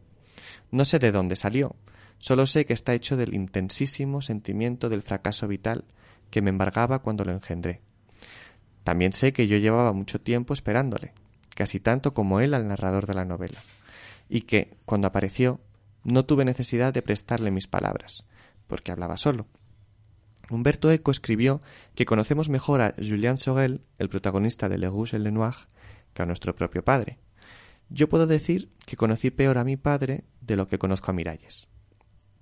No 0.71 0.83
sé 0.83 0.99
de 0.99 1.13
dónde 1.13 1.37
salió, 1.37 1.77
solo 2.17 2.45
sé 2.45 2.65
que 2.65 2.73
está 2.73 2.93
hecho 2.95 3.15
del 3.15 3.33
intensísimo 3.33 4.21
sentimiento 4.21 4.89
del 4.89 5.03
fracaso 5.03 5.47
vital 5.47 5.85
que 6.29 6.41
me 6.41 6.49
embargaba 6.49 6.99
cuando 6.99 7.23
lo 7.23 7.31
engendré. 7.31 7.79
También 8.83 9.13
sé 9.13 9.31
que 9.31 9.47
yo 9.47 9.55
llevaba 9.55 9.93
mucho 9.93 10.19
tiempo 10.19 10.53
esperándole, 10.53 11.13
casi 11.55 11.79
tanto 11.79 12.13
como 12.13 12.39
él 12.39 12.53
al 12.53 12.67
narrador 12.67 13.07
de 13.07 13.15
la 13.15 13.25
novela, 13.25 13.57
y 14.29 14.41
que, 14.41 14.77
cuando 14.85 15.07
apareció, 15.07 15.59
no 16.03 16.25
tuve 16.25 16.45
necesidad 16.45 16.93
de 16.93 17.01
prestarle 17.01 17.49
mis 17.49 17.67
palabras, 17.67 18.25
porque 18.67 18.91
hablaba 18.91 19.17
solo. 19.17 19.47
Humberto 20.51 20.91
Eco 20.91 21.09
escribió 21.09 21.61
que 21.95 22.05
conocemos 22.05 22.49
mejor 22.49 22.81
a 22.81 22.93
Julien 22.97 23.37
Sorel, 23.37 23.81
el 23.97 24.09
protagonista 24.09 24.69
de 24.69 24.77
Le 24.77 24.87
Rouge 24.87 25.17
et 25.17 25.23
le 25.23 25.31
Noir, 25.31 25.55
que 26.13 26.21
a 26.21 26.25
nuestro 26.27 26.55
propio 26.55 26.83
padre. 26.83 27.17
Yo 27.89 28.09
puedo 28.09 28.27
decir 28.27 28.69
que 28.85 28.95
conocí 28.95 29.31
peor 29.31 29.57
a 29.57 29.63
mi 29.63 29.77
padre 29.77 30.23
de 30.41 30.55
lo 30.55 30.67
que 30.67 30.77
conozco 30.77 31.09
a 31.09 31.13
Miralles, 31.13 31.67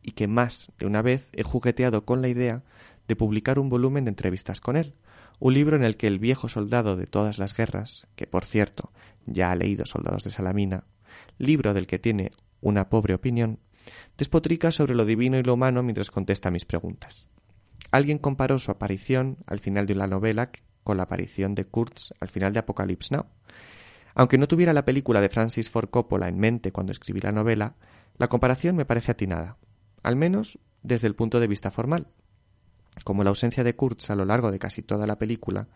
y 0.01 0.11
que 0.11 0.27
más 0.27 0.71
de 0.79 0.85
una 0.85 1.01
vez 1.01 1.29
he 1.31 1.43
jugueteado 1.43 2.03
con 2.03 2.21
la 2.21 2.27
idea 2.27 2.63
de 3.07 3.15
publicar 3.15 3.59
un 3.59 3.69
volumen 3.69 4.05
de 4.05 4.09
entrevistas 4.09 4.59
con 4.59 4.75
él, 4.75 4.95
un 5.39 5.53
libro 5.53 5.75
en 5.75 5.83
el 5.83 5.97
que 5.97 6.07
el 6.07 6.19
viejo 6.19 6.49
soldado 6.49 6.95
de 6.95 7.07
todas 7.07 7.37
las 7.37 7.55
guerras, 7.55 8.07
que 8.15 8.27
por 8.27 8.45
cierto 8.45 8.91
ya 9.25 9.51
ha 9.51 9.55
leído 9.55 9.85
Soldados 9.85 10.23
de 10.23 10.31
Salamina, 10.31 10.85
libro 11.37 11.73
del 11.73 11.87
que 11.87 11.99
tiene 11.99 12.31
una 12.61 12.89
pobre 12.89 13.13
opinión, 13.13 13.59
despotrica 14.17 14.71
sobre 14.71 14.95
lo 14.95 15.05
divino 15.05 15.37
y 15.37 15.43
lo 15.43 15.53
humano 15.53 15.83
mientras 15.83 16.11
contesta 16.11 16.51
mis 16.51 16.65
preguntas. 16.65 17.27
Alguien 17.91 18.17
comparó 18.17 18.57
su 18.59 18.71
aparición 18.71 19.37
al 19.45 19.59
final 19.59 19.85
de 19.85 19.95
la 19.95 20.07
novela 20.07 20.51
con 20.83 20.97
la 20.97 21.03
aparición 21.03 21.55
de 21.55 21.65
Kurtz 21.65 22.11
al 22.19 22.29
final 22.29 22.53
de 22.53 22.59
Apocalypse 22.59 23.13
Now. 23.13 23.25
Aunque 24.15 24.37
no 24.37 24.47
tuviera 24.47 24.73
la 24.73 24.85
película 24.85 25.21
de 25.21 25.29
Francis 25.29 25.69
Ford 25.69 25.89
Coppola 25.89 26.27
en 26.27 26.37
mente 26.37 26.71
cuando 26.71 26.91
escribí 26.91 27.19
la 27.19 27.31
novela, 27.31 27.75
la 28.17 28.27
comparación 28.27 28.75
me 28.75 28.85
parece 28.85 29.11
atinada, 29.11 29.57
al 30.03 30.15
menos 30.15 30.59
desde 30.83 31.07
el 31.07 31.15
punto 31.15 31.39
de 31.39 31.47
vista 31.47 31.71
formal. 31.71 32.07
Como 33.03 33.23
la 33.23 33.29
ausencia 33.29 33.63
de 33.63 33.75
Kurtz 33.75 34.09
a 34.09 34.15
lo 34.15 34.25
largo 34.25 34.51
de 34.51 34.59
casi 34.59 34.83
toda 34.83 35.07
la 35.07 35.17
película, 35.17 35.67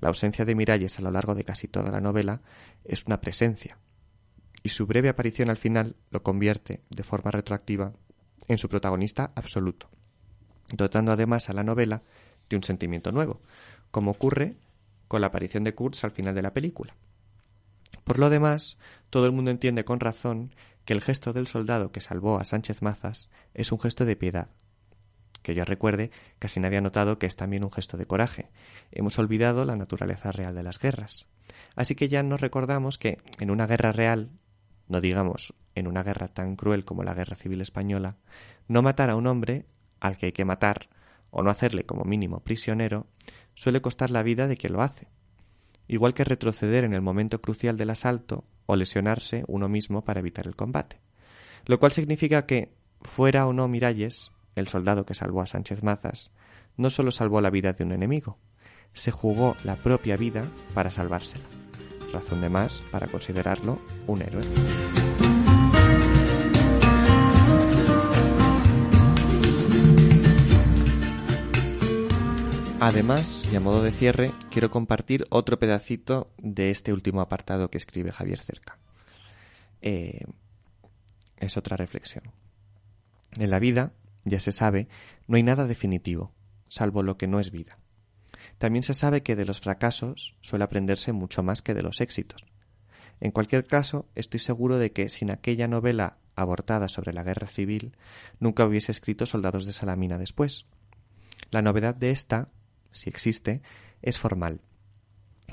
la 0.00 0.08
ausencia 0.08 0.44
de 0.44 0.54
Miralles 0.54 0.98
a 0.98 1.02
lo 1.02 1.10
largo 1.10 1.34
de 1.34 1.44
casi 1.44 1.68
toda 1.68 1.90
la 1.90 2.00
novela 2.00 2.40
es 2.84 3.04
una 3.06 3.20
presencia, 3.20 3.78
y 4.62 4.70
su 4.70 4.86
breve 4.86 5.08
aparición 5.08 5.50
al 5.50 5.56
final 5.56 5.96
lo 6.10 6.22
convierte, 6.22 6.82
de 6.90 7.02
forma 7.02 7.30
retroactiva, 7.30 7.92
en 8.48 8.58
su 8.58 8.68
protagonista 8.68 9.32
absoluto, 9.34 9.90
dotando 10.72 11.12
además 11.12 11.48
a 11.48 11.52
la 11.52 11.62
novela 11.62 12.02
de 12.48 12.56
un 12.56 12.64
sentimiento 12.64 13.12
nuevo, 13.12 13.40
como 13.90 14.10
ocurre 14.10 14.56
con 15.08 15.20
la 15.20 15.28
aparición 15.28 15.64
de 15.64 15.74
Kurtz 15.74 16.04
al 16.04 16.10
final 16.10 16.34
de 16.34 16.42
la 16.42 16.52
película. 16.52 16.94
Por 18.04 18.18
lo 18.18 18.30
demás, 18.30 18.78
todo 19.10 19.26
el 19.26 19.32
mundo 19.32 19.50
entiende 19.50 19.84
con 19.84 20.00
razón 20.00 20.54
que 20.84 20.92
el 20.92 21.00
gesto 21.00 21.32
del 21.32 21.46
soldado 21.46 21.92
que 21.92 22.00
salvó 22.00 22.38
a 22.38 22.44
Sánchez 22.44 22.82
Mazas 22.82 23.28
es 23.54 23.70
un 23.70 23.78
gesto 23.78 24.04
de 24.04 24.16
piedad, 24.16 24.48
que 25.42 25.54
yo 25.54 25.64
recuerde, 25.64 26.10
casi 26.38 26.60
nadie 26.60 26.78
ha 26.78 26.82
notado 26.82 27.18
que 27.18 27.26
es 27.26 27.36
también 27.36 27.64
un 27.64 27.72
gesto 27.72 27.96
de 27.96 28.06
coraje. 28.06 28.50
Hemos 28.90 29.18
olvidado 29.18 29.64
la 29.64 29.76
naturaleza 29.76 30.32
real 30.32 30.54
de 30.54 30.62
las 30.62 30.78
guerras. 30.78 31.26
Así 31.74 31.94
que 31.94 32.08
ya 32.08 32.22
nos 32.22 32.40
recordamos 32.40 32.98
que 32.98 33.18
en 33.40 33.50
una 33.50 33.66
guerra 33.66 33.92
real, 33.92 34.30
no 34.88 35.00
digamos 35.00 35.54
en 35.74 35.86
una 35.86 36.02
guerra 36.02 36.28
tan 36.28 36.56
cruel 36.56 36.84
como 36.84 37.02
la 37.02 37.14
Guerra 37.14 37.36
Civil 37.36 37.60
Española, 37.60 38.16
no 38.68 38.82
matar 38.82 39.10
a 39.10 39.16
un 39.16 39.26
hombre 39.26 39.66
al 40.00 40.16
que 40.16 40.26
hay 40.26 40.32
que 40.32 40.44
matar, 40.44 40.88
o 41.30 41.42
no 41.42 41.50
hacerle 41.50 41.84
como 41.84 42.04
mínimo 42.04 42.40
prisionero, 42.40 43.06
suele 43.54 43.80
costar 43.80 44.10
la 44.10 44.22
vida 44.22 44.46
de 44.46 44.56
quien 44.56 44.74
lo 44.74 44.82
hace. 44.82 45.08
Igual 45.88 46.14
que 46.14 46.24
retroceder 46.24 46.84
en 46.84 46.92
el 46.92 47.02
momento 47.02 47.40
crucial 47.40 47.76
del 47.76 47.90
asalto 47.90 48.44
o 48.66 48.76
lesionarse 48.76 49.44
uno 49.48 49.68
mismo 49.68 50.04
para 50.04 50.20
evitar 50.20 50.46
el 50.46 50.56
combate. 50.56 51.00
Lo 51.64 51.78
cual 51.78 51.92
significa 51.92 52.46
que, 52.46 52.74
fuera 53.00 53.46
o 53.46 53.52
no 53.52 53.66
Miralles, 53.68 54.32
el 54.54 54.68
soldado 54.68 55.06
que 55.06 55.14
salvó 55.14 55.40
a 55.40 55.46
Sánchez 55.46 55.82
Mazas, 55.82 56.30
no 56.76 56.90
solo 56.90 57.10
salvó 57.10 57.40
la 57.40 57.50
vida 57.50 57.72
de 57.72 57.84
un 57.84 57.92
enemigo, 57.92 58.38
se 58.92 59.10
jugó 59.10 59.56
la 59.64 59.76
propia 59.76 60.16
vida 60.16 60.42
para 60.74 60.90
salvársela. 60.90 61.44
Razón 62.12 62.40
de 62.40 62.50
más 62.50 62.82
para 62.90 63.06
considerarlo 63.06 63.80
un 64.06 64.22
héroe. 64.22 64.44
Además, 72.84 73.48
y 73.52 73.54
a 73.54 73.60
modo 73.60 73.80
de 73.84 73.92
cierre, 73.92 74.32
quiero 74.50 74.72
compartir 74.72 75.24
otro 75.30 75.56
pedacito 75.56 76.32
de 76.38 76.72
este 76.72 76.92
último 76.92 77.20
apartado 77.20 77.70
que 77.70 77.78
escribe 77.78 78.10
Javier 78.10 78.40
Cerca. 78.40 78.76
Eh, 79.82 80.24
es 81.36 81.56
otra 81.56 81.76
reflexión. 81.76 82.24
En 83.38 83.50
la 83.50 83.60
vida, 83.60 83.92
ya 84.24 84.40
se 84.40 84.52
sabe, 84.52 84.88
no 85.26 85.36
hay 85.36 85.42
nada 85.42 85.66
definitivo, 85.66 86.32
salvo 86.68 87.02
lo 87.02 87.16
que 87.16 87.26
no 87.26 87.40
es 87.40 87.50
vida. 87.50 87.78
También 88.58 88.82
se 88.82 88.94
sabe 88.94 89.22
que 89.22 89.36
de 89.36 89.44
los 89.44 89.60
fracasos 89.60 90.36
suele 90.40 90.64
aprenderse 90.64 91.12
mucho 91.12 91.42
más 91.42 91.62
que 91.62 91.74
de 91.74 91.82
los 91.82 92.00
éxitos. 92.00 92.46
En 93.20 93.30
cualquier 93.30 93.66
caso, 93.66 94.08
estoy 94.14 94.40
seguro 94.40 94.78
de 94.78 94.92
que 94.92 95.08
sin 95.08 95.30
aquella 95.30 95.68
novela 95.68 96.18
abortada 96.34 96.88
sobre 96.88 97.12
la 97.12 97.22
guerra 97.22 97.46
civil, 97.46 97.96
nunca 98.40 98.64
hubiese 98.64 98.92
escrito 98.92 99.26
Soldados 99.26 99.66
de 99.66 99.72
Salamina 99.72 100.18
después. 100.18 100.66
La 101.50 101.62
novedad 101.62 101.94
de 101.94 102.10
esta, 102.10 102.48
si 102.90 103.10
existe, 103.10 103.62
es 104.00 104.18
formal, 104.18 104.60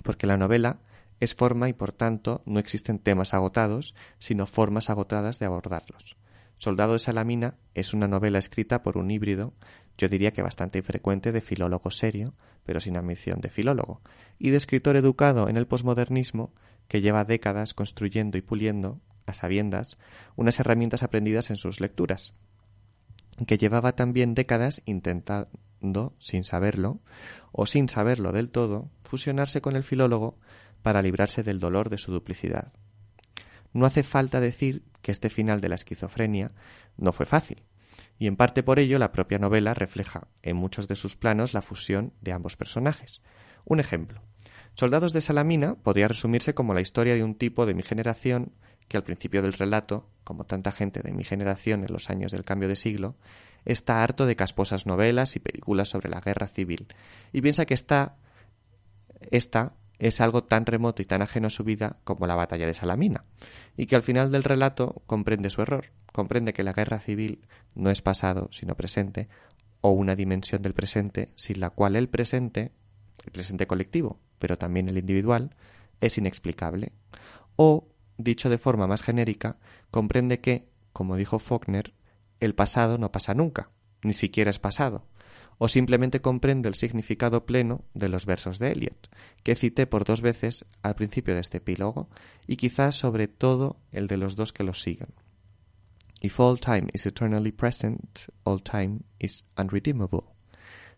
porque 0.04 0.28
la 0.28 0.38
novela 0.38 0.80
es 1.20 1.36
forma 1.36 1.68
y 1.70 1.74
por 1.74 1.92
tanto 1.92 2.42
no 2.46 2.60
existen 2.60 3.00
temas 3.00 3.34
agotados, 3.34 3.94
sino 4.20 4.46
formas 4.46 4.90
agotadas 4.90 5.40
de 5.40 5.46
abordarlos. 5.46 6.16
Soldado 6.60 6.94
de 6.94 7.00
Salamina 7.00 7.56
es 7.74 7.94
una 7.94 8.10
novela 8.10 8.38
escrita 8.38 8.84
por 8.84 8.98
un 8.98 9.10
híbrido, 9.12 9.54
yo 9.98 10.10
diría 10.10 10.32
que 10.32 10.42
bastante 10.42 10.80
infrecuente, 10.80 11.32
de 11.32 11.40
filólogo 11.40 11.90
serio, 11.90 12.36
pero 12.66 12.82
sin 12.82 12.98
ambición 12.98 13.40
de 13.40 13.50
filólogo, 13.50 14.02
y 14.38 14.50
de 14.50 14.58
escritor 14.58 14.98
educado 14.98 15.48
en 15.48 15.56
el 15.56 15.68
posmodernismo 15.68 16.54
que 16.90 17.00
lleva 17.00 17.24
décadas 17.24 17.74
construyendo 17.74 18.38
y 18.38 18.42
puliendo, 18.42 19.00
a 19.26 19.34
sabiendas, 19.34 19.98
unas 20.36 20.60
herramientas 20.60 21.02
aprendidas 21.02 21.50
en 21.50 21.56
sus 21.56 21.80
lecturas, 21.80 22.34
que 23.48 23.58
llevaba 23.58 23.94
también 23.94 24.36
décadas 24.36 24.82
intentando, 24.84 26.14
sin 26.20 26.44
saberlo, 26.44 27.00
o 27.54 27.68
sin 27.68 27.88
saberlo 27.88 28.34
del 28.34 28.50
todo, 28.50 28.92
fusionarse 29.04 29.62
con 29.62 29.78
el 29.78 29.84
filólogo 29.84 30.38
para 30.82 31.02
librarse 31.02 31.42
del 31.42 31.60
dolor 31.60 31.90
de 31.90 32.00
su 32.00 32.12
duplicidad. 32.12 32.74
No 33.74 33.86
hace 33.86 34.04
falta 34.04 34.40
decir 34.40 34.84
que 35.02 35.12
este 35.12 35.30
final 35.30 35.62
de 35.62 35.70
la 35.70 35.76
esquizofrenia 35.76 36.52
no 36.98 37.12
fue 37.12 37.26
fácil, 37.26 37.64
y 38.18 38.28
en 38.28 38.36
parte 38.36 38.64
por 38.64 38.80
ello 38.80 39.00
la 39.00 39.12
propia 39.12 39.40
novela 39.40 39.74
refleja 39.74 40.28
en 40.42 40.58
muchos 40.58 40.88
de 40.88 40.96
sus 40.96 41.16
planos 41.16 41.54
la 41.54 41.62
fusión 41.62 42.14
de 42.22 42.34
ambos 42.34 42.58
personajes. 42.58 43.22
Un 43.66 43.80
ejemplo. 43.80 44.22
Soldados 44.74 45.14
de 45.14 45.22
Salamina 45.22 45.76
podría 45.76 46.08
resumirse 46.08 46.54
como 46.54 46.74
la 46.74 46.82
historia 46.82 47.16
de 47.16 47.24
un 47.24 47.36
tipo 47.36 47.66
de 47.66 47.74
mi 47.74 47.84
generación 47.84 48.54
que 48.88 48.98
al 48.98 49.04
principio 49.04 49.42
del 49.42 49.54
relato, 49.54 50.10
como 50.24 50.46
tanta 50.46 50.72
gente 50.72 51.02
de 51.02 51.14
mi 51.14 51.24
generación 51.24 51.82
en 51.82 51.94
los 51.94 52.10
años 52.10 52.32
del 52.32 52.44
cambio 52.44 52.68
de 52.68 52.76
siglo, 52.76 53.16
está 53.66 54.04
harto 54.04 54.26
de 54.26 54.36
casposas 54.36 54.86
novelas 54.86 55.36
y 55.36 55.40
películas 55.40 55.90
sobre 55.90 56.10
la 56.10 56.22
guerra 56.22 56.48
civil, 56.48 56.88
y 57.32 57.42
piensa 57.42 57.66
que 57.66 57.74
esta, 57.74 58.18
esta 59.32 59.74
es 60.00 60.22
algo 60.22 60.44
tan 60.44 60.66
remoto 60.66 61.02
y 61.02 61.06
tan 61.06 61.22
ajeno 61.22 61.48
a 61.48 61.52
su 61.52 61.64
vida 61.64 61.98
como 62.06 62.26
la 62.26 62.36
batalla 62.36 62.66
de 62.66 62.74
Salamina, 62.74 63.26
y 63.78 63.86
que 63.86 63.96
al 63.96 64.04
final 64.04 64.32
del 64.32 64.44
relato 64.44 65.02
comprende 65.06 65.50
su 65.50 65.62
error, 65.62 65.92
comprende 66.14 66.54
que 66.54 66.64
la 66.64 66.74
guerra 66.74 67.00
civil 67.00 67.46
no 67.76 67.92
es 67.92 68.02
pasado, 68.02 68.50
sino 68.52 68.76
presente, 68.76 69.28
o 69.82 69.92
una 69.92 70.16
dimensión 70.16 70.62
del 70.62 70.74
presente 70.74 71.32
sin 71.36 71.60
la 71.60 71.70
cual 71.70 71.96
el 71.96 72.10
presente, 72.10 72.72
el 73.26 73.32
presente 73.32 73.68
colectivo, 73.68 74.20
pero 74.40 74.58
también 74.58 74.90
el 74.90 74.98
individual, 74.98 75.56
es 76.00 76.18
inexplicable, 76.18 76.94
o 77.58 77.90
dicho 78.18 78.50
de 78.50 78.58
forma 78.58 78.88
más 78.88 79.02
genérica, 79.02 79.58
comprende 79.92 80.40
que, 80.40 80.70
como 80.94 81.18
dijo 81.18 81.40
Faulkner, 81.40 81.94
el 82.40 82.56
pasado 82.56 82.98
no 82.98 83.12
pasa 83.12 83.34
nunca, 83.34 83.70
ni 84.02 84.14
siquiera 84.14 84.50
es 84.50 84.60
pasado, 84.60 85.06
o 85.60 85.68
simplemente 85.68 86.22
comprende 86.22 86.70
el 86.70 86.74
significado 86.74 87.46
pleno 87.46 87.84
de 87.94 88.10
los 88.10 88.26
versos 88.26 88.58
de 88.58 88.72
Eliot, 88.72 89.10
que 89.44 89.56
cité 89.56 89.86
por 89.86 90.06
dos 90.06 90.22
veces 90.22 90.66
al 90.82 90.96
principio 90.96 91.36
de 91.36 91.42
este 91.42 91.58
epílogo, 91.58 92.10
y 92.48 92.56
quizás 92.56 92.96
sobre 92.96 93.28
todo 93.28 93.78
el 93.92 94.08
de 94.08 94.18
los 94.18 94.36
dos 94.36 94.54
que 94.54 94.64
los 94.64 94.82
siguen. 94.82 95.10
If 96.22 96.40
all 96.40 96.60
time 96.60 96.88
is 96.94 97.06
eternally 97.06 97.52
present, 97.52 98.20
all 98.44 98.64
time 98.64 99.02
is 99.20 99.46
unredeemable. 99.58 100.24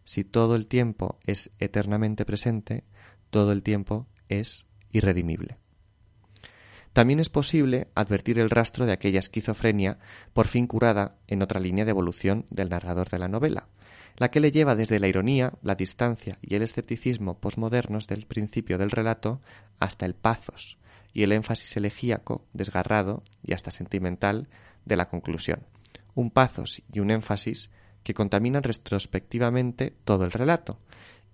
Si 0.03 0.23
todo 0.23 0.55
el 0.55 0.67
tiempo 0.67 1.19
es 1.25 1.51
eternamente 1.59 2.23
presente, 2.23 2.83
todo 3.31 3.51
el 3.51 3.63
tiempo 3.63 4.07
es 4.29 4.65
irredimible. 4.91 5.57
También 6.93 7.19
es 7.19 7.29
posible 7.29 7.87
advertir 7.95 8.37
el 8.37 8.49
rastro 8.49 8.85
de 8.85 8.91
aquella 8.91 9.19
esquizofrenia 9.19 9.97
por 10.33 10.47
fin 10.47 10.67
curada 10.67 11.15
en 11.27 11.41
otra 11.41 11.59
línea 11.59 11.85
de 11.85 11.91
evolución 11.91 12.45
del 12.49 12.69
narrador 12.69 13.09
de 13.09 13.19
la 13.19 13.27
novela, 13.27 13.67
la 14.17 14.29
que 14.29 14.39
le 14.39 14.51
lleva 14.51 14.75
desde 14.75 14.99
la 14.99 15.07
ironía, 15.07 15.53
la 15.61 15.75
distancia 15.75 16.37
y 16.41 16.55
el 16.55 16.61
escepticismo 16.61 17.39
posmodernos 17.39 18.07
del 18.07 18.25
principio 18.25 18.77
del 18.77 18.91
relato 18.91 19.41
hasta 19.79 20.05
el 20.05 20.15
pazos 20.15 20.77
y 21.13 21.23
el 21.23 21.31
énfasis 21.31 21.75
elegíaco, 21.77 22.45
desgarrado 22.53 23.23
y 23.43 23.53
hasta 23.53 23.71
sentimental 23.71 24.47
de 24.85 24.95
la 24.95 25.07
conclusión. 25.07 25.65
Un 26.15 26.31
pazos 26.31 26.81
y 26.91 26.99
un 26.99 27.11
énfasis 27.11 27.69
que 28.03 28.13
contaminan 28.13 28.63
retrospectivamente 28.63 29.93
todo 30.03 30.25
el 30.25 30.31
relato, 30.31 30.79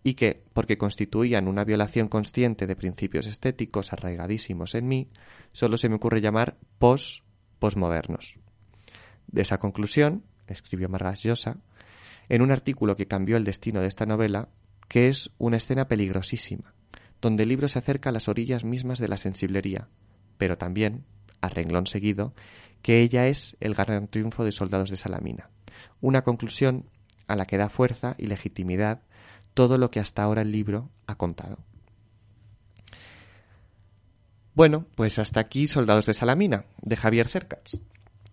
y 0.03 0.13
que, 0.13 0.43
porque 0.53 0.77
constituían 0.77 1.47
una 1.47 1.63
violación 1.63 2.07
consciente 2.07 2.67
de 2.67 2.75
principios 2.75 3.27
estéticos 3.27 3.91
arraigadísimos 3.91 4.75
en 4.75 4.87
mí, 4.87 5.09
solo 5.51 5.77
se 5.77 5.89
me 5.89 5.95
ocurre 5.95 6.21
llamar 6.21 6.57
pos-posmodernos. 6.79 8.37
De 9.27 9.41
esa 9.41 9.57
conclusión, 9.57 10.23
escribió 10.47 10.87
Margas 10.87 11.23
Llosa, 11.23 11.57
en 12.29 12.41
un 12.41 12.51
artículo 12.51 12.95
que 12.95 13.07
cambió 13.07 13.37
el 13.37 13.43
destino 13.43 13.81
de 13.81 13.87
esta 13.87 14.05
novela, 14.05 14.49
que 14.87 15.09
es 15.09 15.31
una 15.37 15.57
escena 15.57 15.87
peligrosísima, 15.87 16.73
donde 17.21 17.43
el 17.43 17.49
libro 17.49 17.67
se 17.67 17.79
acerca 17.79 18.09
a 18.09 18.13
las 18.13 18.27
orillas 18.27 18.63
mismas 18.63 18.99
de 18.99 19.07
la 19.07 19.17
sensiblería, 19.17 19.87
pero 20.37 20.57
también, 20.57 21.05
a 21.41 21.49
renglón 21.49 21.87
seguido, 21.87 22.33
que 22.81 23.01
ella 23.01 23.27
es 23.27 23.57
el 23.59 23.73
gran 23.73 24.07
triunfo 24.07 24.43
de 24.43 24.51
Soldados 24.51 24.89
de 24.89 24.97
Salamina, 24.97 25.49
una 26.01 26.23
conclusión 26.23 26.85
a 27.27 27.35
la 27.35 27.45
que 27.45 27.57
da 27.57 27.69
fuerza 27.69 28.15
y 28.17 28.27
legitimidad 28.27 29.01
todo 29.53 29.77
lo 29.77 29.89
que 29.89 29.99
hasta 29.99 30.23
ahora 30.23 30.43
el 30.43 30.51
libro 30.51 30.89
ha 31.07 31.15
contado. 31.15 31.57
Bueno, 34.53 34.85
pues 34.95 35.19
hasta 35.19 35.39
aquí 35.39 35.67
Soldados 35.67 36.05
de 36.05 36.13
Salamina, 36.13 36.65
de 36.81 36.95
Javier 36.95 37.27
Cercas. 37.27 37.79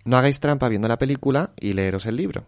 No 0.04 0.16
hagáis 0.16 0.40
trampa 0.40 0.68
viendo 0.68 0.88
la 0.88 0.98
película 0.98 1.52
y 1.58 1.72
leeros 1.72 2.06
el 2.06 2.16
libro. 2.16 2.46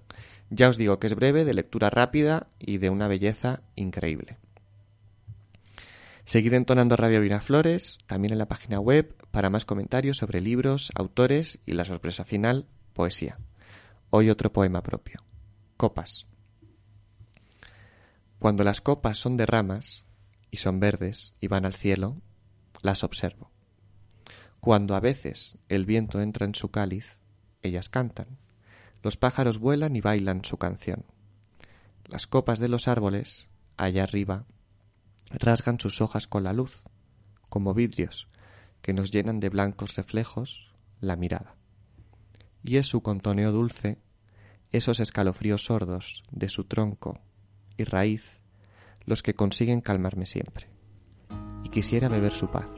Ya 0.51 0.69
os 0.69 0.77
digo 0.77 0.99
que 0.99 1.09
es 1.09 1.15
breve, 1.15 1.45
de 1.45 1.55
lectura 1.55 1.91
rápida 1.91 2.49
y 2.59 2.79
de 2.79 2.91
una 2.91 3.09
belleza 3.09 3.63
increíble. 3.75 4.39
Seguid 6.25 6.55
entonando 6.55 6.97
Radio 6.97 7.41
Flores, 7.41 7.99
también 8.07 8.33
en 8.33 8.39
la 8.39 8.49
página 8.49 8.81
web, 8.81 9.15
para 9.31 9.51
más 9.51 9.65
comentarios 9.65 10.17
sobre 10.17 10.41
libros, 10.41 10.91
autores 10.95 11.61
y 11.67 11.73
la 11.73 11.85
sorpresa 11.85 12.25
final, 12.25 12.67
poesía. 12.95 13.39
Hoy 14.11 14.31
otro 14.31 14.53
poema 14.53 14.83
propio. 14.83 15.23
Copas. 15.77 16.27
Cuando 18.39 18.65
las 18.65 18.81
copas 18.81 19.19
son 19.19 19.37
de 19.37 19.47
ramas 19.47 20.05
y 20.51 20.59
son 20.59 20.81
verdes 20.81 21.35
y 21.41 21.49
van 21.49 21.65
al 21.65 21.75
cielo, 21.75 22.21
las 22.83 23.05
observo. 23.05 23.51
Cuando 24.61 24.97
a 24.97 25.01
veces 25.01 25.59
el 25.69 25.87
viento 25.87 26.21
entra 26.21 26.45
en 26.45 26.55
su 26.55 26.71
cáliz, 26.71 27.19
ellas 27.63 27.89
cantan. 27.89 28.39
Los 29.03 29.17
pájaros 29.17 29.59
vuelan 29.59 29.97
y 29.97 30.01
bailan 30.01 30.45
su 30.45 30.57
canción. 30.57 31.05
Las 32.05 32.27
copas 32.27 32.59
de 32.59 32.69
los 32.69 32.89
árboles, 32.89 33.49
allá 33.77 34.05
arriba, 34.05 34.45
rasgan 35.31 35.81
sus 35.81 36.01
hojas 36.01 36.27
con 36.27 36.45
la 36.45 36.53
luz, 36.53 36.83
como 37.49 37.75
vidrios 37.75 38.29
que 38.83 38.93
nos 38.93 39.11
llenan 39.11 39.41
de 39.41 39.49
blancos 39.49 39.97
reflejos 39.97 40.73
la 41.01 41.17
mirada. 41.17 41.57
Y 42.63 42.77
es 42.77 42.87
su 42.87 43.03
contoneo 43.03 43.53
dulce, 43.53 43.99
esos 44.71 45.01
escalofríos 45.01 45.65
sordos 45.65 46.23
de 46.31 46.49
su 46.49 46.65
tronco 46.65 47.21
y 47.77 47.85
raíz, 47.85 48.41
los 49.05 49.23
que 49.23 49.35
consiguen 49.35 49.81
calmarme 49.81 50.27
siempre. 50.27 50.69
Y 51.65 51.69
quisiera 51.69 52.09
beber 52.09 52.33
su 52.33 52.49
paz, 52.49 52.71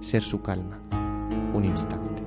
ser 0.00 0.22
su 0.22 0.42
calma, 0.42 0.80
un 1.54 1.64
instante. 1.64 2.21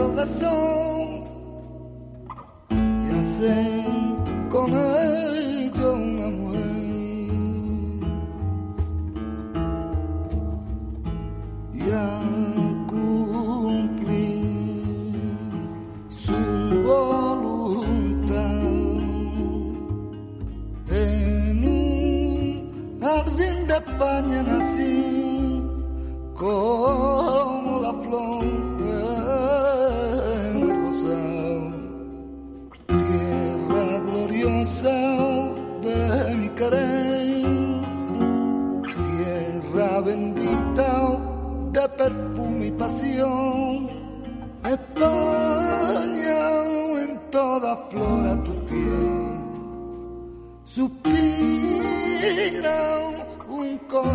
corazón. 0.00 0.89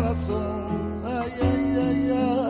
corazón. 0.06 1.02
Ay, 1.04 1.32
ay, 1.42 1.76
ay, 1.78 2.10
ay. 2.10 2.45